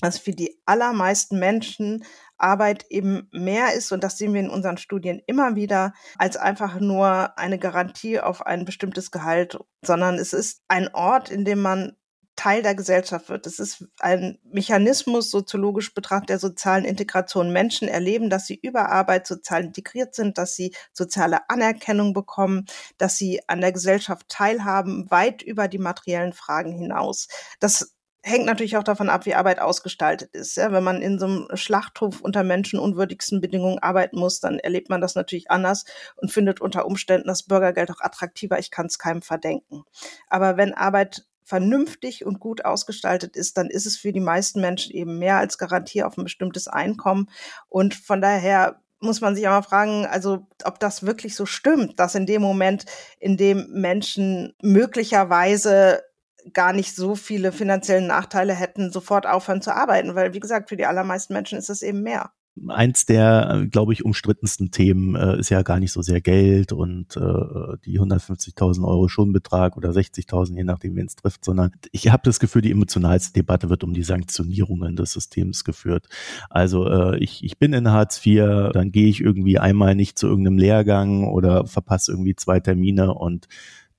dass 0.00 0.18
für 0.18 0.32
die 0.32 0.60
allermeisten 0.64 1.38
Menschen 1.38 2.04
Arbeit 2.38 2.86
eben 2.88 3.28
mehr 3.32 3.74
ist, 3.74 3.90
und 3.90 4.04
das 4.04 4.16
sehen 4.16 4.32
wir 4.32 4.40
in 4.40 4.50
unseren 4.50 4.78
Studien 4.78 5.20
immer 5.26 5.56
wieder, 5.56 5.92
als 6.18 6.36
einfach 6.36 6.78
nur 6.78 7.36
eine 7.36 7.58
Garantie 7.58 8.20
auf 8.20 8.46
ein 8.46 8.64
bestimmtes 8.64 9.10
Gehalt, 9.10 9.58
sondern 9.84 10.14
es 10.14 10.32
ist 10.32 10.62
ein 10.68 10.88
Ort, 10.94 11.30
in 11.30 11.44
dem 11.44 11.60
man 11.60 11.96
Teil 12.38 12.62
der 12.62 12.76
Gesellschaft 12.76 13.28
wird. 13.30 13.48
Es 13.48 13.58
ist 13.58 13.84
ein 13.98 14.38
Mechanismus 14.44 15.28
soziologisch 15.28 15.92
betrachtet 15.92 16.28
der 16.28 16.38
sozialen 16.38 16.84
Integration. 16.84 17.52
Menschen 17.52 17.88
erleben, 17.88 18.30
dass 18.30 18.46
sie 18.46 18.54
über 18.54 18.90
Arbeit 18.90 19.26
sozial 19.26 19.64
integriert 19.64 20.14
sind, 20.14 20.38
dass 20.38 20.54
sie 20.54 20.72
soziale 20.92 21.50
Anerkennung 21.50 22.12
bekommen, 22.12 22.66
dass 22.96 23.16
sie 23.16 23.40
an 23.48 23.60
der 23.60 23.72
Gesellschaft 23.72 24.28
teilhaben, 24.28 25.10
weit 25.10 25.42
über 25.42 25.66
die 25.66 25.78
materiellen 25.78 26.32
Fragen 26.32 26.70
hinaus. 26.70 27.26
Das 27.58 27.96
hängt 28.22 28.46
natürlich 28.46 28.76
auch 28.76 28.84
davon 28.84 29.08
ab, 29.08 29.26
wie 29.26 29.34
Arbeit 29.34 29.58
ausgestaltet 29.58 30.32
ist. 30.32 30.56
Ja, 30.56 30.70
wenn 30.70 30.84
man 30.84 31.02
in 31.02 31.18
so 31.18 31.26
einem 31.26 31.48
Schlachthof 31.54 32.20
unter 32.20 32.44
menschenunwürdigsten 32.44 33.40
Bedingungen 33.40 33.80
arbeiten 33.80 34.16
muss, 34.16 34.38
dann 34.38 34.60
erlebt 34.60 34.90
man 34.90 35.00
das 35.00 35.16
natürlich 35.16 35.50
anders 35.50 35.86
und 36.14 36.30
findet 36.30 36.60
unter 36.60 36.86
Umständen 36.86 37.26
das 37.26 37.42
Bürgergeld 37.42 37.90
auch 37.90 38.00
attraktiver. 38.00 38.60
Ich 38.60 38.70
kann 38.70 38.86
es 38.86 38.98
keinem 39.00 39.22
verdenken. 39.22 39.82
Aber 40.28 40.56
wenn 40.56 40.72
Arbeit 40.72 41.26
vernünftig 41.48 42.26
und 42.26 42.40
gut 42.40 42.64
ausgestaltet 42.66 43.34
ist, 43.34 43.56
dann 43.56 43.70
ist 43.70 43.86
es 43.86 43.96
für 43.96 44.12
die 44.12 44.20
meisten 44.20 44.60
Menschen 44.60 44.92
eben 44.94 45.18
mehr 45.18 45.38
als 45.38 45.56
Garantie 45.56 46.02
auf 46.02 46.18
ein 46.18 46.24
bestimmtes 46.24 46.68
Einkommen. 46.68 47.30
Und 47.68 47.94
von 47.94 48.20
daher 48.20 48.82
muss 49.00 49.22
man 49.22 49.34
sich 49.34 49.48
aber 49.48 49.62
fragen, 49.62 50.04
also 50.06 50.46
ob 50.64 50.78
das 50.78 51.06
wirklich 51.06 51.34
so 51.34 51.46
stimmt, 51.46 51.98
dass 51.98 52.14
in 52.14 52.26
dem 52.26 52.42
Moment, 52.42 52.84
in 53.18 53.36
dem 53.36 53.68
Menschen 53.70 54.54
möglicherweise 54.60 56.02
gar 56.52 56.72
nicht 56.72 56.94
so 56.94 57.14
viele 57.14 57.50
finanzielle 57.50 58.06
Nachteile 58.06 58.54
hätten, 58.54 58.92
sofort 58.92 59.26
aufhören 59.26 59.62
zu 59.62 59.74
arbeiten, 59.74 60.14
weil 60.14 60.34
wie 60.34 60.40
gesagt, 60.40 60.68
für 60.68 60.76
die 60.76 60.86
allermeisten 60.86 61.32
Menschen 61.32 61.58
ist 61.58 61.70
es 61.70 61.82
eben 61.82 62.02
mehr 62.02 62.30
eins 62.68 63.06
der, 63.06 63.66
glaube 63.70 63.92
ich, 63.92 64.04
umstrittensten 64.04 64.70
Themen 64.70 65.14
äh, 65.14 65.38
ist 65.38 65.50
ja 65.50 65.62
gar 65.62 65.78
nicht 65.78 65.92
so 65.92 66.02
sehr 66.02 66.20
Geld 66.20 66.72
und 66.72 67.16
äh, 67.16 67.76
die 67.84 68.00
150.000 68.00 68.86
Euro 68.86 69.08
Schonbetrag 69.08 69.76
oder 69.76 69.90
60.000, 69.90 70.56
je 70.56 70.64
nachdem, 70.64 70.96
wen 70.96 71.06
es 71.06 71.16
trifft, 71.16 71.44
sondern 71.44 71.72
ich 71.92 72.10
habe 72.10 72.22
das 72.24 72.40
Gefühl, 72.40 72.62
die 72.62 72.72
emotionalste 72.72 73.32
Debatte 73.32 73.70
wird 73.70 73.84
um 73.84 73.94
die 73.94 74.02
Sanktionierungen 74.02 74.96
des 74.96 75.12
Systems 75.12 75.64
geführt. 75.64 76.06
Also 76.50 76.88
äh, 76.88 77.18
ich, 77.18 77.44
ich 77.44 77.58
bin 77.58 77.72
in 77.72 77.90
Hartz 77.90 78.24
IV, 78.24 78.70
dann 78.72 78.92
gehe 78.92 79.08
ich 79.08 79.20
irgendwie 79.20 79.58
einmal 79.58 79.94
nicht 79.94 80.18
zu 80.18 80.26
irgendeinem 80.26 80.58
Lehrgang 80.58 81.24
oder 81.24 81.66
verpasse 81.66 82.12
irgendwie 82.12 82.36
zwei 82.36 82.60
Termine 82.60 83.14
und 83.14 83.48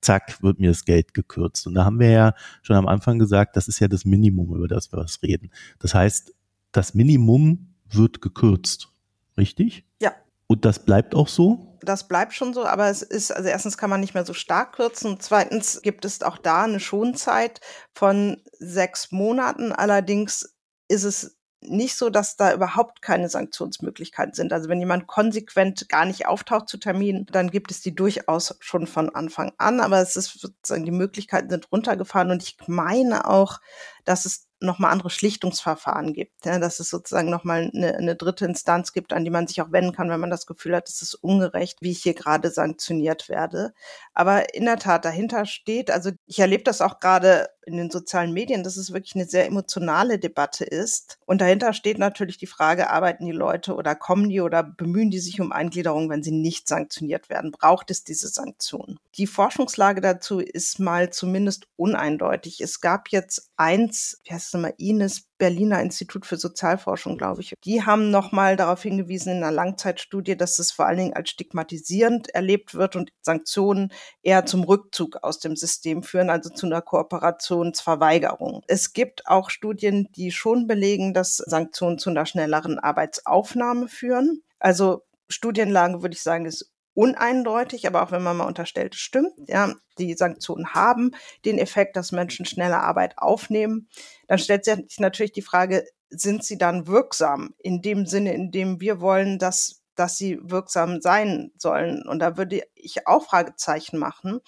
zack, 0.00 0.42
wird 0.42 0.58
mir 0.60 0.70
das 0.70 0.84
Geld 0.84 1.14
gekürzt. 1.14 1.66
Und 1.66 1.74
da 1.74 1.84
haben 1.84 2.00
wir 2.00 2.10
ja 2.10 2.34
schon 2.62 2.76
am 2.76 2.88
Anfang 2.88 3.18
gesagt, 3.18 3.56
das 3.56 3.68
ist 3.68 3.80
ja 3.80 3.88
das 3.88 4.04
Minimum, 4.04 4.54
über 4.54 4.68
das 4.68 4.92
wir 4.92 4.98
was 4.98 5.22
reden. 5.22 5.50
Das 5.78 5.94
heißt, 5.94 6.34
das 6.72 6.94
Minimum 6.94 7.69
wird 7.90 8.20
gekürzt. 8.20 8.88
Richtig? 9.36 9.84
Ja. 10.00 10.14
Und 10.46 10.64
das 10.64 10.84
bleibt 10.84 11.14
auch 11.14 11.28
so? 11.28 11.78
Das 11.82 12.08
bleibt 12.08 12.34
schon 12.34 12.52
so, 12.52 12.66
aber 12.66 12.88
es 12.90 13.02
ist, 13.02 13.30
also 13.30 13.48
erstens 13.48 13.78
kann 13.78 13.88
man 13.88 14.00
nicht 14.00 14.14
mehr 14.14 14.26
so 14.26 14.34
stark 14.34 14.74
kürzen. 14.74 15.18
Zweitens 15.20 15.80
gibt 15.82 16.04
es 16.04 16.22
auch 16.22 16.38
da 16.38 16.64
eine 16.64 16.80
Schonzeit 16.80 17.60
von 17.94 18.42
sechs 18.58 19.12
Monaten. 19.12 19.72
Allerdings 19.72 20.54
ist 20.88 21.04
es 21.04 21.38
nicht 21.62 21.96
so, 21.96 22.10
dass 22.10 22.36
da 22.36 22.54
überhaupt 22.54 23.02
keine 23.02 23.28
Sanktionsmöglichkeiten 23.28 24.34
sind. 24.34 24.52
Also 24.52 24.68
wenn 24.68 24.80
jemand 24.80 25.06
konsequent 25.06 25.88
gar 25.88 26.04
nicht 26.04 26.26
auftaucht 26.26 26.68
zu 26.68 26.78
Terminen, 26.78 27.26
dann 27.26 27.50
gibt 27.50 27.70
es 27.70 27.82
die 27.82 27.94
durchaus 27.94 28.56
schon 28.60 28.86
von 28.86 29.14
Anfang 29.14 29.52
an. 29.58 29.80
Aber 29.80 30.00
es 30.00 30.16
ist 30.16 30.38
sozusagen, 30.38 30.84
die 30.84 30.90
Möglichkeiten 30.90 31.50
sind 31.50 31.70
runtergefahren 31.70 32.30
und 32.30 32.42
ich 32.42 32.56
meine 32.66 33.28
auch, 33.28 33.60
dass 34.04 34.24
es 34.24 34.48
nochmal 34.60 34.92
andere 34.92 35.10
Schlichtungsverfahren 35.10 36.12
gibt, 36.12 36.44
ja, 36.44 36.58
dass 36.58 36.80
es 36.80 36.90
sozusagen 36.90 37.30
nochmal 37.30 37.70
eine, 37.74 37.96
eine 37.96 38.16
dritte 38.16 38.44
Instanz 38.44 38.92
gibt, 38.92 39.12
an 39.12 39.24
die 39.24 39.30
man 39.30 39.46
sich 39.46 39.60
auch 39.62 39.72
wenden 39.72 39.92
kann, 39.92 40.10
wenn 40.10 40.20
man 40.20 40.30
das 40.30 40.46
Gefühl 40.46 40.76
hat, 40.76 40.88
es 40.88 41.02
ist 41.02 41.14
ungerecht, 41.14 41.78
wie 41.80 41.90
ich 41.90 42.02
hier 42.02 42.14
gerade 42.14 42.50
sanktioniert 42.50 43.28
werde. 43.28 43.72
Aber 44.14 44.54
in 44.54 44.66
der 44.66 44.78
Tat, 44.78 45.04
dahinter 45.04 45.46
steht, 45.46 45.90
also 45.90 46.10
ich 46.26 46.38
erlebe 46.38 46.62
das 46.64 46.80
auch 46.80 47.00
gerade 47.00 47.48
in 47.66 47.76
den 47.76 47.90
sozialen 47.90 48.32
Medien, 48.32 48.64
dass 48.64 48.76
es 48.76 48.92
wirklich 48.92 49.14
eine 49.14 49.26
sehr 49.26 49.46
emotionale 49.46 50.18
Debatte 50.18 50.64
ist. 50.64 51.18
Und 51.26 51.40
dahinter 51.40 51.72
steht 51.72 51.98
natürlich 51.98 52.38
die 52.38 52.46
Frage, 52.46 52.90
arbeiten 52.90 53.26
die 53.26 53.32
Leute 53.32 53.74
oder 53.74 53.94
kommen 53.94 54.28
die 54.28 54.40
oder 54.40 54.62
bemühen 54.62 55.10
die 55.10 55.18
sich 55.18 55.40
um 55.40 55.52
Eingliederung, 55.52 56.10
wenn 56.10 56.22
sie 56.22 56.32
nicht 56.32 56.68
sanktioniert 56.68 57.28
werden? 57.28 57.50
Braucht 57.50 57.90
es 57.90 58.04
diese 58.04 58.28
Sanktionen? 58.28 58.98
Die 59.16 59.26
Forschungslage 59.26 60.00
dazu 60.00 60.40
ist 60.40 60.78
mal 60.78 61.10
zumindest 61.10 61.66
uneindeutig. 61.76 62.60
Es 62.60 62.80
gab 62.80 63.08
jetzt 63.08 63.50
eins, 63.56 64.20
wie 64.24 64.32
heißt 64.32 64.48
es 64.48 64.52
nochmal, 64.52 64.74
Ines 64.78 65.29
Berliner 65.40 65.80
Institut 65.80 66.26
für 66.26 66.36
Sozialforschung, 66.36 67.16
glaube 67.16 67.40
ich. 67.40 67.54
Die 67.64 67.82
haben 67.82 68.10
nochmal 68.10 68.56
darauf 68.56 68.82
hingewiesen 68.82 69.32
in 69.32 69.36
einer 69.38 69.50
Langzeitstudie, 69.50 70.36
dass 70.36 70.58
es 70.58 70.70
vor 70.70 70.86
allen 70.86 70.98
Dingen 70.98 71.14
als 71.14 71.30
stigmatisierend 71.30 72.28
erlebt 72.28 72.74
wird 72.74 72.94
und 72.94 73.10
Sanktionen 73.22 73.90
eher 74.22 74.44
zum 74.44 74.62
Rückzug 74.62 75.16
aus 75.22 75.40
dem 75.40 75.56
System 75.56 76.02
führen, 76.02 76.28
also 76.28 76.50
zu 76.50 76.66
einer 76.66 76.82
Kooperationsverweigerung. 76.82 78.62
Es 78.68 78.92
gibt 78.92 79.26
auch 79.26 79.48
Studien, 79.48 80.08
die 80.14 80.30
schon 80.30 80.66
belegen, 80.66 81.14
dass 81.14 81.38
Sanktionen 81.38 81.98
zu 81.98 82.10
einer 82.10 82.26
schnelleren 82.26 82.78
Arbeitsaufnahme 82.78 83.88
führen. 83.88 84.42
Also 84.58 85.02
Studienlage 85.30 86.02
würde 86.02 86.14
ich 86.14 86.22
sagen, 86.22 86.44
ist 86.44 86.70
uneindeutig, 87.00 87.86
aber 87.86 88.02
auch 88.02 88.10
wenn 88.12 88.22
man 88.22 88.36
mal 88.36 88.46
unterstellt, 88.46 88.94
stimmt, 88.94 89.32
ja, 89.46 89.72
die 89.98 90.12
Sanktionen 90.12 90.74
haben 90.74 91.12
den 91.46 91.56
Effekt, 91.56 91.96
dass 91.96 92.12
Menschen 92.12 92.44
schneller 92.44 92.82
Arbeit 92.82 93.16
aufnehmen, 93.16 93.88
dann 94.28 94.38
stellt 94.38 94.66
sich 94.66 94.98
natürlich 94.98 95.32
die 95.32 95.40
Frage, 95.40 95.86
sind 96.10 96.44
sie 96.44 96.58
dann 96.58 96.86
wirksam 96.86 97.54
in 97.58 97.80
dem 97.80 98.04
Sinne, 98.04 98.34
in 98.34 98.50
dem 98.50 98.82
wir 98.82 99.00
wollen, 99.00 99.38
dass 99.38 99.80
dass 99.96 100.16
sie 100.16 100.38
wirksam 100.42 101.02
sein 101.02 101.52
sollen. 101.58 102.06
Und 102.08 102.20
da 102.20 102.38
würde 102.38 102.62
ich 102.74 103.06
auch 103.06 103.26
Fragezeichen 103.26 103.98
machen, 103.98 104.40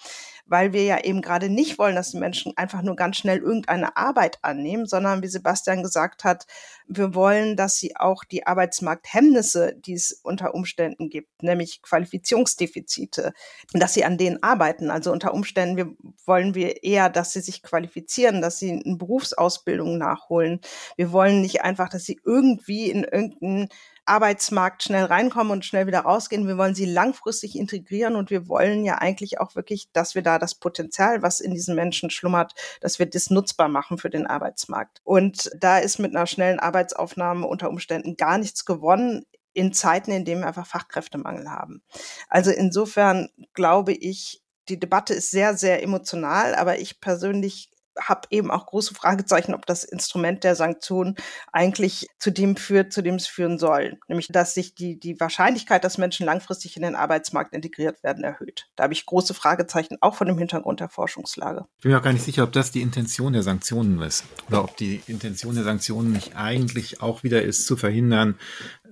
weil 0.47 0.73
wir 0.73 0.83
ja 0.83 1.03
eben 1.03 1.21
gerade 1.21 1.47
nicht 1.47 1.77
wollen, 1.77 1.95
dass 1.95 2.09
die 2.09 2.17
Menschen 2.17 2.53
einfach 2.55 2.81
nur 2.81 2.95
ganz 2.95 3.17
schnell 3.17 3.37
irgendeine 3.37 3.95
Arbeit 3.95 4.39
annehmen, 4.41 4.87
sondern 4.87 5.21
wie 5.21 5.27
Sebastian 5.27 5.83
gesagt 5.83 6.23
hat, 6.23 6.47
wir 6.87 7.15
wollen, 7.15 7.55
dass 7.55 7.77
sie 7.77 7.95
auch 7.95 8.23
die 8.23 8.45
Arbeitsmarkthemmnisse, 8.45 9.75
die 9.75 9.93
es 9.93 10.19
unter 10.23 10.53
Umständen 10.53 11.09
gibt, 11.09 11.43
nämlich 11.43 11.81
Qualifizierungsdefizite, 11.81 13.33
dass 13.73 13.93
sie 13.93 14.05
an 14.05 14.17
denen 14.17 14.41
arbeiten. 14.43 14.89
Also 14.89 15.11
unter 15.11 15.33
Umständen 15.33 15.77
wir, 15.77 15.93
wollen 16.25 16.55
wir 16.55 16.83
eher, 16.83 17.09
dass 17.09 17.33
sie 17.33 17.41
sich 17.41 17.63
qualifizieren, 17.63 18.41
dass 18.41 18.59
sie 18.59 18.81
eine 18.83 18.97
Berufsausbildung 18.97 19.97
nachholen. 19.97 20.59
Wir 20.95 21.11
wollen 21.11 21.41
nicht 21.41 21.61
einfach, 21.61 21.89
dass 21.89 22.03
sie 22.03 22.19
irgendwie 22.25 22.89
in 22.89 23.03
irgendeinen 23.03 23.69
Arbeitsmarkt 24.05 24.83
schnell 24.83 25.05
reinkommen 25.05 25.51
und 25.51 25.65
schnell 25.65 25.87
wieder 25.87 26.01
rausgehen. 26.01 26.47
Wir 26.47 26.57
wollen 26.57 26.75
sie 26.75 26.85
langfristig 26.85 27.57
integrieren 27.57 28.15
und 28.15 28.29
wir 28.29 28.47
wollen 28.49 28.83
ja 28.83 28.95
eigentlich 28.95 29.39
auch 29.39 29.55
wirklich, 29.55 29.89
dass 29.93 30.13
wir 30.15 30.21
da 30.21 30.39
das 30.39 30.55
Potenzial, 30.55 31.21
was 31.21 31.39
in 31.39 31.53
diesen 31.53 31.75
Menschen 31.75 32.09
schlummert, 32.09 32.53
dass 32.81 32.99
wir 32.99 33.05
das 33.05 33.29
nutzbar 33.29 33.69
machen 33.69 33.97
für 33.97 34.09
den 34.09 34.27
Arbeitsmarkt. 34.27 34.99
Und 35.03 35.49
da 35.57 35.77
ist 35.77 35.99
mit 35.99 36.15
einer 36.15 36.27
schnellen 36.27 36.59
Arbeitsaufnahme 36.73 37.45
unter 37.45 37.69
Umständen 37.69 38.17
gar 38.17 38.37
nichts 38.37 38.65
gewonnen 38.65 39.25
in 39.53 39.71
Zeiten, 39.71 40.11
in 40.11 40.25
denen 40.25 40.41
wir 40.41 40.47
einfach 40.47 40.65
Fachkräftemangel 40.65 41.49
haben. 41.49 41.83
Also 42.27 42.49
insofern 42.49 43.29
glaube 43.53 43.93
ich, 43.93 44.41
die 44.67 44.79
Debatte 44.79 45.13
ist 45.13 45.29
sehr, 45.29 45.55
sehr 45.55 45.83
emotional, 45.83 46.55
aber 46.55 46.79
ich 46.79 46.99
persönlich 46.99 47.69
habe 47.99 48.27
eben 48.31 48.51
auch 48.51 48.65
große 48.65 48.93
Fragezeichen, 48.93 49.53
ob 49.53 49.65
das 49.65 49.83
Instrument 49.83 50.43
der 50.43 50.55
Sanktionen 50.55 51.15
eigentlich 51.51 52.07
zu 52.19 52.31
dem 52.31 52.55
führt, 52.55 52.93
zu 52.93 53.01
dem 53.01 53.15
es 53.15 53.27
führen 53.27 53.57
soll. 53.57 53.99
Nämlich, 54.07 54.27
dass 54.27 54.53
sich 54.53 54.75
die, 54.75 54.99
die 54.99 55.19
Wahrscheinlichkeit, 55.19 55.83
dass 55.83 55.97
Menschen 55.97 56.25
langfristig 56.25 56.75
in 56.75 56.83
den 56.83 56.95
Arbeitsmarkt 56.95 57.53
integriert 57.53 58.03
werden, 58.03 58.23
erhöht. 58.23 58.67
Da 58.75 58.83
habe 58.83 58.93
ich 58.93 59.05
große 59.05 59.33
Fragezeichen, 59.33 59.97
auch 60.01 60.15
von 60.15 60.27
dem 60.27 60.37
Hintergrund 60.37 60.79
der 60.79 60.89
Forschungslage. 60.89 61.65
Ich 61.77 61.83
bin 61.83 61.91
mir 61.91 61.99
auch 61.99 62.03
gar 62.03 62.13
nicht 62.13 62.25
sicher, 62.25 62.43
ob 62.43 62.51
das 62.51 62.71
die 62.71 62.81
Intention 62.81 63.33
der 63.33 63.43
Sanktionen 63.43 64.01
ist. 64.01 64.23
Oder 64.47 64.63
ob 64.63 64.77
die 64.77 65.01
Intention 65.07 65.55
der 65.55 65.63
Sanktionen 65.63 66.11
nicht 66.11 66.35
eigentlich 66.35 67.01
auch 67.01 67.23
wieder 67.23 67.43
ist, 67.43 67.65
zu 67.65 67.75
verhindern, 67.75 68.37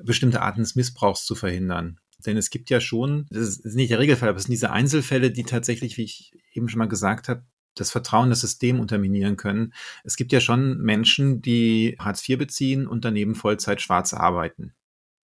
bestimmte 0.03 0.41
Arten 0.41 0.61
des 0.61 0.75
Missbrauchs 0.75 1.25
zu 1.25 1.35
verhindern. 1.35 1.99
Denn 2.25 2.37
es 2.37 2.49
gibt 2.49 2.69
ja 2.69 2.79
schon, 2.79 3.25
das 3.29 3.59
ist 3.59 3.75
nicht 3.75 3.91
der 3.91 3.99
Regelfall, 3.99 4.29
aber 4.29 4.37
es 4.37 4.43
sind 4.43 4.51
diese 4.51 4.71
Einzelfälle, 4.71 5.31
die 5.31 5.43
tatsächlich, 5.43 5.97
wie 5.97 6.03
ich 6.03 6.33
eben 6.53 6.69
schon 6.69 6.79
mal 6.79 6.87
gesagt 6.87 7.29
habe, 7.29 7.43
das 7.75 7.91
Vertrauen 7.91 8.29
das 8.29 8.41
System 8.41 8.79
unterminieren 8.79 9.37
können. 9.37 9.73
Es 10.03 10.15
gibt 10.15 10.31
ja 10.31 10.39
schon 10.39 10.77
Menschen, 10.79 11.41
die 11.41 11.95
Hartz 11.99 12.27
IV 12.27 12.37
beziehen 12.37 12.87
und 12.87 13.05
daneben 13.05 13.35
Vollzeit 13.35 13.81
schwarz 13.81 14.13
arbeiten. 14.13 14.73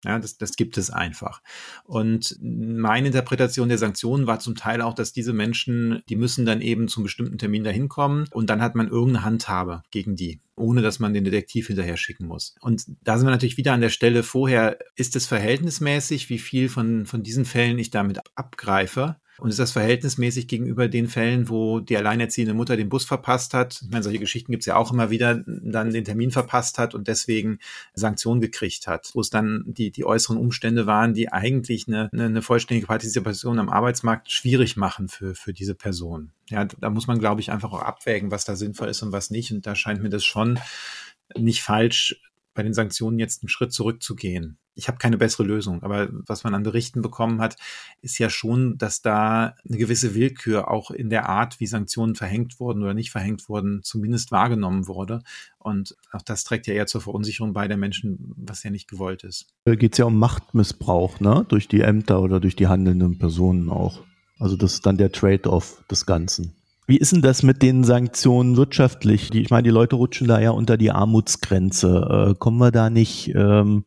Ja, 0.06 0.20
das, 0.20 0.38
das 0.38 0.56
gibt 0.56 0.78
es 0.78 0.90
einfach. 0.90 1.42
Und 1.86 2.38
meine 2.42 3.08
Interpretation 3.08 3.70
der 3.70 3.78
Sanktionen 3.78 4.28
war 4.28 4.40
zum 4.40 4.56
Teil 4.56 4.82
auch, 4.82 4.94
dass 4.94 5.14
diese 5.14 5.32
Menschen, 5.32 6.04
die 6.10 6.18
müssen 6.18 6.46
dann 6.46 6.62
eben 6.62 6.88
zum 6.88 7.04
bestimmten 7.04 7.38
Termin 7.38 7.64
dahin 7.64 7.88
kommen 7.88 8.28
und 8.32 8.50
dann 8.50 8.62
hat 8.62 8.76
man 8.76 8.90
irgendeine 8.90 9.24
Handhabe 9.24 9.82
gegen 9.92 10.16
die, 10.16 10.42
ohne 10.56 10.82
dass 10.82 11.00
man 11.00 11.14
den 11.14 11.24
Detektiv 11.24 11.68
hinterher 11.68 11.96
schicken 11.96 12.28
muss. 12.28 12.56
Und 12.60 12.84
da 13.02 13.18
sind 13.18 13.28
wir 13.28 13.32
natürlich 13.32 13.58
wieder 13.58 13.74
an 13.74 13.82
der 13.82 13.90
Stelle 13.90 14.24
vorher, 14.24 14.78
ist 14.96 15.16
es 15.16 15.26
verhältnismäßig, 15.26 16.30
wie 16.30 16.40
viel 16.40 16.68
von, 16.68 17.06
von 17.06 17.24
diesen 17.24 17.46
Fällen 17.46 17.80
ich 17.80 17.90
damit 17.90 18.20
abgreife? 18.36 19.16
Und 19.40 19.50
ist 19.50 19.60
das 19.60 19.72
verhältnismäßig 19.72 20.48
gegenüber 20.48 20.88
den 20.88 21.08
Fällen, 21.08 21.50
wo 21.50 21.80
die 21.80 21.98
alleinerziehende 21.98 22.54
Mutter 22.54 22.78
den 22.78 22.90
Bus 22.90 23.04
verpasst 23.04 23.54
hat? 23.54 23.82
Ich 23.82 23.90
meine, 23.90 24.04
solche 24.04 24.20
Geschichten 24.20 24.52
gibt 24.52 24.62
es 24.62 24.68
ja 24.68 24.76
auch 24.76 24.92
immer 24.92 25.10
wieder, 25.10 25.44
dann 25.46 25.92
den 25.92 26.06
Termin 26.06 26.32
verpasst 26.32 26.78
hat 26.78 26.94
und 26.94 27.08
deswegen 27.08 27.60
Sanktionen 27.96 28.42
gekriegt 28.42 28.88
hat, 28.88 29.10
wo 29.14 29.22
es 29.22 29.30
dann 29.30 29.64
die, 29.66 29.92
die 29.92 30.06
äußeren 30.06 30.38
Umstände 30.38 30.86
waren, 30.86 31.14
die 31.14 31.32
eigentlich 31.32 31.88
eine, 31.88 32.10
eine, 32.14 32.42
vollständige 32.42 32.88
Partizipation 32.88 33.60
am 33.60 33.70
Arbeitsmarkt 33.70 34.32
schwierig 34.32 34.78
machen 34.78 35.08
für, 35.08 35.34
für 35.34 35.54
diese 35.54 35.76
Person. 35.76 36.32
Ja, 36.50 36.66
da 36.66 36.90
muss 36.90 37.08
man, 37.08 37.20
glaube 37.20 37.42
ich, 37.42 37.52
einfach 37.52 37.74
auch 37.74 37.82
abwägen, 37.82 38.32
was 38.32 38.46
da 38.46 38.56
sinnvoll 38.56 38.90
ist 38.90 39.02
und 39.02 39.12
was 39.12 39.32
nicht. 39.32 39.52
Und 39.52 39.66
da 39.66 39.76
scheint 39.76 40.04
mir 40.04 40.10
das 40.10 40.24
schon 40.24 40.60
nicht 41.36 41.64
falsch, 41.64 42.22
bei 42.54 42.64
den 42.64 42.74
Sanktionen 42.74 43.20
jetzt 43.20 43.44
einen 43.44 43.50
Schritt 43.50 43.74
zurückzugehen 43.74 44.58
ich 44.76 44.88
habe 44.88 44.98
keine 44.98 45.18
bessere 45.18 45.44
Lösung, 45.44 45.84
aber 45.84 46.10
was 46.12 46.44
man 46.44 46.56
an 46.56 46.64
Berichten 46.64 47.02
bekommen 47.02 47.42
hat, 47.42 47.58
ist 48.02 48.18
ja 48.18 48.30
schon, 48.30 48.78
dass 48.78 49.02
da 49.02 49.56
eine 49.68 49.78
gewisse 49.78 50.16
Willkür 50.16 50.72
auch 50.72 50.90
in 50.92 51.10
der 51.10 51.30
Art, 51.30 51.60
wie 51.60 51.68
Sanktionen 51.68 52.16
verhängt 52.16 52.60
wurden 52.60 52.82
oder 52.82 52.94
nicht 52.94 53.12
verhängt 53.12 53.48
wurden, 53.50 53.82
zumindest 53.84 54.32
wahrgenommen 54.32 54.88
wurde. 54.88 55.22
Und 55.60 55.96
auch 56.12 56.22
das 56.22 56.44
trägt 56.44 56.68
ja 56.68 56.74
eher 56.74 56.88
zur 56.88 57.02
Verunsicherung 57.02 57.54
bei 57.54 57.68
der 57.68 57.78
Menschen, 57.78 58.34
was 58.36 58.64
ja 58.64 58.72
nicht 58.72 58.90
gewollt 58.90 59.24
ist. 59.24 59.48
Da 59.66 59.76
geht 59.76 59.94
es 59.94 60.00
ja 60.00 60.06
um 60.06 60.18
Machtmissbrauch, 60.18 61.20
ne? 61.20 61.46
Durch 61.48 61.68
die 61.68 61.82
Ämter 61.82 62.22
oder 62.22 62.40
durch 62.40 62.56
die 62.56 62.68
handelnden 62.68 63.20
Personen 63.20 63.70
auch. 63.70 64.02
Also 64.40 64.56
das 64.56 64.74
ist 64.74 64.86
dann 64.86 64.98
der 64.98 65.12
Trade-off 65.12 65.84
des 65.90 66.06
Ganzen. 66.06 66.56
Wie 66.86 66.98
ist 66.98 67.14
denn 67.14 67.22
das 67.22 67.44
mit 67.44 67.62
den 67.62 67.84
Sanktionen 67.84 68.58
wirtschaftlich? 68.58 69.34
Ich 69.34 69.50
meine, 69.50 69.64
die 69.64 69.70
Leute 69.70 69.96
rutschen 69.96 70.28
da 70.28 70.40
ja 70.42 70.52
unter 70.52 70.76
die 70.78 70.92
Armutsgrenze. 70.92 72.32
Äh, 72.32 72.36
kommen 72.38 72.58
wir 72.58 72.72
da 72.72 72.90
nicht 72.90 73.34
ähm, 73.36 73.86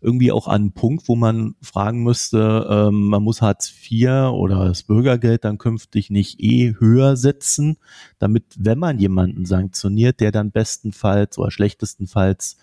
irgendwie 0.00 0.32
auch 0.32 0.46
an 0.46 0.62
einen 0.62 0.72
Punkt, 0.72 1.08
wo 1.08 1.16
man 1.16 1.54
fragen 1.62 2.02
müsste, 2.02 2.66
ähm, 2.70 3.08
man 3.08 3.22
muss 3.22 3.42
Hartz 3.42 3.72
IV 3.90 4.30
oder 4.32 4.66
das 4.66 4.82
Bürgergeld 4.82 5.44
dann 5.44 5.58
künftig 5.58 6.10
nicht 6.10 6.40
eh 6.40 6.74
höher 6.78 7.16
setzen, 7.16 7.76
damit, 8.18 8.44
wenn 8.58 8.78
man 8.78 8.98
jemanden 8.98 9.46
sanktioniert, 9.46 10.20
der 10.20 10.32
dann 10.32 10.50
bestenfalls 10.50 11.38
oder 11.38 11.50
schlechtestenfalls 11.50 12.56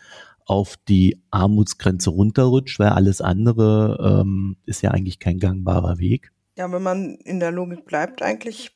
auf 0.46 0.78
die 0.88 1.22
Armutsgrenze 1.32 2.10
runterrutscht, 2.10 2.80
weil 2.80 2.90
alles 2.90 3.22
andere 3.22 4.22
ähm, 4.22 4.58
ist 4.66 4.82
ja 4.82 4.92
eigentlich 4.92 5.20
kein 5.20 5.40
gangbarer 5.40 6.00
Weg. 6.00 6.32
Ja, 6.58 6.72
wenn 6.72 6.84
man 6.84 7.16
in 7.16 7.40
der 7.40 7.52
Logik 7.52 7.86
bleibt, 7.86 8.22
eigentlich 8.22 8.72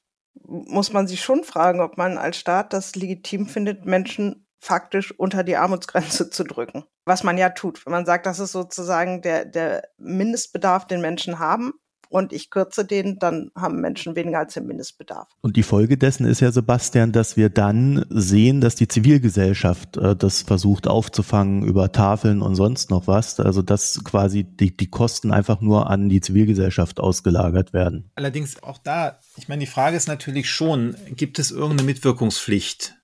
muss 0.45 0.93
man 0.93 1.07
sich 1.07 1.21
schon 1.21 1.43
fragen, 1.43 1.81
ob 1.81 1.97
man 1.97 2.17
als 2.17 2.38
Staat 2.38 2.73
das 2.73 2.95
legitim 2.95 3.47
findet, 3.47 3.85
Menschen 3.85 4.47
faktisch 4.59 5.11
unter 5.17 5.43
die 5.43 5.55
Armutsgrenze 5.55 6.29
zu 6.29 6.43
drücken. 6.43 6.85
Was 7.05 7.23
man 7.23 7.38
ja 7.38 7.49
tut, 7.49 7.85
wenn 7.85 7.91
man 7.91 8.05
sagt, 8.05 8.25
das 8.25 8.39
ist 8.39 8.51
sozusagen 8.51 9.21
der, 9.21 9.45
der 9.45 9.83
Mindestbedarf, 9.97 10.88
den 10.88 11.01
Menschen 11.01 11.39
haben, 11.39 11.73
und 12.10 12.34
ich 12.34 12.49
kürze 12.49 12.86
den, 12.86 13.20
dann 13.20 13.51
haben 13.55 13.82
Menschen 13.82 14.16
weniger 14.16 14.39
als 14.39 14.53
den 14.53 14.68
Mindestbedarf. 14.68 15.28
Und 15.41 15.55
die 15.55 15.64
Folge 15.64 15.97
dessen 15.97 16.26
ist 16.26 16.39
ja, 16.39 16.51
Sebastian, 16.51 17.12
dass 17.12 17.38
wir 17.38 17.49
dann 17.49 18.05
sehen, 18.10 18.62
dass 18.62 18.76
die 18.76 18.88
Zivilgesellschaft 18.88 19.97
äh, 19.97 20.16
das 20.16 20.41
versucht 20.41 20.88
aufzufangen 20.88 21.64
über 21.64 21.91
Tafeln 21.91 22.41
und 22.41 22.55
sonst 22.55 22.89
noch 22.89 23.08
was. 23.08 23.39
Also 23.39 23.62
dass 23.62 24.03
quasi 24.03 24.43
die, 24.43 24.76
die 24.76 24.89
Kosten 24.89 25.32
einfach 25.32 25.62
nur 25.62 25.89
an 25.89 26.10
die 26.10 26.22
Zivilgesellschaft 26.22 26.99
ausgelagert 26.99 27.74
werden. 27.74 28.12
Allerdings 28.16 28.62
auch 28.64 28.78
da, 28.78 29.20
ich 29.38 29.47
meine, 29.47 29.62
die 29.62 29.68
Frage 29.68 29.97
ist 29.97 30.08
natürlich 30.08 30.49
schon, 30.49 30.95
gibt 31.16 31.39
es 31.39 31.51
irgendeine 31.51 31.84
Mitwirkungspflicht? 31.84 32.97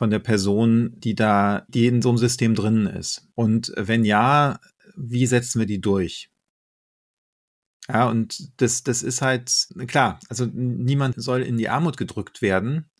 von 0.00 0.08
der 0.08 0.18
Person, 0.18 0.94
die 0.96 1.14
da, 1.14 1.66
die 1.68 1.86
in 1.86 2.00
so 2.00 2.08
einem 2.08 2.16
System 2.16 2.54
drin 2.54 2.86
ist. 2.86 3.28
Und 3.34 3.70
wenn 3.76 4.02
ja, 4.02 4.58
wie 4.96 5.26
setzen 5.26 5.58
wir 5.58 5.66
die 5.66 5.82
durch? 5.82 6.29
Ja, 7.92 8.08
und 8.08 8.60
das, 8.60 8.82
das 8.82 9.02
ist 9.02 9.22
halt, 9.22 9.68
klar, 9.86 10.20
also 10.28 10.46
niemand 10.52 11.20
soll 11.20 11.42
in 11.42 11.56
die 11.56 11.68
Armut 11.68 11.96
gedrückt 11.96 12.42
werden, 12.42 12.90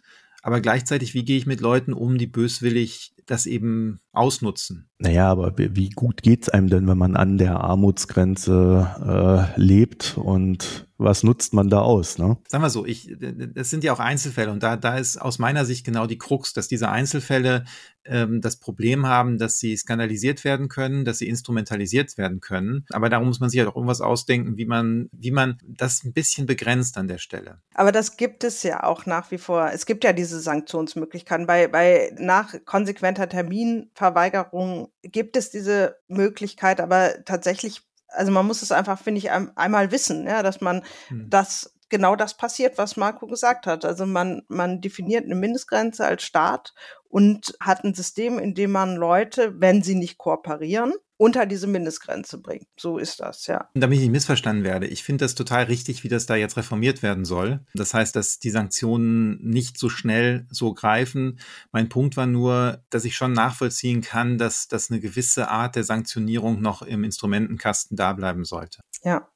aber 0.42 0.60
gleichzeitig, 0.60 1.14
wie 1.14 1.24
gehe 1.24 1.36
ich 1.36 1.46
mit 1.46 1.60
Leuten 1.60 1.92
um, 1.92 2.18
die 2.18 2.26
böswillig 2.26 3.14
das 3.26 3.46
eben 3.46 4.00
ausnutzen? 4.12 4.88
Naja, 4.98 5.30
aber 5.30 5.52
wie 5.56 5.90
gut 5.90 6.22
geht's 6.22 6.48
einem 6.48 6.68
denn, 6.68 6.88
wenn 6.88 6.98
man 6.98 7.16
an 7.16 7.38
der 7.38 7.60
Armutsgrenze 7.60 9.54
äh, 9.56 9.60
lebt 9.60 10.16
und 10.16 10.88
was 11.00 11.22
nutzt 11.22 11.54
man 11.54 11.68
da 11.68 11.80
aus? 11.80 12.18
Ne? 12.18 12.36
Sagen 12.46 12.62
wir 12.62 12.70
so, 12.70 12.84
ich, 12.84 13.16
das 13.18 13.70
sind 13.70 13.84
ja 13.84 13.92
auch 13.92 14.00
Einzelfälle 14.00 14.52
und 14.52 14.62
da, 14.62 14.76
da 14.76 14.98
ist 14.98 15.20
aus 15.20 15.38
meiner 15.38 15.64
Sicht 15.64 15.84
genau 15.84 16.06
die 16.06 16.18
Krux, 16.18 16.52
dass 16.52 16.68
diese 16.68 16.90
Einzelfälle 16.90 17.64
ähm, 18.04 18.40
das 18.40 18.56
Problem 18.56 19.06
haben, 19.06 19.38
dass 19.38 19.58
sie 19.58 19.76
skandalisiert 19.76 20.44
werden 20.44 20.68
können, 20.68 21.04
dass 21.04 21.18
sie 21.18 21.28
instrumentalisiert 21.28 22.18
werden 22.18 22.40
können. 22.40 22.84
Aber 22.90 23.08
darum 23.08 23.28
muss 23.28 23.40
man 23.40 23.50
sich 23.50 23.58
ja 23.58 23.64
halt 23.64 23.72
auch 23.72 23.76
irgendwas 23.76 24.00
ausdenken, 24.00 24.56
wie 24.56 24.66
man, 24.66 25.08
wie 25.12 25.30
man 25.30 25.58
das 25.66 26.04
ein 26.04 26.12
bisschen 26.12 26.46
begrenzt 26.46 26.98
an 26.98 27.08
der 27.08 27.18
Stelle. 27.18 27.60
Aber 27.74 27.92
das 27.92 28.16
gibt 28.16 28.44
es 28.44 28.62
ja 28.62 28.82
auch 28.82 29.06
nach 29.06 29.30
wie 29.30 29.38
vor. 29.38 29.70
Es 29.72 29.86
gibt 29.86 30.04
ja 30.04 30.12
diese 30.12 30.40
Sanktionsmöglichkeiten. 30.40 31.46
Bei, 31.46 31.68
bei 31.68 32.14
nach 32.18 32.54
konsequenter 32.66 33.28
Terminverweigerung 33.28 34.88
gibt 35.02 35.36
es 35.36 35.50
diese 35.50 35.96
Möglichkeit, 36.08 36.80
aber 36.80 37.24
tatsächlich 37.24 37.89
also 38.12 38.32
man 38.32 38.46
muss 38.46 38.62
es 38.62 38.72
einfach, 38.72 38.98
finde 38.98 39.18
ich, 39.18 39.30
einmal 39.30 39.90
wissen, 39.90 40.26
ja, 40.26 40.42
dass 40.42 40.60
man 40.60 40.82
hm. 41.08 41.28
das 41.30 41.74
genau 41.90 42.16
das 42.16 42.36
passiert, 42.36 42.78
was 42.78 42.96
Marco 42.96 43.26
gesagt 43.26 43.66
hat. 43.66 43.84
Also 43.84 44.06
man, 44.06 44.42
man 44.48 44.80
definiert 44.80 45.24
eine 45.24 45.34
Mindestgrenze 45.34 46.06
als 46.06 46.22
Staat 46.22 46.72
und 47.08 47.54
hat 47.60 47.84
ein 47.84 47.94
System, 47.94 48.38
in 48.38 48.54
dem 48.54 48.70
man 48.70 48.96
Leute, 48.96 49.60
wenn 49.60 49.82
sie 49.82 49.96
nicht 49.96 50.16
kooperieren, 50.16 50.94
unter 51.20 51.44
diese 51.44 51.66
Mindestgrenze 51.66 52.38
bringt. 52.38 52.66
So 52.78 52.96
ist 52.96 53.20
das, 53.20 53.46
ja. 53.46 53.68
Damit 53.74 53.98
ich 53.98 54.04
nicht 54.04 54.12
missverstanden 54.12 54.64
werde, 54.64 54.86
ich 54.86 55.04
finde 55.04 55.26
das 55.26 55.34
total 55.34 55.64
richtig, 55.64 56.02
wie 56.02 56.08
das 56.08 56.24
da 56.24 56.34
jetzt 56.34 56.56
reformiert 56.56 57.02
werden 57.02 57.26
soll. 57.26 57.60
Das 57.74 57.92
heißt, 57.92 58.16
dass 58.16 58.38
die 58.38 58.48
Sanktionen 58.48 59.38
nicht 59.42 59.78
so 59.78 59.90
schnell 59.90 60.46
so 60.48 60.72
greifen. 60.72 61.38
Mein 61.72 61.90
Punkt 61.90 62.16
war 62.16 62.24
nur, 62.24 62.82
dass 62.88 63.04
ich 63.04 63.16
schon 63.16 63.34
nachvollziehen 63.34 64.00
kann, 64.00 64.38
dass, 64.38 64.66
dass 64.66 64.90
eine 64.90 64.98
gewisse 64.98 65.48
Art 65.48 65.76
der 65.76 65.84
Sanktionierung 65.84 66.62
noch 66.62 66.80
im 66.80 67.04
Instrumentenkasten 67.04 67.98
da 67.98 68.14
bleiben 68.14 68.46
sollte. 68.46 68.80
Ja, 69.04 69.28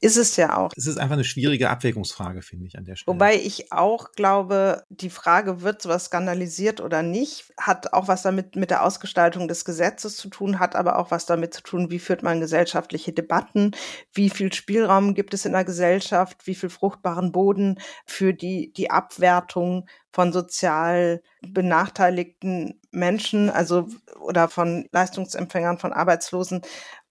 ist 0.00 0.16
es 0.16 0.36
ja 0.36 0.56
auch. 0.56 0.70
Es 0.76 0.86
ist 0.86 0.98
einfach 0.98 1.14
eine 1.14 1.24
schwierige 1.24 1.70
Abwägungsfrage, 1.70 2.42
finde 2.42 2.66
ich, 2.66 2.78
an 2.78 2.84
der 2.84 2.96
Stelle. 2.96 3.14
Wobei 3.14 3.36
ich 3.36 3.72
auch 3.72 4.12
glaube, 4.12 4.84
die 4.88 5.10
Frage, 5.10 5.62
wird 5.62 5.82
sowas 5.82 6.06
skandalisiert 6.06 6.80
oder 6.80 7.02
nicht, 7.02 7.52
hat 7.58 7.92
auch 7.92 8.08
was 8.08 8.22
damit 8.22 8.56
mit 8.56 8.70
der 8.70 8.84
Ausgestaltung 8.84 9.48
des 9.48 9.64
Gesetzes 9.64 10.16
zu 10.16 10.28
tun, 10.28 10.58
hat 10.58 10.76
aber 10.76 10.98
auch 10.98 11.10
was 11.10 11.26
damit 11.26 11.54
zu 11.54 11.62
tun, 11.62 11.90
wie 11.90 11.98
führt 11.98 12.22
man 12.22 12.40
gesellschaftliche 12.40 13.12
Debatten, 13.12 13.72
wie 14.12 14.30
viel 14.30 14.52
Spielraum 14.52 15.14
gibt 15.14 15.34
es 15.34 15.44
in 15.44 15.52
der 15.52 15.64
Gesellschaft, 15.64 16.46
wie 16.46 16.54
viel 16.54 16.70
fruchtbaren 16.70 17.32
Boden 17.32 17.78
für 18.04 18.32
die, 18.32 18.72
die 18.72 18.90
Abwertung 18.90 19.86
von 20.16 20.32
sozial 20.32 21.22
benachteiligten 21.46 22.80
Menschen, 22.90 23.50
also 23.50 23.86
oder 24.18 24.48
von 24.48 24.88
Leistungsempfängern, 24.90 25.76
von 25.76 25.92
Arbeitslosen. 25.92 26.62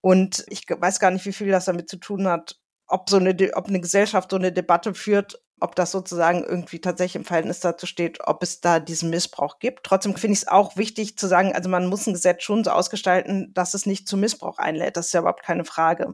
Und 0.06 0.46
ich 0.50 0.68
weiß 0.70 1.00
gar 1.00 1.10
nicht, 1.10 1.26
wie 1.26 1.34
viel 1.34 1.50
das 1.50 1.66
damit 1.66 1.90
zu 1.90 1.98
tun 1.98 2.28
hat, 2.28 2.60
ob 2.86 3.10
so 3.10 3.18
eine, 3.18 3.36
ob 3.56 3.68
eine 3.68 3.80
Gesellschaft 3.80 4.30
so 4.30 4.38
eine 4.38 4.52
Debatte 4.52 4.94
führt, 4.94 5.42
ob 5.60 5.76
das 5.76 5.90
sozusagen 5.90 6.44
irgendwie 6.44 6.80
tatsächlich 6.80 7.16
im 7.16 7.26
Verhältnis 7.26 7.60
dazu 7.60 7.88
steht, 7.88 8.20
ob 8.24 8.44
es 8.44 8.62
da 8.62 8.80
diesen 8.80 9.10
Missbrauch 9.10 9.58
gibt. 9.58 9.84
Trotzdem 9.84 10.16
finde 10.16 10.34
ich 10.34 10.44
es 10.44 10.48
auch 10.48 10.78
wichtig 10.78 11.18
zu 11.18 11.26
sagen, 11.26 11.56
also 11.56 11.70
man 11.70 11.88
muss 11.88 12.06
ein 12.06 12.14
Gesetz 12.14 12.44
schon 12.44 12.64
so 12.64 12.70
ausgestalten, 12.70 13.52
dass 13.56 13.74
es 13.74 13.88
nicht 13.88 14.08
zu 14.08 14.16
Missbrauch 14.16 14.60
einlädt. 14.60 14.96
Das 14.96 15.08
ist 15.08 15.14
ja 15.14 15.22
überhaupt 15.22 15.42
keine 15.42 15.66
Frage. 15.66 16.14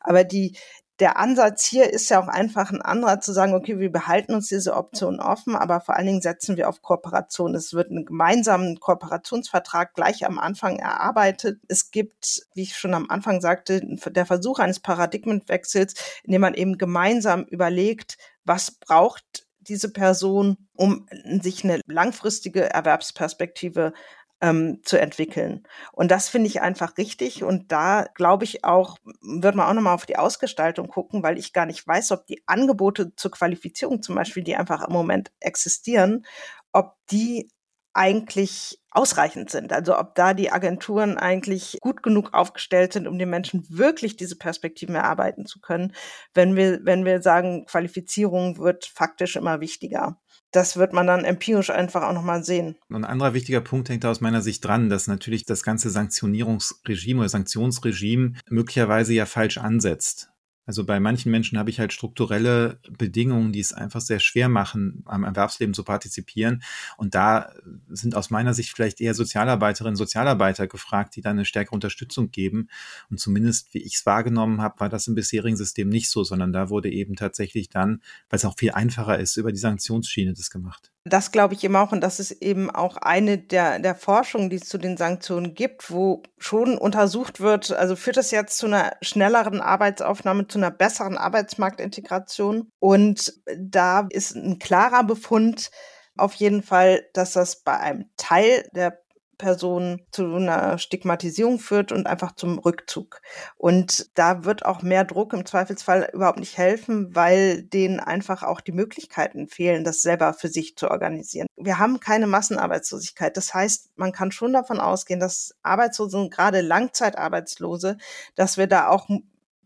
Aber 0.00 0.24
die, 0.24 0.58
der 1.00 1.16
Ansatz 1.16 1.64
hier 1.64 1.90
ist 1.90 2.10
ja 2.10 2.22
auch 2.22 2.28
einfach 2.28 2.70
ein 2.70 2.82
anderer, 2.82 3.20
zu 3.20 3.32
sagen, 3.32 3.54
okay, 3.54 3.78
wir 3.78 3.90
behalten 3.90 4.34
uns 4.34 4.48
diese 4.48 4.74
Option 4.74 5.18
offen, 5.18 5.56
aber 5.56 5.80
vor 5.80 5.96
allen 5.96 6.06
Dingen 6.06 6.20
setzen 6.20 6.58
wir 6.58 6.68
auf 6.68 6.82
Kooperation. 6.82 7.54
Es 7.54 7.72
wird 7.72 7.90
einen 7.90 8.04
gemeinsamen 8.04 8.78
Kooperationsvertrag 8.78 9.94
gleich 9.94 10.26
am 10.26 10.38
Anfang 10.38 10.76
erarbeitet. 10.76 11.58
Es 11.68 11.90
gibt, 11.90 12.42
wie 12.54 12.62
ich 12.62 12.76
schon 12.76 12.92
am 12.92 13.08
Anfang 13.08 13.40
sagte, 13.40 13.80
der 13.82 14.26
Versuch 14.26 14.58
eines 14.58 14.80
Paradigmenwechsels, 14.80 15.94
in 16.22 16.32
dem 16.32 16.42
man 16.42 16.54
eben 16.54 16.76
gemeinsam 16.76 17.44
überlegt, 17.44 18.18
was 18.44 18.70
braucht 18.70 19.46
diese 19.60 19.90
Person, 19.90 20.56
um 20.74 21.06
sich 21.40 21.64
eine 21.64 21.80
langfristige 21.86 22.70
Erwerbsperspektive 22.70 23.92
ähm, 24.40 24.80
zu 24.84 24.98
entwickeln. 24.98 25.66
Und 25.92 26.10
das 26.10 26.28
finde 26.28 26.48
ich 26.48 26.60
einfach 26.60 26.96
richtig. 26.96 27.44
Und 27.44 27.72
da 27.72 28.06
glaube 28.14 28.44
ich 28.44 28.64
auch, 28.64 28.98
wird 29.20 29.54
man 29.54 29.66
auch 29.66 29.74
nochmal 29.74 29.94
auf 29.94 30.06
die 30.06 30.16
Ausgestaltung 30.16 30.88
gucken, 30.88 31.22
weil 31.22 31.38
ich 31.38 31.52
gar 31.52 31.66
nicht 31.66 31.86
weiß, 31.86 32.12
ob 32.12 32.26
die 32.26 32.42
Angebote 32.46 33.14
zur 33.16 33.30
Qualifizierung 33.30 34.02
zum 34.02 34.14
Beispiel, 34.14 34.42
die 34.42 34.56
einfach 34.56 34.86
im 34.86 34.92
Moment 34.92 35.30
existieren, 35.40 36.24
ob 36.72 36.94
die 37.10 37.50
eigentlich 37.92 38.79
ausreichend 38.90 39.50
sind. 39.50 39.72
Also 39.72 39.98
ob 39.98 40.14
da 40.14 40.34
die 40.34 40.50
Agenturen 40.50 41.16
eigentlich 41.16 41.78
gut 41.80 42.02
genug 42.02 42.34
aufgestellt 42.34 42.92
sind, 42.92 43.06
um 43.06 43.18
den 43.18 43.30
Menschen 43.30 43.64
wirklich 43.68 44.16
diese 44.16 44.36
Perspektiven 44.36 44.94
erarbeiten 44.94 45.46
zu 45.46 45.60
können, 45.60 45.92
wenn 46.34 46.56
wir, 46.56 46.80
wenn 46.84 47.04
wir 47.04 47.22
sagen, 47.22 47.66
Qualifizierung 47.66 48.58
wird 48.58 48.86
faktisch 48.86 49.36
immer 49.36 49.60
wichtiger 49.60 50.18
das 50.52 50.76
wird 50.76 50.92
man 50.92 51.06
dann 51.06 51.24
empirisch 51.24 51.70
einfach 51.70 52.02
auch 52.02 52.12
nochmal 52.12 52.44
sehen. 52.44 52.76
Ein 52.88 53.04
anderer 53.04 53.34
wichtiger 53.34 53.60
Punkt 53.60 53.88
hängt 53.88 54.04
da 54.04 54.10
aus 54.10 54.20
meiner 54.20 54.42
Sicht 54.42 54.64
dran, 54.64 54.88
dass 54.88 55.06
natürlich 55.06 55.44
das 55.44 55.62
ganze 55.62 55.90
Sanktionierungsregime 55.90 57.20
oder 57.20 57.28
Sanktionsregime 57.28 58.34
möglicherweise 58.48 59.14
ja 59.14 59.26
falsch 59.26 59.58
ansetzt. 59.58 60.30
Also 60.70 60.84
bei 60.84 61.00
manchen 61.00 61.32
Menschen 61.32 61.58
habe 61.58 61.68
ich 61.68 61.80
halt 61.80 61.92
strukturelle 61.92 62.78
Bedingungen, 62.96 63.50
die 63.50 63.58
es 63.58 63.72
einfach 63.72 64.00
sehr 64.00 64.20
schwer 64.20 64.48
machen, 64.48 65.02
am 65.04 65.24
Erwerbsleben 65.24 65.74
zu 65.74 65.82
partizipieren. 65.82 66.62
Und 66.96 67.16
da 67.16 67.52
sind 67.88 68.14
aus 68.14 68.30
meiner 68.30 68.54
Sicht 68.54 68.70
vielleicht 68.76 69.00
eher 69.00 69.14
Sozialarbeiterinnen, 69.14 69.96
Sozialarbeiter 69.96 70.68
gefragt, 70.68 71.16
die 71.16 71.22
dann 71.22 71.32
eine 71.32 71.44
stärkere 71.44 71.74
Unterstützung 71.74 72.30
geben. 72.30 72.68
Und 73.10 73.18
zumindest, 73.18 73.74
wie 73.74 73.82
ich 73.82 73.96
es 73.96 74.06
wahrgenommen 74.06 74.62
habe, 74.62 74.78
war 74.78 74.88
das 74.88 75.08
im 75.08 75.16
bisherigen 75.16 75.56
System 75.56 75.88
nicht 75.88 76.08
so, 76.08 76.22
sondern 76.22 76.52
da 76.52 76.70
wurde 76.70 76.88
eben 76.88 77.16
tatsächlich 77.16 77.68
dann, 77.68 78.00
weil 78.28 78.36
es 78.36 78.44
auch 78.44 78.56
viel 78.56 78.70
einfacher 78.70 79.18
ist, 79.18 79.36
über 79.38 79.50
die 79.50 79.58
Sanktionsschiene 79.58 80.34
das 80.34 80.50
gemacht. 80.50 80.92
Das 81.04 81.32
glaube 81.32 81.54
ich 81.54 81.64
eben 81.64 81.76
auch. 81.76 81.92
Und 81.92 82.02
das 82.02 82.20
ist 82.20 82.30
eben 82.30 82.70
auch 82.70 82.98
eine 82.98 83.38
der, 83.38 83.78
der 83.78 83.94
Forschungen, 83.94 84.50
die 84.50 84.56
es 84.56 84.68
zu 84.68 84.76
den 84.76 84.98
Sanktionen 84.98 85.54
gibt, 85.54 85.90
wo 85.90 86.22
schon 86.38 86.76
untersucht 86.76 87.40
wird, 87.40 87.72
also 87.72 87.96
führt 87.96 88.18
das 88.18 88.30
jetzt 88.30 88.58
zu 88.58 88.66
einer 88.66 88.92
schnelleren 89.00 89.62
Arbeitsaufnahme, 89.62 90.46
zu 90.46 90.58
einer 90.58 90.70
besseren 90.70 91.16
Arbeitsmarktintegration. 91.16 92.70
Und 92.78 93.32
da 93.56 94.06
ist 94.10 94.36
ein 94.36 94.58
klarer 94.58 95.04
Befund 95.04 95.70
auf 96.16 96.34
jeden 96.34 96.62
Fall, 96.62 97.06
dass 97.14 97.32
das 97.32 97.62
bei 97.62 97.78
einem 97.78 98.10
Teil 98.18 98.68
der 98.74 99.00
Personen 99.40 100.02
zu 100.12 100.34
einer 100.34 100.76
Stigmatisierung 100.76 101.58
führt 101.58 101.92
und 101.92 102.06
einfach 102.06 102.32
zum 102.32 102.58
Rückzug. 102.58 103.22
Und 103.56 104.10
da 104.18 104.44
wird 104.44 104.66
auch 104.66 104.82
mehr 104.82 105.04
Druck 105.04 105.32
im 105.32 105.46
Zweifelsfall 105.46 106.10
überhaupt 106.12 106.38
nicht 106.38 106.58
helfen, 106.58 107.14
weil 107.16 107.62
denen 107.62 108.00
einfach 108.00 108.42
auch 108.42 108.60
die 108.60 108.72
Möglichkeiten 108.72 109.48
fehlen, 109.48 109.82
das 109.82 110.02
selber 110.02 110.34
für 110.34 110.48
sich 110.48 110.76
zu 110.76 110.90
organisieren. 110.90 111.46
Wir 111.56 111.78
haben 111.78 112.00
keine 112.00 112.26
Massenarbeitslosigkeit. 112.26 113.36
Das 113.36 113.54
heißt, 113.54 113.90
man 113.96 114.12
kann 114.12 114.30
schon 114.30 114.52
davon 114.52 114.78
ausgehen, 114.78 115.20
dass 115.20 115.54
Arbeitslose, 115.62 116.28
gerade 116.28 116.60
Langzeitarbeitslose, 116.60 117.96
dass 118.34 118.58
wir 118.58 118.66
da 118.66 118.88
auch 118.88 119.08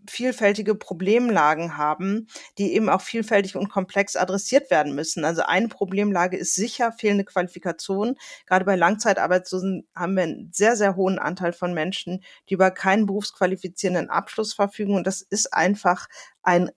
vielfältige 0.08 0.74
Problemlagen 0.74 1.76
haben, 1.76 2.28
die 2.58 2.74
eben 2.74 2.88
auch 2.88 3.00
vielfältig 3.00 3.56
und 3.56 3.68
komplex 3.68 4.16
adressiert 4.16 4.70
werden 4.70 4.94
müssen. 4.94 5.24
Also 5.24 5.42
eine 5.42 5.68
Problemlage 5.68 6.36
ist 6.36 6.54
sicher 6.54 6.92
fehlende 6.92 7.24
Qualifikation. 7.24 8.16
Gerade 8.46 8.64
bei 8.64 8.76
Langzeitarbeitslosen 8.76 9.86
haben 9.94 10.16
wir 10.16 10.22
einen 10.24 10.50
sehr, 10.52 10.76
sehr 10.76 10.96
hohen 10.96 11.18
Anteil 11.18 11.52
von 11.52 11.74
Menschen, 11.74 12.22
die 12.48 12.54
über 12.54 12.70
keinen 12.70 13.06
berufsqualifizierenden 13.06 14.10
Abschluss 14.10 14.54
verfügen. 14.54 14.94
Und 14.94 15.06
das 15.06 15.22
ist 15.22 15.52
einfach 15.52 16.08
ein 16.42 16.70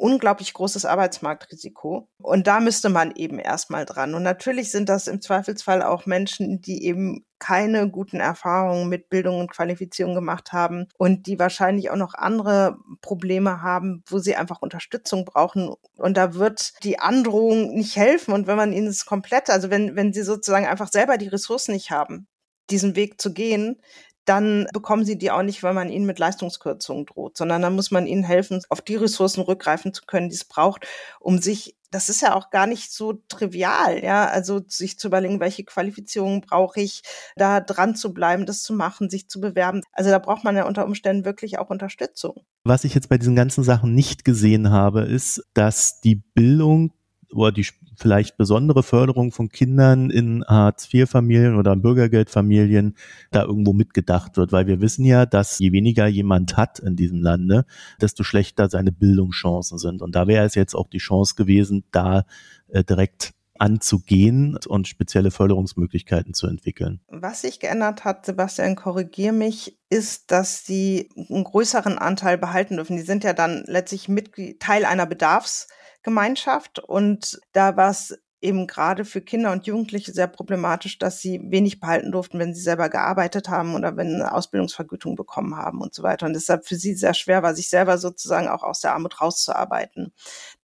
unglaublich 0.00 0.54
großes 0.54 0.86
Arbeitsmarktrisiko. 0.86 2.08
Und 2.22 2.46
da 2.46 2.60
müsste 2.60 2.88
man 2.88 3.12
eben 3.12 3.38
erstmal 3.38 3.84
dran. 3.84 4.14
Und 4.14 4.22
natürlich 4.22 4.70
sind 4.70 4.88
das 4.88 5.06
im 5.06 5.20
Zweifelsfall 5.20 5.82
auch 5.82 6.06
Menschen, 6.06 6.62
die 6.62 6.84
eben 6.84 7.26
keine 7.38 7.88
guten 7.90 8.18
Erfahrungen 8.18 8.88
mit 8.88 9.08
Bildung 9.10 9.40
und 9.40 9.50
Qualifizierung 9.50 10.14
gemacht 10.14 10.52
haben 10.52 10.86
und 10.98 11.26
die 11.26 11.38
wahrscheinlich 11.38 11.90
auch 11.90 11.96
noch 11.96 12.14
andere 12.14 12.78
Probleme 13.02 13.62
haben, 13.62 14.02
wo 14.08 14.18
sie 14.18 14.36
einfach 14.36 14.62
Unterstützung 14.62 15.24
brauchen. 15.24 15.74
Und 15.96 16.16
da 16.16 16.34
wird 16.34 16.72
die 16.82 16.98
Androhung 16.98 17.74
nicht 17.74 17.96
helfen. 17.96 18.32
Und 18.32 18.46
wenn 18.46 18.56
man 18.56 18.72
ihnen 18.72 18.88
es 18.88 19.04
komplett, 19.04 19.50
also 19.50 19.70
wenn, 19.70 19.96
wenn 19.96 20.12
sie 20.12 20.22
sozusagen 20.22 20.66
einfach 20.66 20.88
selber 20.88 21.18
die 21.18 21.28
Ressourcen 21.28 21.72
nicht 21.72 21.90
haben, 21.90 22.26
diesen 22.70 22.96
Weg 22.96 23.20
zu 23.20 23.32
gehen, 23.32 23.80
dann 24.24 24.66
bekommen 24.72 25.04
sie 25.04 25.18
die 25.18 25.30
auch 25.30 25.42
nicht, 25.42 25.62
weil 25.62 25.74
man 25.74 25.90
ihnen 25.90 26.06
mit 26.06 26.18
Leistungskürzungen 26.18 27.06
droht, 27.06 27.36
sondern 27.36 27.62
dann 27.62 27.74
muss 27.74 27.90
man 27.90 28.06
ihnen 28.06 28.24
helfen, 28.24 28.62
auf 28.68 28.80
die 28.80 28.96
Ressourcen 28.96 29.42
rückgreifen 29.42 29.92
zu 29.92 30.04
können, 30.06 30.28
die 30.28 30.36
es 30.36 30.44
braucht, 30.44 30.86
um 31.18 31.38
sich 31.38 31.76
das 31.90 32.08
ist 32.08 32.22
ja 32.22 32.34
auch 32.34 32.50
gar 32.50 32.66
nicht 32.66 32.92
so 32.92 33.14
trivial, 33.28 34.02
ja, 34.02 34.26
also 34.26 34.60
sich 34.66 34.98
zu 34.98 35.08
überlegen, 35.08 35.40
welche 35.40 35.64
Qualifizierungen 35.64 36.40
brauche 36.40 36.80
ich, 36.80 37.02
da 37.36 37.60
dran 37.60 37.96
zu 37.96 38.14
bleiben, 38.14 38.46
das 38.46 38.62
zu 38.62 38.72
machen, 38.72 39.10
sich 39.10 39.28
zu 39.28 39.40
bewerben. 39.40 39.82
Also 39.92 40.10
da 40.10 40.18
braucht 40.18 40.44
man 40.44 40.56
ja 40.56 40.66
unter 40.66 40.84
Umständen 40.84 41.24
wirklich 41.24 41.58
auch 41.58 41.70
Unterstützung. 41.70 42.44
Was 42.64 42.84
ich 42.84 42.94
jetzt 42.94 43.08
bei 43.08 43.18
diesen 43.18 43.34
ganzen 43.34 43.64
Sachen 43.64 43.94
nicht 43.94 44.24
gesehen 44.24 44.70
habe, 44.70 45.02
ist, 45.02 45.42
dass 45.52 46.00
die 46.00 46.16
Bildung 46.16 46.92
oder 47.32 47.52
die 47.52 47.66
vielleicht 47.96 48.36
besondere 48.36 48.82
Förderung 48.82 49.32
von 49.32 49.48
Kindern 49.48 50.10
in 50.10 50.44
Hartz-IV-Familien 50.46 51.56
oder 51.56 51.76
Bürgergeldfamilien 51.76 52.96
da 53.30 53.44
irgendwo 53.44 53.72
mitgedacht 53.72 54.36
wird, 54.36 54.52
weil 54.52 54.66
wir 54.66 54.80
wissen 54.80 55.04
ja, 55.04 55.26
dass 55.26 55.58
je 55.58 55.72
weniger 55.72 56.06
jemand 56.06 56.56
hat 56.56 56.78
in 56.78 56.96
diesem 56.96 57.20
Lande, 57.20 57.66
desto 58.00 58.22
schlechter 58.22 58.68
seine 58.68 58.92
Bildungschancen 58.92 59.78
sind. 59.78 60.02
Und 60.02 60.14
da 60.14 60.26
wäre 60.26 60.44
es 60.44 60.54
jetzt 60.54 60.74
auch 60.74 60.88
die 60.88 60.98
Chance 60.98 61.34
gewesen, 61.34 61.84
da 61.92 62.24
äh, 62.68 62.84
direkt 62.84 63.34
anzugehen 63.58 64.58
und 64.68 64.88
spezielle 64.88 65.30
Förderungsmöglichkeiten 65.30 66.32
zu 66.32 66.46
entwickeln. 66.46 67.00
Was 67.08 67.42
sich 67.42 67.60
geändert 67.60 68.06
hat, 68.06 68.24
Sebastian, 68.24 68.74
korrigier 68.74 69.32
mich, 69.32 69.78
ist, 69.90 70.30
dass 70.30 70.64
sie 70.64 71.10
einen 71.28 71.44
größeren 71.44 71.98
Anteil 71.98 72.38
behalten 72.38 72.76
dürfen. 72.76 72.96
Die 72.96 73.02
sind 73.02 73.22
ja 73.22 73.34
dann 73.34 73.64
letztlich 73.66 74.08
Mitglied, 74.08 74.60
Teil 74.60 74.86
einer 74.86 75.04
Bedarfs- 75.04 75.68
Gemeinschaft. 76.02 76.78
Und 76.78 77.40
da 77.52 77.76
war 77.76 77.90
es 77.90 78.18
eben 78.42 78.66
gerade 78.66 79.04
für 79.04 79.20
Kinder 79.20 79.52
und 79.52 79.66
Jugendliche 79.66 80.12
sehr 80.12 80.26
problematisch, 80.26 80.98
dass 80.98 81.20
sie 81.20 81.40
wenig 81.44 81.80
behalten 81.80 82.10
durften, 82.10 82.38
wenn 82.38 82.54
sie 82.54 82.62
selber 82.62 82.88
gearbeitet 82.88 83.48
haben 83.48 83.74
oder 83.74 83.96
wenn 83.96 84.14
eine 84.14 84.32
Ausbildungsvergütung 84.32 85.14
bekommen 85.14 85.56
haben 85.56 85.80
und 85.80 85.94
so 85.94 86.02
weiter. 86.02 86.26
Und 86.26 86.32
deshalb 86.32 86.66
für 86.66 86.76
sie 86.76 86.94
sehr 86.94 87.14
schwer 87.14 87.42
war, 87.42 87.54
sich 87.54 87.68
selber 87.68 87.98
sozusagen 87.98 88.48
auch 88.48 88.62
aus 88.62 88.80
der 88.80 88.94
Armut 88.94 89.20
rauszuarbeiten. 89.20 90.12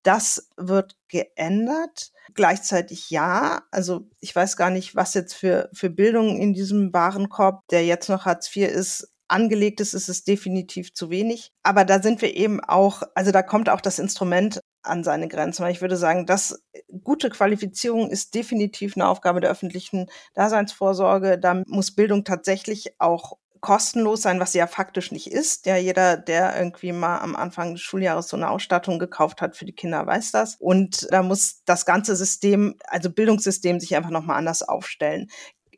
Das 0.02 0.48
wird 0.56 0.96
geändert. 1.08 2.12
Gleichzeitig 2.34 3.10
ja. 3.10 3.62
Also 3.70 4.08
ich 4.20 4.34
weiß 4.34 4.56
gar 4.56 4.70
nicht, 4.70 4.96
was 4.96 5.14
jetzt 5.14 5.34
für, 5.34 5.68
für 5.72 5.90
Bildung 5.90 6.38
in 6.38 6.54
diesem 6.54 6.92
Warenkorb, 6.92 7.66
der 7.68 7.84
jetzt 7.84 8.08
noch 8.08 8.24
Hartz 8.24 8.54
IV 8.54 8.68
ist, 8.68 9.12
angelegt 9.28 9.80
ist, 9.80 9.94
ist 9.94 10.08
es 10.08 10.24
definitiv 10.24 10.94
zu 10.94 11.10
wenig. 11.10 11.52
Aber 11.62 11.84
da 11.84 12.02
sind 12.02 12.22
wir 12.22 12.34
eben 12.36 12.60
auch, 12.60 13.02
also 13.14 13.32
da 13.32 13.42
kommt 13.42 13.68
auch 13.68 13.80
das 13.80 13.98
Instrument 13.98 14.60
an 14.82 15.04
seine 15.04 15.28
Grenzen. 15.28 15.64
Weil 15.64 15.72
ich 15.72 15.80
würde 15.80 15.96
sagen, 15.96 16.26
dass 16.26 16.62
gute 17.02 17.30
Qualifizierung 17.30 18.10
ist 18.10 18.34
definitiv 18.34 18.96
eine 18.96 19.08
Aufgabe 19.08 19.40
der 19.40 19.50
öffentlichen 19.50 20.06
Daseinsvorsorge. 20.34 21.38
Da 21.38 21.62
muss 21.66 21.94
Bildung 21.94 22.24
tatsächlich 22.24 22.94
auch 22.98 23.38
kostenlos 23.60 24.22
sein, 24.22 24.38
was 24.38 24.52
sie 24.52 24.58
ja 24.58 24.66
faktisch 24.66 25.10
nicht 25.10 25.26
ist. 25.32 25.66
Ja, 25.66 25.76
jeder, 25.76 26.16
der 26.16 26.56
irgendwie 26.56 26.92
mal 26.92 27.18
am 27.18 27.34
Anfang 27.34 27.72
des 27.72 27.82
Schuljahres 27.82 28.28
so 28.28 28.36
eine 28.36 28.50
Ausstattung 28.50 28.98
gekauft 28.98 29.40
hat 29.40 29.56
für 29.56 29.64
die 29.64 29.72
Kinder, 29.72 30.06
weiß 30.06 30.30
das. 30.30 30.56
Und 30.56 31.08
da 31.10 31.22
muss 31.22 31.62
das 31.64 31.84
ganze 31.84 32.14
System, 32.16 32.76
also 32.86 33.10
Bildungssystem, 33.10 33.80
sich 33.80 33.96
einfach 33.96 34.10
nochmal 34.10 34.36
anders 34.36 34.62
aufstellen 34.62 35.28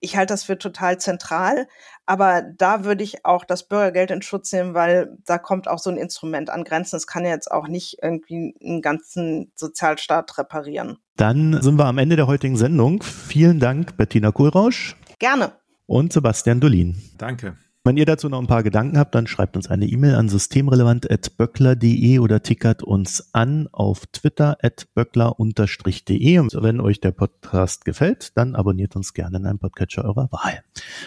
ich 0.01 0.17
halte 0.17 0.35
das 0.35 0.45
für 0.45 0.59
total 0.59 0.99
zentral. 0.99 1.69
Aber 2.07 2.43
da 2.43 2.85
würde 2.85 3.05
ich 3.05 3.25
auch 3.25 3.45
das 3.45 3.69
Bürgergeld 3.69 4.11
in 4.11 4.23
Schutz 4.23 4.53
nehmen, 4.53 4.75
weil 4.75 5.17
da 5.27 5.39
kommt 5.39 5.69
auch 5.69 5.79
so 5.79 5.91
ein 5.91 5.99
Instrument 5.99 6.51
an 6.51 6.65
Grenzen. 6.65 6.97
Es 6.97 7.07
kann 7.07 7.25
ja 7.25 7.31
jetzt 7.31 7.51
auch 7.51 7.69
nicht 7.69 7.99
irgendwie 8.03 8.55
einen 8.63 8.81
ganzen 8.81 9.53
Sozialstaat 9.55 10.39
reparieren. 10.39 10.99
Dann 11.17 11.61
sind 11.61 11.77
wir 11.77 11.87
am 11.87 11.99
Ende 11.99 12.17
der 12.17 12.27
heutigen 12.27 12.57
Sendung. 12.57 13.03
Vielen 13.03 13.61
Dank, 13.61 13.97
Bettina 13.97 14.33
Kohlrausch. 14.33 14.97
Gerne. 15.19 15.53
Und 15.87 16.13
Sebastian 16.13 16.61
Dolin. 16.61 16.97
Danke. 17.19 17.57
Wenn 17.89 17.97
ihr 17.97 18.05
dazu 18.05 18.29
noch 18.29 18.39
ein 18.39 18.47
paar 18.47 18.63
Gedanken 18.63 18.99
habt, 18.99 19.15
dann 19.15 19.27
schreibt 19.27 19.57
uns 19.57 19.69
eine 19.69 19.87
E-Mail 19.87 20.15
an 20.17 20.29
systemrelevant.böckler.de 20.29 22.19
oder 22.19 22.43
tickert 22.43 22.83
uns 22.83 23.31
an 23.33 23.67
auf 23.73 24.05
Twitter 24.09 24.59
at 24.61 24.89
böckler-de. 24.93 26.39
Und 26.39 26.53
wenn 26.61 26.83
euch 26.83 27.01
der 27.01 27.13
Podcast 27.13 27.87
gefällt, 27.87 28.37
dann 28.37 28.55
abonniert 28.57 28.95
uns 28.95 29.15
gerne 29.15 29.39
in 29.39 29.47
einem 29.47 29.59
Podcatcher 29.59 30.05
eurer 30.05 30.31
Wahl. 30.31 30.63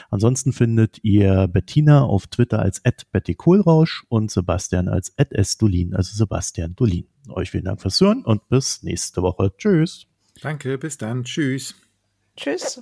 Ansonsten 0.09 0.53
findet 0.53 0.97
ihr 1.03 1.47
Bettina 1.47 2.01
auf 2.03 2.25
Twitter 2.25 2.57
als 2.57 2.83
at 2.83 3.03
Betty 3.11 3.35
Kohlrausch 3.35 4.03
und 4.09 4.31
Sebastian 4.31 4.87
als 4.87 5.13
at 5.19 5.27
sdolin, 5.37 5.93
also 5.93 6.15
Sebastian 6.15 6.75
Dolin. 6.75 7.05
Euch 7.29 7.51
vielen 7.51 7.65
Dank 7.65 7.79
fürs 7.79 8.01
Hören 8.01 8.25
und 8.25 8.49
bis 8.49 8.81
nächste 8.81 9.21
Woche. 9.21 9.53
Tschüss. 9.55 10.07
Danke, 10.41 10.79
bis 10.79 10.97
dann. 10.97 11.25
Tschüss. 11.25 11.75
Tschüss. 12.35 12.81